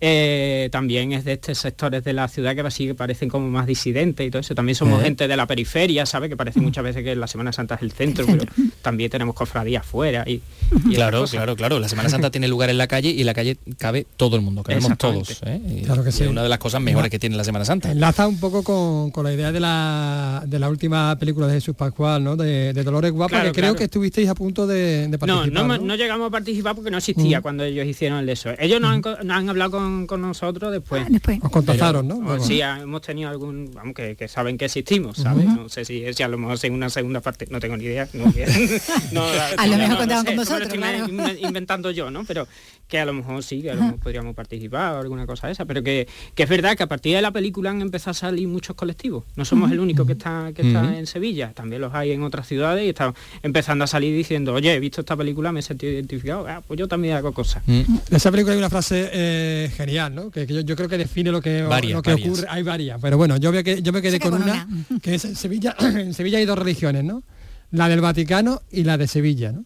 eh, 0.00 0.68
también 0.72 1.12
es 1.12 1.24
de 1.24 1.32
estos 1.34 1.58
sectores 1.58 2.02
de 2.04 2.12
la 2.12 2.26
ciudad 2.28 2.54
que 2.54 2.60
así 2.62 2.86
que 2.86 2.94
parecen 2.94 3.28
como 3.28 3.48
más 3.50 3.66
disidentes 3.66 4.26
y 4.26 4.30
todo 4.30 4.40
eso. 4.40 4.54
También 4.54 4.74
somos 4.76 5.00
Eh. 5.00 5.04
gente 5.04 5.28
de 5.28 5.36
la 5.36 5.46
periferia, 5.46 6.06
¿sabe? 6.06 6.28
Que 6.28 6.36
parece 6.36 6.60
muchas 6.60 6.84
veces 6.84 7.04
que 7.04 7.14
la 7.16 7.26
Semana 7.26 7.52
Santa 7.52 7.74
es 7.76 7.82
el 7.82 7.92
centro, 7.92 8.24
pero 8.26 8.44
también 8.82 9.10
tenemos 9.10 9.34
cofradías 9.34 9.84
fuera 9.84 10.24
y, 10.26 10.40
y 10.88 10.94
Claro, 10.94 11.24
claro, 11.26 11.56
claro. 11.56 11.78
La 11.80 11.88
Semana 11.88 12.08
Santa 12.08 12.30
tiene 12.30 12.48
lugar 12.48 12.70
en 12.70 12.78
la 12.78 12.86
calle 12.86 13.10
y 13.10 13.20
en 13.20 13.26
la 13.26 13.34
calle 13.34 13.56
cabe 13.78 14.06
todo 14.16 14.36
el 14.36 14.42
mundo, 14.42 14.62
cabemos 14.62 14.96
todos. 14.98 15.40
¿eh? 15.44 15.60
Y- 15.68 15.82
Claro 15.82 16.02
que 16.02 16.10
y 16.10 16.12
sí. 16.12 16.24
Es 16.24 16.30
una 16.30 16.42
de 16.42 16.48
las 16.48 16.58
cosas 16.58 16.80
mejores 16.80 17.10
que 17.10 17.18
tiene 17.18 17.36
la 17.36 17.44
Semana 17.44 17.64
Santa. 17.64 17.90
Enlaza 17.90 18.26
un 18.28 18.38
poco 18.40 18.62
con, 18.62 19.10
con 19.10 19.24
la 19.24 19.32
idea 19.32 19.52
de 19.52 19.60
la, 19.60 20.42
de 20.46 20.58
la 20.58 20.68
última 20.68 21.16
película 21.18 21.46
de 21.46 21.54
Jesús 21.54 21.74
Pascual, 21.76 22.22
¿no? 22.24 22.36
De, 22.36 22.72
de 22.72 22.82
Dolores 22.84 23.12
Guapa, 23.12 23.36
Claro, 23.36 23.52
que 23.52 23.60
creo 23.60 23.74
que 23.76 23.84
estuvisteis 23.84 24.28
a 24.28 24.34
punto 24.34 24.66
de, 24.66 25.08
de 25.08 25.08
No, 25.08 25.18
participar. 25.18 25.52
no, 25.52 25.66
¿no? 25.66 25.78
no 25.78 25.94
llegamos 25.96 26.28
a 26.28 26.30
participar 26.30 26.74
porque 26.74 26.90
no 26.90 26.98
existía 26.98 27.40
Mm. 27.40 27.42
cuando 27.42 27.64
ellos 27.64 27.86
hicieron 27.86 28.18
el 28.20 28.26
de 28.26 28.32
eso. 28.32 28.50
Ellos 28.58 28.80
nos, 28.80 28.90
han, 28.92 29.02
co- 29.02 29.16
nos 29.22 29.36
han 29.36 29.48
hablado 29.48 29.70
con, 29.72 29.89
con 30.06 30.20
nosotros 30.20 30.72
después. 30.72 31.06
Después. 31.10 31.38
Os 31.42 31.50
contactaron, 31.50 32.06
¿no? 32.08 32.16
O 32.16 32.22
Luego. 32.22 32.44
sí, 32.44 32.60
ah, 32.62 32.78
hemos 32.82 33.00
tenido 33.02 33.28
algún, 33.30 33.70
vamos, 33.74 33.94
que, 33.94 34.16
que 34.16 34.28
saben 34.28 34.56
que 34.58 34.66
existimos. 34.66 35.18
No 35.24 35.68
sé 35.68 35.84
si, 35.84 36.04
si 36.12 36.22
a 36.22 36.28
lo 36.28 36.38
mejor 36.38 36.58
en 36.62 36.74
una 36.74 36.90
segunda 36.90 37.20
parte, 37.20 37.46
no 37.50 37.60
tengo 37.60 37.76
ni 37.76 37.84
idea. 37.84 38.08
No, 38.12 38.32
que- 38.32 38.46
no, 39.12 39.22
A 39.56 39.66
lo 39.66 39.76
mejor 39.76 39.90
no 39.90 39.98
contaban 39.98 40.24
con 40.24 40.28
esto 40.28 40.30
me 40.30 40.34
lo 40.34 40.36
vosotros, 40.36 40.62
estoy 40.62 40.78
claro. 40.78 41.06
in- 41.38 41.46
inventando 41.46 41.90
yo, 41.90 42.10
¿no? 42.10 42.24
Pero 42.24 42.46
que 42.88 42.98
a 42.98 43.04
lo 43.04 43.12
mejor 43.12 43.42
sí, 43.42 43.62
que 43.62 43.70
a 43.70 43.74
lo 43.74 43.82
mejor 43.82 43.98
podríamos 44.00 44.34
participar 44.34 44.94
o 44.94 44.98
alguna 44.98 45.24
cosa 45.26 45.46
de 45.46 45.52
esa, 45.52 45.64
pero 45.64 45.82
que, 45.82 46.08
que 46.34 46.42
es 46.42 46.48
verdad 46.48 46.76
que 46.76 46.82
a 46.82 46.88
partir 46.88 47.14
de 47.14 47.22
la 47.22 47.30
película 47.30 47.70
han 47.70 47.80
empezado 47.82 48.10
a 48.10 48.14
salir 48.14 48.48
muchos 48.48 48.74
colectivos. 48.74 49.24
No 49.36 49.44
somos 49.44 49.70
el 49.70 49.78
único 49.78 50.04
que 50.06 50.12
está, 50.14 50.50
que 50.54 50.62
está 50.62 50.98
en 50.98 51.06
Sevilla, 51.06 51.52
también 51.54 51.80
los 51.82 51.94
hay 51.94 52.10
en 52.12 52.22
otras 52.24 52.48
ciudades 52.48 52.84
y 52.84 52.88
están 52.88 53.14
empezando 53.42 53.84
a 53.84 53.86
salir 53.86 54.14
diciendo, 54.16 54.54
oye, 54.54 54.74
he 54.74 54.80
visto 54.80 55.02
esta 55.02 55.16
película, 55.16 55.52
me 55.52 55.60
he 55.60 55.62
sentido 55.62 55.92
identificado, 55.92 56.46
ah, 56.48 56.62
pues 56.66 56.78
yo 56.78 56.88
también 56.88 57.14
hago 57.14 57.32
cosas. 57.32 57.62
Mm. 57.66 57.82
De 58.10 58.16
esa 58.16 58.30
película 58.32 58.54
hay 58.54 58.58
una 58.58 58.70
frase 58.70 59.08
eh, 59.12 59.70
genial, 59.86 60.14
¿no? 60.14 60.30
Que, 60.30 60.46
que 60.46 60.54
yo, 60.54 60.60
yo 60.60 60.76
creo 60.76 60.88
que 60.88 60.98
define 60.98 61.30
lo 61.30 61.40
que, 61.40 61.62
Varias, 61.62 61.94
lo 61.94 62.02
que 62.02 62.10
varias. 62.10 62.28
ocurre. 62.28 62.46
Hay 62.48 62.62
varias, 62.62 63.00
pero 63.00 63.16
bueno, 63.16 63.36
yo, 63.36 63.52
veo 63.52 63.62
que, 63.62 63.82
yo 63.82 63.92
me 63.92 64.02
quedé 64.02 64.18
con 64.18 64.32
con 64.32 64.42
una, 64.42 64.68
que 65.02 65.14
es 65.14 65.24
en 65.24 65.36
Sevilla, 65.36 65.74
en 65.80 66.14
Sevilla 66.14 66.38
hay 66.38 66.44
dos 66.46 66.58
religiones, 66.58 67.04
¿no? 67.04 67.22
La 67.70 67.88
del 67.88 68.00
Vaticano 68.00 68.62
y 68.70 68.84
la 68.84 68.96
de 68.98 69.06
Sevilla, 69.08 69.52
¿no? 69.52 69.64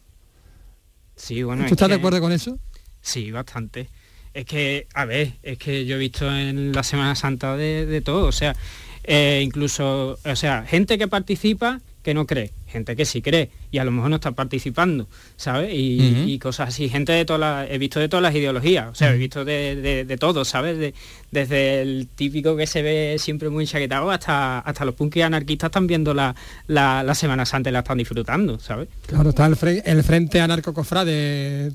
Sí, 1.17 1.43
bueno, 1.43 1.63
¿Tú 1.63 1.67
es 1.67 1.73
estás 1.73 1.89
de 1.89 1.95
acuerdo 1.95 2.21
con 2.21 2.33
eso? 2.33 2.59
Sí, 3.01 3.31
bastante. 3.31 3.89
Es 4.33 4.45
que, 4.47 4.89
a 4.95 5.05
ver, 5.05 5.35
es 5.43 5.59
que 5.59 5.87
yo 5.87 5.97
he 5.97 5.99
visto 5.99 6.27
en 6.35 6.73
la 6.73 6.83
Semana 6.83 7.15
Santa 7.15 7.57
de, 7.57 7.87
de 7.87 8.01
todo, 8.01 8.27
o 8.27 8.33
sea, 8.33 8.57
eh, 9.05 9.41
incluso, 9.45 10.19
o 10.25 10.37
sea, 10.37 10.65
gente 10.67 10.99
que 10.99 11.07
participa 11.07 11.81
que 12.03 12.15
no 12.15 12.27
cree, 12.27 12.53
gente 12.75 12.97
que 12.97 13.05
sí 13.05 13.23
cree 13.23 13.51
y 13.71 13.79
a 13.79 13.85
lo 13.85 13.93
mejor 13.93 14.11
no 14.11 14.17
está 14.17 14.33
participando, 14.33 15.09
¿sabes? 15.37 15.71
Y, 15.73 16.39
cosas 16.39 16.69
así, 16.69 16.89
gente 16.89 17.13
de 17.13 17.25
todas 17.25 17.41
las, 17.41 17.71
he 17.71 17.79
visto 17.79 18.01
de 18.01 18.09
todas 18.09 18.23
las 18.23 18.35
ideologías, 18.35 18.91
o 18.91 18.95
sea, 18.95 19.15
he 19.15 19.17
visto 19.17 19.45
de, 19.45 20.05
de, 20.05 20.17
todo, 20.19 20.45
¿sabes? 20.45 20.93
desde 21.31 21.83
el 21.83 22.09
típico 22.15 22.57
que 22.57 22.67
se 22.67 22.83
ve 22.83 23.17
siempre 23.19 23.49
muy 23.49 23.67
chaquetado 23.67 24.11
hasta, 24.11 24.59
hasta 24.59 24.85
los 24.85 24.95
punkis 24.95 25.23
anarquistas 25.23 25.69
están 25.69 25.87
viendo 25.87 26.13
la, 26.13 26.35
la, 26.67 27.15
Semana 27.15 27.47
Santa 27.47 27.71
y 27.71 27.73
la 27.73 27.79
están 27.79 27.99
disfrutando, 27.99 28.59
¿sabes? 28.59 28.89
Claro, 29.07 29.31
está 29.31 29.47
el, 29.47 29.57
el 29.85 30.03
frente 30.03 30.41
anarco 30.41 30.75
cofrade, 30.75 31.73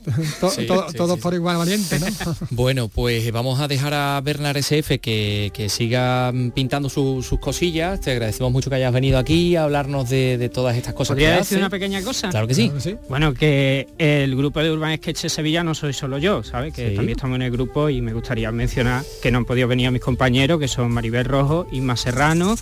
todos 0.98 1.20
por 1.20 1.34
igual 1.34 1.58
valiente, 1.58 2.00
¿no? 2.00 2.08
bueno, 2.52 2.90
pues 2.90 3.32
vamos 3.32 3.60
a 3.62 3.68
dejar 3.68 3.94
a 3.94 4.20
Bernard 4.22 4.58
SF 4.58 5.00
que, 5.00 5.52
que 5.54 5.70
siga 5.70 6.34
pintando 6.54 6.90
sus 6.90 7.28
cosillas, 7.40 8.02
te 8.02 8.12
agradecemos 8.12 8.52
mucho 8.52 8.70
que 8.70 8.76
hayas 8.76 8.94
venido 8.94 9.18
aquí 9.18 9.56
a 9.56 9.64
hablarnos 9.64 10.10
de, 10.10 10.50
todas 10.54 10.76
estas 10.76 10.89
cosas. 10.94 11.16
¿Podría 11.16 11.38
decir 11.38 11.58
una 11.58 11.70
pequeña 11.70 12.02
cosa? 12.02 12.30
Claro 12.30 12.48
que 12.48 12.54
sí. 12.54 12.72
Bueno, 13.08 13.34
que 13.34 13.88
el 13.98 14.36
grupo 14.36 14.62
de 14.62 14.72
Urban 14.72 14.96
Sketch 14.98 15.28
Sevilla 15.28 15.64
no 15.64 15.74
soy 15.76 15.94
solo 15.94 16.18
yo, 16.18 16.44
¿sabes? 16.44 16.74
Que 16.74 16.92
también 16.92 17.18
estamos 17.18 17.36
en 17.36 17.44
el 17.44 17.52
grupo 17.52 17.90
y 17.90 18.02
me 18.02 18.14
gustaría 18.14 18.52
mencionar 18.52 19.04
que 19.22 19.32
no 19.32 19.40
han 19.40 19.46
podido 19.46 19.68
venir 19.68 19.88
a 19.88 19.92
mis 19.92 20.02
compañeros, 20.02 20.60
que 20.60 20.68
son 20.68 20.92
Maribel 20.92 21.26
Rojo, 21.26 21.68
Isma 21.72 21.96
Serrano, 21.96 22.56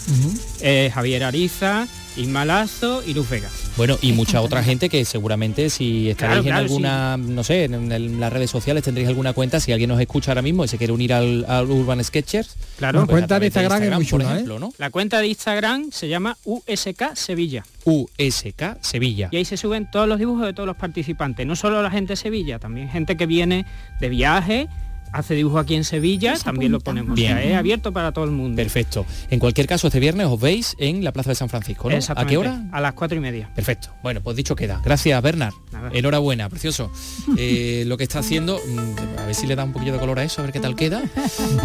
eh, 0.62 0.92
Javier 0.94 1.24
Ariza, 1.24 1.88
Ismalazo 2.18 3.04
y 3.06 3.14
Luz 3.14 3.30
Vega. 3.30 3.50
Bueno, 3.78 3.98
y 4.02 4.14
mucha 4.14 4.42
otra 4.42 4.64
gente 4.64 4.90
que 4.90 5.06
seguramente 5.06 5.70
si 5.70 6.10
estaréis 6.10 6.46
en 6.46 6.54
alguna, 6.54 7.18
no 7.18 7.44
sé, 7.44 7.66
en, 7.66 8.20
las 8.20 8.34
redes 8.34 8.50
sociales 8.50 8.84
tendréis 8.84 9.08
alguna 9.08 9.34
cuenta, 9.34 9.60
si 9.60 9.72
alguien 9.72 9.90
nos 9.90 10.00
escucha 10.00 10.32
ahora 10.32 10.42
mismo 10.42 10.66
y 10.66 10.68
se 10.68 10.78
quiere 10.78 10.94
unir 10.94 11.14
al, 11.14 11.46
Urban 11.70 12.04
Sketchers. 12.04 12.56
Claro, 12.78 13.02
la 13.02 13.06
pues 13.06 13.14
cuenta 13.14 13.40
de 13.40 13.46
Instagram, 13.48 13.84
es 13.84 13.96
muy 13.96 14.06
por 14.06 14.22
¿eh? 14.22 14.26
ejemplo, 14.26 14.60
¿no? 14.60 14.74
La 14.78 14.90
cuenta 14.90 15.20
de 15.20 15.28
Instagram 15.28 15.92
se 15.92 16.08
llama 16.08 16.38
USK 16.44 17.16
Sevilla. 17.16 17.64
USK 17.86 18.82
Sevilla. 18.82 19.30
Y 19.32 19.38
ahí 19.38 19.46
se 19.46 19.58
suben 19.58 19.90
todos 19.90 20.08
los 20.08 20.20
dibujos 20.20 20.46
de 20.46 20.54
todos 20.54 20.68
los 20.68 20.76
participantes, 20.76 21.46
no 21.46 21.56
solo 21.56 21.82
la 21.82 21.92
gente 21.92 22.14
de 22.14 22.18
Sevilla, 22.18 22.60
también 22.60 22.90
gente 22.90 23.16
que 23.16 23.26
viene 23.26 23.66
de 24.00 24.10
viaje 24.10 24.68
hace 25.12 25.36
dibujo 25.36 25.60
aquí 25.60 25.76
en 25.76 25.84
Sevilla, 25.84 26.36
también 26.44 26.72
lo 26.72 26.80
ponemos. 26.80 27.16
Bien. 27.16 27.38
es 27.38 27.56
abierto 27.56 27.92
para 27.92 28.12
todo 28.12 28.26
el 28.26 28.32
mundo. 28.32 28.56
Perfecto. 28.56 29.06
En 29.30 29.40
cualquier 29.40 29.68
caso, 29.68 29.88
este 29.88 30.00
viernes 30.00 30.28
os 30.28 30.40
veis 30.40 30.76
en 30.80 31.04
la 31.04 31.12
Plaza 31.12 31.30
de 31.30 31.36
San 31.36 31.50
Francisco, 31.50 31.90
¿no? 31.90 31.98
¿A 32.16 32.26
qué 32.26 32.38
hora? 32.38 32.64
A 32.72 32.82
las 32.82 32.94
cuatro 32.94 33.18
y 33.18 33.22
media. 33.22 33.50
Perfecto. 33.56 33.90
Bueno, 34.04 34.22
pues 34.22 34.36
dicho 34.36 34.56
queda. 34.56 34.82
Gracias, 34.84 35.22
Bernard. 35.22 35.54
Enhorabuena, 35.94 36.50
precioso. 36.50 36.92
Eh, 37.40 37.84
lo 37.86 37.98
que 37.98 38.04
está 38.04 38.20
haciendo, 38.20 38.58
mm, 38.58 39.20
a 39.20 39.26
ver 39.26 39.36
si 39.36 39.46
le 39.46 39.56
da 39.56 39.64
un 39.64 39.72
poquillo 39.72 39.94
de 39.94 40.00
color 40.00 40.18
a 40.20 40.24
eso, 40.24 40.42
a 40.42 40.44
ver 40.44 40.52
qué 40.54 40.60
tal 40.60 40.76
queda. 40.76 41.04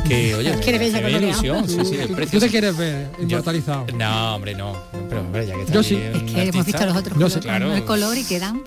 Que, 0.06 0.34
oye, 0.34 0.54
me 1.02 1.10
ilusión. 1.10 1.68
Sí, 1.68 1.78
sí, 1.84 1.96
¿Tú 2.30 2.38
te 2.38 2.48
quieres 2.48 2.76
ver 2.76 3.08
inmortalizado? 3.20 3.86
no, 3.96 4.34
hombre, 4.34 4.54
no. 4.54 4.76
Pero, 5.08 5.22
hombre, 5.22 5.46
ya 5.46 5.54
que 5.54 5.62
está 5.62 5.72
Yo 5.72 5.82
sí. 5.82 5.96
Es 5.96 6.22
que 6.22 6.42
hemos 6.42 6.66
visto 6.66 6.84
los 6.84 6.96
otros 6.96 7.38
claro. 7.38 7.74
el 7.74 7.84
color 7.84 8.18
y 8.18 8.24
quedan... 8.24 8.62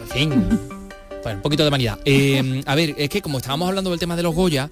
En 0.00 0.08
fin. 0.08 0.77
Bueno, 1.28 1.40
un 1.40 1.42
poquito 1.42 1.64
de 1.64 1.68
vanidad. 1.68 1.98
Eh, 2.06 2.62
a 2.64 2.74
ver, 2.74 2.94
es 2.96 3.10
que 3.10 3.20
como 3.20 3.36
estábamos 3.36 3.68
hablando 3.68 3.90
del 3.90 4.00
tema 4.00 4.16
de 4.16 4.22
los 4.22 4.34
Goya, 4.34 4.70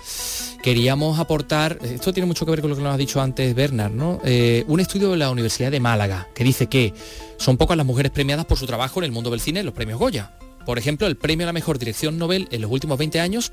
queríamos 0.62 1.18
aportar, 1.18 1.78
esto 1.82 2.14
tiene 2.14 2.26
mucho 2.26 2.46
que 2.46 2.50
ver 2.50 2.62
con 2.62 2.70
lo 2.70 2.76
que 2.76 2.82
nos 2.82 2.94
ha 2.94 2.96
dicho 2.96 3.20
antes 3.20 3.54
Bernard, 3.54 3.92
¿no? 3.92 4.22
Eh, 4.24 4.64
un 4.66 4.80
estudio 4.80 5.10
de 5.10 5.18
la 5.18 5.28
Universidad 5.28 5.70
de 5.70 5.80
Málaga 5.80 6.28
que 6.34 6.44
dice 6.44 6.66
que 6.66 6.94
son 7.36 7.58
pocas 7.58 7.76
las 7.76 7.84
mujeres 7.84 8.10
premiadas 8.10 8.46
por 8.46 8.56
su 8.56 8.64
trabajo 8.64 9.00
en 9.00 9.04
el 9.04 9.12
mundo 9.12 9.28
del 9.28 9.40
cine 9.40 9.62
los 9.64 9.74
premios 9.74 9.98
Goya. 9.98 10.32
Por 10.64 10.78
ejemplo, 10.78 11.06
el 11.06 11.16
premio 11.16 11.44
a 11.44 11.48
la 11.48 11.52
mejor 11.52 11.78
dirección 11.78 12.16
Nobel 12.16 12.48
en 12.50 12.62
los 12.62 12.70
últimos 12.70 12.96
20 12.96 13.20
años 13.20 13.52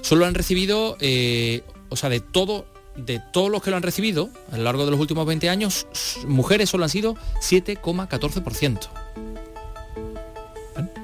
solo 0.00 0.26
han 0.26 0.34
recibido, 0.34 0.96
eh, 0.98 1.62
o 1.88 1.94
sea, 1.94 2.08
de 2.08 2.18
todo 2.18 2.66
de 2.96 3.22
todos 3.32 3.48
los 3.48 3.62
que 3.62 3.70
lo 3.70 3.76
han 3.76 3.84
recibido 3.84 4.28
a 4.50 4.56
lo 4.56 4.64
largo 4.64 4.84
de 4.86 4.90
los 4.90 4.98
últimos 4.98 5.24
20 5.24 5.48
años, 5.48 5.86
mujeres 6.26 6.68
solo 6.68 6.82
han 6.82 6.90
sido 6.90 7.14
7,14%. 7.40 8.88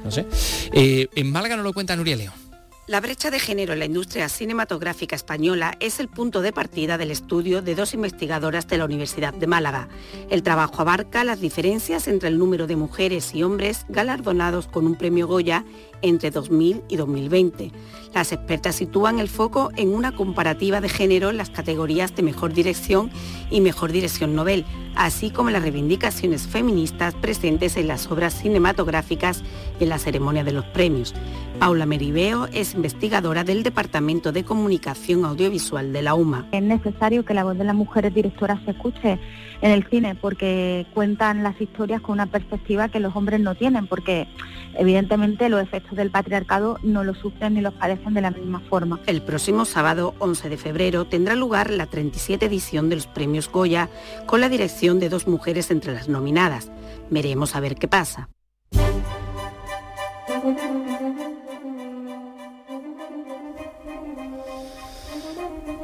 No 0.05 0.11
sé. 0.11 0.27
Eh, 0.73 1.09
en 1.15 1.31
Málaga 1.31 1.57
no 1.57 1.63
lo 1.63 1.73
cuenta 1.73 1.97
Nuria 1.97 2.17
León. 2.17 2.47
La 2.89 3.01
brecha 3.01 3.33
de 3.33 3.41
género 3.41 3.73
en 3.73 3.81
la 3.81 3.85
industria 3.87 4.29
cinematográfica 4.29 5.17
española 5.17 5.77
es 5.81 5.99
el 5.99 6.07
punto 6.07 6.41
de 6.41 6.53
partida 6.53 6.97
del 6.97 7.11
estudio 7.11 7.61
de 7.61 7.75
dos 7.75 7.95
investigadoras 7.95 8.69
de 8.69 8.79
la 8.79 8.85
Universidad 8.85 9.35
de 9.35 9.49
Málaga. 9.49 9.89
El 10.31 10.45
trabajo 10.45 10.83
abarca 10.83 11.25
las 11.25 11.41
diferencias 11.41 12.07
entre 12.07 12.29
el 12.29 12.39
número 12.39 12.69
de 12.69 12.77
mujeres 12.77 13.35
y 13.35 13.43
hombres 13.43 13.87
galardonados 13.89 14.69
con 14.69 14.87
un 14.87 14.95
premio 14.95 15.27
Goya 15.27 15.65
entre 16.01 16.31
2000 16.31 16.85
y 16.89 16.95
2020. 16.95 17.73
Las 18.15 18.31
expertas 18.31 18.77
sitúan 18.77 19.19
el 19.19 19.29
foco 19.29 19.73
en 19.75 19.93
una 19.93 20.15
comparativa 20.15 20.81
de 20.81 20.89
género 20.89 21.31
en 21.31 21.39
las 21.39 21.51
categorías 21.51 22.15
de 22.15 22.23
mejor 22.23 22.53
dirección 22.53 23.11
y 23.51 23.63
mejor 23.63 23.91
dirección 23.91 24.37
novel, 24.37 24.65
así 24.97 25.31
como 25.31 25.51
las 25.51 25.63
reivindicaciones 25.63 26.47
feministas 26.47 27.15
presentes 27.15 27.77
en 27.77 27.89
las 27.89 28.11
obras 28.11 28.35
cinematográficas 28.35 29.43
y 29.79 29.85
en 29.85 29.91
la 29.91 29.99
ceremonia 29.99 30.45
de 30.45 30.53
los 30.53 30.65
premios. 30.67 31.15
Paula 31.59 31.87
Meribeo 31.87 32.47
es 32.53 32.75
investigadora 32.75 33.45
del 33.45 33.63
Departamento 33.63 34.33
de 34.33 34.45
Comunicación 34.45 35.25
Audiovisual 35.25 35.93
de 35.93 36.03
la 36.03 36.15
UMA. 36.15 36.47
Es 36.53 36.63
necesario 36.63 37.25
que 37.25 37.35
la 37.35 37.45
voz 37.45 37.57
de 37.57 37.65
las 37.65 37.75
mujeres 37.75 38.15
directoras 38.15 38.59
se 38.65 38.73
escuche 38.73 39.19
en 39.61 39.71
el 39.71 39.85
cine 39.89 40.15
porque 40.15 40.87
cuentan 40.95 41.43
las 41.43 41.61
historias 41.61 42.01
con 42.01 42.13
una 42.13 42.27
perspectiva 42.27 42.89
que 42.89 43.01
los 43.01 43.15
hombres 43.17 43.41
no 43.41 43.55
tienen, 43.55 43.87
porque 43.87 44.29
evidentemente 44.75 45.49
los 45.49 45.63
efectos 45.63 45.97
del 45.97 46.11
patriarcado 46.11 46.79
no 46.83 47.05
los 47.05 47.19
sufren 47.19 47.55
ni 47.55 47.61
los 47.61 47.75
padecen 47.75 48.15
de 48.15 48.21
la 48.21 48.31
misma 48.31 48.61
forma. 48.61 49.01
El 49.07 49.23
próximo 49.23 49.65
sábado 49.65 50.15
11 50.19 50.49
de 50.49 50.57
febrero 50.57 51.07
tendrá 51.07 51.35
lugar 51.35 51.71
la 51.71 51.87
37 51.87 52.47
edición 52.47 52.89
de 52.89 52.97
los 52.97 53.07
premios 53.07 53.51
Goya 53.51 53.89
con 54.27 54.41
la 54.41 54.49
dirección 54.49 55.01
de 55.01 55.09
dos 55.09 55.27
mujeres 55.27 55.71
entre 55.71 55.95
las 55.95 56.09
nominadas. 56.09 56.71
Veremos 57.11 57.55
a 57.57 57.61
ver 57.61 57.77
qué 57.77 57.89
pasa. 57.89 58.29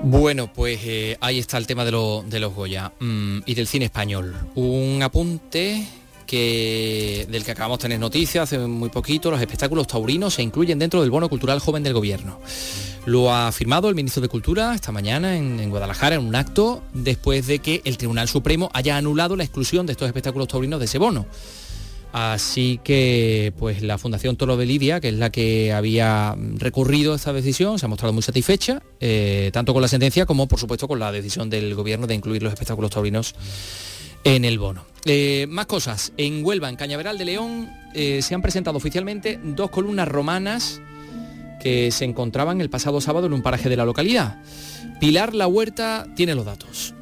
Bueno, 0.02 0.52
pues 0.52 0.80
eh, 0.84 1.16
ahí 1.20 1.38
está 1.38 1.58
el 1.58 1.66
tema 1.66 1.84
de, 1.84 1.92
los 1.92 2.54
Goya 2.54 2.92
mm, 2.98 3.40
y 3.46 3.54
del 3.54 3.66
cine 3.66 3.86
español. 3.86 4.34
Un 4.54 5.00
apunte 5.02 5.86
que, 6.26 7.26
del 7.30 7.44
que 7.44 7.50
acabamos 7.52 7.78
de 7.78 7.82
tener 7.82 8.00
noticias 8.00 8.44
hace 8.44 8.58
muy 8.58 8.88
poquito, 8.88 9.30
los 9.30 9.40
espectáculos 9.40 9.86
taurinos 9.86 10.34
se 10.34 10.42
incluyen 10.42 10.78
dentro 10.78 11.00
del 11.02 11.10
bono 11.10 11.28
cultural 11.28 11.60
joven 11.60 11.82
del 11.82 11.92
gobierno. 11.92 12.40
Lo 13.04 13.32
ha 13.32 13.48
afirmado 13.48 13.88
el 13.88 13.94
ministro 13.94 14.22
de 14.22 14.28
Cultura 14.28 14.74
esta 14.74 14.92
mañana 14.92 15.36
en, 15.36 15.70
Guadalajara 15.70 16.16
en 16.16 16.24
un 16.24 16.34
acto 16.34 16.82
después 16.94 17.46
de 17.46 17.58
que 17.58 17.82
el 17.84 17.96
Tribunal 17.96 18.28
Supremo 18.28 18.70
haya 18.74 18.96
anulado 18.96 19.36
la 19.36 19.44
exclusión 19.44 19.86
de 19.86 19.92
estos 19.92 20.06
espectáculos 20.06 20.48
taurinos 20.48 20.78
de 20.78 20.86
ese 20.86 20.98
bono. 20.98 21.26
Así 22.12 22.78
que 22.84 23.54
pues 23.58 23.82
la 23.82 23.96
Fundación 23.96 24.36
Toro 24.36 24.58
de 24.58 24.66
Lidia, 24.66 25.00
que 25.00 25.08
es 25.08 25.14
la 25.14 25.30
que 25.30 25.72
había 25.72 26.36
recurrido 26.56 27.14
a 27.14 27.16
esta 27.16 27.32
decisión, 27.32 27.78
se 27.78 27.86
ha 27.86 27.88
mostrado 27.88 28.12
muy 28.12 28.22
satisfecha, 28.22 28.82
eh, 29.00 29.50
tanto 29.52 29.72
con 29.72 29.80
la 29.80 29.88
sentencia 29.88 30.26
como 30.26 30.46
por 30.46 30.58
supuesto 30.58 30.86
con 30.86 30.98
la 30.98 31.10
decisión 31.10 31.48
del 31.48 31.74
gobierno 31.74 32.06
de 32.06 32.14
incluir 32.14 32.42
los 32.42 32.52
espectáculos 32.52 32.90
taurinos 32.90 33.34
en 34.24 34.44
el 34.44 34.58
bono. 34.58 34.84
Eh, 35.06 35.46
más 35.48 35.66
cosas. 35.66 36.12
En 36.18 36.44
Huelva, 36.44 36.68
en 36.68 36.76
Cañaveral 36.76 37.16
de 37.16 37.24
León, 37.24 37.70
eh, 37.94 38.20
se 38.20 38.34
han 38.34 38.42
presentado 38.42 38.76
oficialmente 38.76 39.40
dos 39.42 39.70
columnas 39.70 40.06
romanas 40.06 40.82
que 41.62 41.90
se 41.92 42.04
encontraban 42.04 42.60
el 42.60 42.68
pasado 42.68 43.00
sábado 43.00 43.26
en 43.26 43.32
un 43.32 43.42
paraje 43.42 43.70
de 43.70 43.76
la 43.76 43.86
localidad. 43.86 44.42
Pilar 45.00 45.34
La 45.34 45.46
Huerta 45.46 46.06
tiene 46.14 46.34
los 46.34 46.44
datos. 46.44 46.94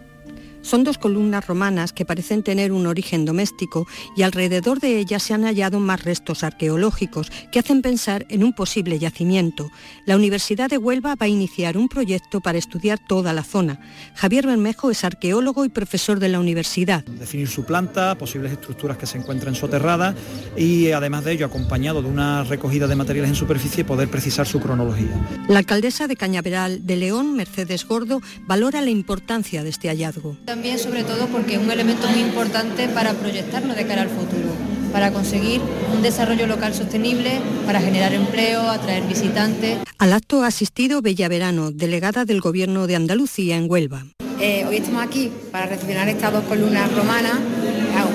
Son 0.63 0.85
dos 0.85 0.99
columnas 0.99 1.47
romanas 1.47 1.93
que 1.93 2.05
parecen 2.05 2.43
tener 2.43 2.73
un 2.73 2.87
origen 2.87 3.25
doméstico 3.25 3.87
y 4.17 4.23
alrededor 4.23 4.79
de 4.79 4.99
ellas 4.99 5.23
se 5.23 5.33
han 5.33 5.45
hallado 5.45 5.81
más 5.81 6.05
restos 6.05 6.45
arqueológicos 6.45 7.31
que 7.51 7.59
hacen 7.59 7.81
pensar 7.83 8.27
en 8.29 8.45
un 8.45 8.53
posible 8.53 8.99
yacimiento. 8.99 9.71
La 10.05 10.17
Universidad 10.17 10.69
de 10.69 10.77
Huelva 10.77 11.15
va 11.15 11.27
a 11.27 11.29
iniciar 11.29 11.79
un 11.79 11.89
proyecto 11.89 12.41
para 12.41 12.59
estudiar 12.59 12.99
toda 12.99 13.33
la 13.33 13.43
zona. 13.43 13.81
Javier 14.15 14.47
Bermejo 14.47 14.91
es 14.91 15.03
arqueólogo 15.03 15.65
y 15.65 15.71
profesor 15.71 16.21
de 16.21 16.29
la 16.29 16.41
universidad. 16.41 17.05
Definir 17.05 17.49
su 17.49 17.65
planta, 17.65 18.17
posibles 18.19 18.53
estructuras 18.53 18.99
que 18.99 19.07
se 19.07 19.17
encuentran 19.17 19.55
soterradas 19.55 20.15
y 20.57 20.91
además 20.91 21.25
de 21.25 21.33
ello 21.33 21.47
acompañado 21.47 22.03
de 22.03 22.09
una 22.09 22.45
recogida 22.45 22.87
de 22.87 22.97
materiales 22.97 23.31
en 23.31 23.37
superficie 23.37 23.85
poder 23.85 24.11
precisar 24.11 24.47
su 24.47 24.61
cronología. 24.61 25.09
La 25.49 25.59
alcaldesa 25.59 26.07
de 26.07 26.17
Cañaveral 26.17 26.87
de 26.87 26.97
León, 26.97 27.35
Mercedes 27.35 27.87
Gordo, 27.87 28.21
valora 28.47 28.83
la 28.83 28.91
importancia 28.91 29.63
de 29.63 29.71
este 29.71 29.89
hallazgo 29.89 30.37
también 30.51 30.81
sobre 30.81 31.05
todo 31.05 31.29
porque 31.29 31.55
es 31.55 31.61
un 31.61 31.71
elemento 31.71 32.09
muy 32.09 32.19
importante 32.19 32.89
para 32.89 33.13
proyectarnos 33.15 33.77
de 33.77 33.87
cara 33.87 34.03
al 34.03 34.09
futuro, 34.09 34.49
para 34.93 35.13
conseguir 35.13 35.61
un 35.95 36.03
desarrollo 36.03 36.49
local 36.49 36.75
sostenible, 36.75 37.41
para 37.67 37.81
generar 37.81 38.13
empleo, 38.13 38.69
atraer 38.69 39.05
visitantes. 39.05 39.79
Al 39.99 40.13
acto 40.13 40.43
ha 40.43 40.49
asistido 40.49 41.03
Bella 41.03 41.29
Verano, 41.29 41.71
delegada 41.71 42.25
del 42.25 42.41
Gobierno 42.41 42.89
de 42.89 42.97
Andalucía 42.97 43.57
en 43.57 43.71
Huelva. 43.71 44.07
Eh, 44.41 44.65
hoy 44.67 44.79
estamos 44.79 45.05
aquí 45.05 45.31
para 45.53 45.67
recepcionar 45.67 46.09
estas 46.09 46.33
dos 46.33 46.43
columnas 46.43 46.93
romanas, 46.97 47.39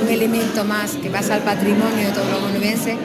un 0.02 0.10
elemento 0.10 0.66
más 0.66 0.92
que 0.96 1.10
pasa 1.10 1.36
al 1.36 1.42
patrimonio 1.42 2.06
de 2.06 2.12
todos 2.12 2.30
los 2.30 2.44
onubenses 2.44 2.98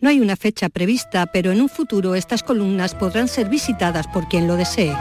no 0.00 0.10
hay 0.10 0.20
una 0.20 0.36
fecha 0.36 0.68
prevista, 0.68 1.26
pero 1.26 1.50
en 1.50 1.60
un 1.60 1.68
futuro 1.68 2.14
estas 2.14 2.44
columnas 2.44 2.94
podrán 2.94 3.26
ser 3.26 3.48
visitadas 3.48 4.06
por 4.06 4.28
quien 4.28 4.46
lo 4.46 4.54
desee. 4.54 4.94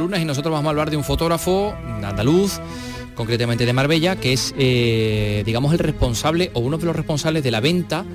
Columnas 0.00 0.22
y 0.22 0.24
nosotros 0.24 0.50
vamos 0.50 0.66
a 0.66 0.70
hablar 0.70 0.88
de 0.88 0.96
un 0.96 1.04
fotógrafo 1.04 1.74
andaluz 2.02 2.58
concretamente 3.14 3.66
de 3.66 3.74
Marbella, 3.74 4.16
que 4.16 4.32
es, 4.32 4.54
eh, 4.56 5.42
digamos, 5.44 5.74
el 5.74 5.78
responsable 5.78 6.50
o 6.54 6.60
uno 6.60 6.78
de 6.78 6.86
los 6.86 6.96
responsables 6.96 7.44
de 7.44 7.50
la 7.50 7.60
venta 7.60 8.06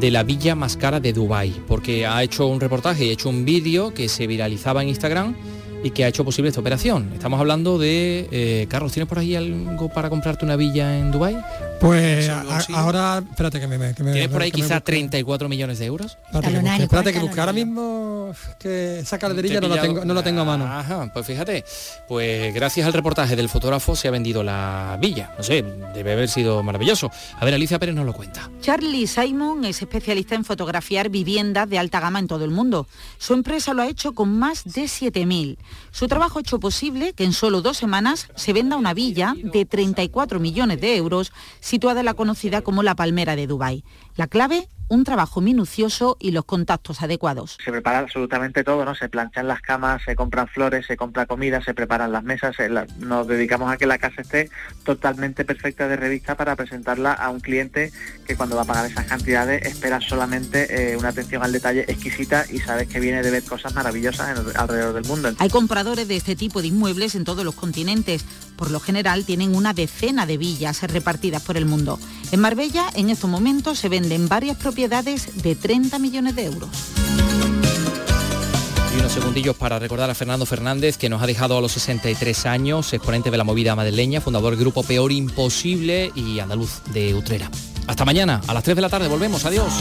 de 0.00 0.10
la 0.10 0.24
villa 0.24 0.56
más 0.56 0.76
cara 0.76 0.98
de 0.98 1.12
Dubái, 1.12 1.62
porque 1.68 2.08
ha 2.08 2.24
hecho 2.24 2.48
un 2.48 2.58
reportaje 2.58 3.04
y 3.04 3.10
ha 3.10 3.12
hecho 3.12 3.28
un 3.28 3.44
vídeo 3.44 3.94
que 3.94 4.08
se 4.08 4.26
viralizaba 4.26 4.82
en 4.82 4.88
Instagram 4.88 5.36
y 5.84 5.90
que 5.90 6.04
ha 6.04 6.08
hecho 6.08 6.24
posible 6.24 6.48
esta 6.48 6.60
operación. 6.60 7.10
Estamos 7.14 7.38
hablando 7.38 7.78
de... 7.78 8.26
eh, 8.32 8.66
Carlos, 8.68 8.90
¿tienes 8.90 9.08
por 9.08 9.20
ahí 9.20 9.36
algo 9.36 9.90
para 9.90 10.10
comprarte 10.10 10.44
una 10.44 10.56
villa 10.56 10.98
en 10.98 11.12
Dubái? 11.12 11.36
Pues 11.82 12.28
a- 12.28 12.64
ahora, 12.74 13.22
espérate 13.28 13.58
que 13.60 13.66
me... 13.66 13.92
Que 13.94 14.02
me 14.04 14.12
¿Tienes 14.12 14.28
por 14.30 14.40
ahí 14.40 14.52
que 14.52 14.58
me 14.58 14.62
quizá 14.62 14.76
busque. 14.76 14.92
34 14.92 15.48
millones 15.48 15.78
de 15.80 15.86
euros? 15.86 16.16
Espérate 16.26 16.52
que 16.52 16.58
busque, 16.60 16.82
espérate 16.84 17.12
que 17.12 17.18
busque. 17.18 17.40
Ahora 17.40 17.52
mismo 17.52 18.32
que 18.60 19.00
esa 19.00 19.18
calderilla 19.18 19.60
no 19.60 19.68
la 19.68 19.82
tengo, 19.82 20.04
no 20.04 20.14
la 20.14 20.22
tengo 20.22 20.42
a 20.42 20.44
mano. 20.44 20.64
Ajá, 20.66 21.10
pues 21.12 21.26
fíjate, 21.26 21.64
pues 22.08 22.54
gracias 22.54 22.86
al 22.86 22.92
reportaje 22.92 23.34
del 23.34 23.48
fotógrafo 23.48 23.96
se 23.96 24.06
ha 24.08 24.10
vendido 24.12 24.42
la 24.44 24.96
villa. 25.00 25.34
No 25.36 25.42
sé, 25.42 25.62
debe 25.94 26.12
haber 26.12 26.28
sido 26.28 26.62
maravilloso. 26.62 27.10
A 27.38 27.44
ver, 27.44 27.54
Alicia 27.54 27.78
Pérez 27.80 27.94
nos 27.96 28.06
lo 28.06 28.12
cuenta. 28.12 28.48
Charlie 28.60 29.06
Simon 29.08 29.64
es 29.64 29.82
especialista 29.82 30.34
en 30.36 30.44
fotografiar 30.44 31.08
viviendas 31.08 31.68
de 31.68 31.78
alta 31.78 31.98
gama 32.00 32.20
en 32.20 32.28
todo 32.28 32.44
el 32.44 32.50
mundo. 32.52 32.86
Su 33.18 33.34
empresa 33.34 33.74
lo 33.74 33.82
ha 33.82 33.88
hecho 33.88 34.12
con 34.12 34.38
más 34.38 34.64
de 34.64 34.84
7.000. 34.84 35.56
Su 35.90 36.06
trabajo 36.06 36.38
ha 36.38 36.42
hecho 36.42 36.60
posible 36.60 37.12
que 37.12 37.24
en 37.24 37.32
solo 37.32 37.60
dos 37.60 37.76
semanas 37.76 38.28
se 38.36 38.52
venda 38.52 38.76
una 38.76 38.94
villa 38.94 39.34
de 39.36 39.64
34 39.64 40.38
millones 40.38 40.80
de 40.80 40.96
euros 40.96 41.32
situada 41.72 42.00
en 42.00 42.04
la 42.04 42.12
conocida 42.12 42.60
como 42.60 42.82
la 42.82 42.94
Palmera 42.94 43.34
de 43.34 43.46
Dubái. 43.46 43.82
La 44.16 44.26
clave, 44.26 44.68
un 44.88 45.04
trabajo 45.04 45.40
minucioso 45.40 46.18
y 46.20 46.32
los 46.32 46.44
contactos 46.44 47.00
adecuados. 47.00 47.56
Se 47.64 47.70
prepara 47.70 48.00
absolutamente 48.00 48.62
todo, 48.62 48.84
¿no? 48.84 48.94
Se 48.94 49.08
planchan 49.08 49.48
las 49.48 49.62
camas, 49.62 50.02
se 50.04 50.14
compran 50.14 50.48
flores, 50.48 50.84
se 50.86 50.98
compra 50.98 51.24
comida, 51.24 51.62
se 51.64 51.72
preparan 51.72 52.12
las 52.12 52.22
mesas, 52.22 52.56
la- 52.68 52.86
nos 52.98 53.26
dedicamos 53.26 53.72
a 53.72 53.78
que 53.78 53.86
la 53.86 53.96
casa 53.96 54.20
esté 54.20 54.50
totalmente 54.84 55.46
perfecta 55.46 55.88
de 55.88 55.96
revista 55.96 56.36
para 56.36 56.56
presentarla 56.56 57.12
a 57.14 57.30
un 57.30 57.40
cliente 57.40 57.90
que 58.26 58.36
cuando 58.36 58.56
va 58.56 58.62
a 58.62 58.66
pagar 58.66 58.84
esas 58.90 59.06
cantidades 59.06 59.64
espera 59.64 59.98
solamente 60.02 60.92
eh, 60.92 60.96
una 60.98 61.08
atención 61.08 61.42
al 61.42 61.52
detalle 61.52 61.86
exquisita 61.88 62.44
y 62.50 62.58
sabes 62.58 62.88
que 62.88 63.00
viene 63.00 63.22
de 63.22 63.30
ver 63.30 63.44
cosas 63.44 63.74
maravillosas 63.74 64.38
en- 64.38 64.56
alrededor 64.58 64.92
del 64.92 65.04
mundo. 65.06 65.32
Hay 65.38 65.48
compradores 65.48 66.06
de 66.06 66.16
este 66.16 66.36
tipo 66.36 66.60
de 66.60 66.68
inmuebles 66.68 67.14
en 67.14 67.24
todos 67.24 67.44
los 67.44 67.54
continentes. 67.54 68.26
Por 68.56 68.70
lo 68.70 68.78
general 68.80 69.24
tienen 69.24 69.56
una 69.56 69.72
decena 69.72 70.26
de 70.26 70.36
villas 70.36 70.82
repartidas 70.82 71.42
por 71.42 71.56
el 71.56 71.64
mundo. 71.64 71.98
En 72.30 72.40
Marbella, 72.40 72.86
en 72.94 73.08
estos 73.10 73.28
momentos, 73.30 73.78
se 73.78 73.88
venden 74.02 74.28
varias 74.28 74.56
propiedades 74.56 75.42
de 75.42 75.54
30 75.54 75.98
millones 76.00 76.34
de 76.34 76.44
euros. 76.44 76.68
Y 78.94 78.98
unos 78.98 79.12
segundillos 79.12 79.56
para 79.56 79.78
recordar 79.78 80.10
a 80.10 80.14
Fernando 80.14 80.44
Fernández, 80.44 80.98
que 80.98 81.08
nos 81.08 81.22
ha 81.22 81.26
dejado 81.26 81.56
a 81.56 81.60
los 81.60 81.72
63 81.72 82.46
años, 82.46 82.92
exponente 82.92 83.30
de 83.30 83.38
la 83.38 83.44
movida 83.44 83.76
madrileña, 83.76 84.20
fundador 84.20 84.54
del 84.54 84.60
grupo 84.60 84.82
Peor 84.82 85.12
Imposible 85.12 86.10
y 86.14 86.40
andaluz 86.40 86.82
de 86.92 87.14
Utrera. 87.14 87.50
Hasta 87.86 88.04
mañana, 88.04 88.40
a 88.46 88.54
las 88.54 88.64
3 88.64 88.76
de 88.76 88.82
la 88.82 88.88
tarde, 88.88 89.08
volvemos. 89.08 89.44
Adiós. 89.44 89.72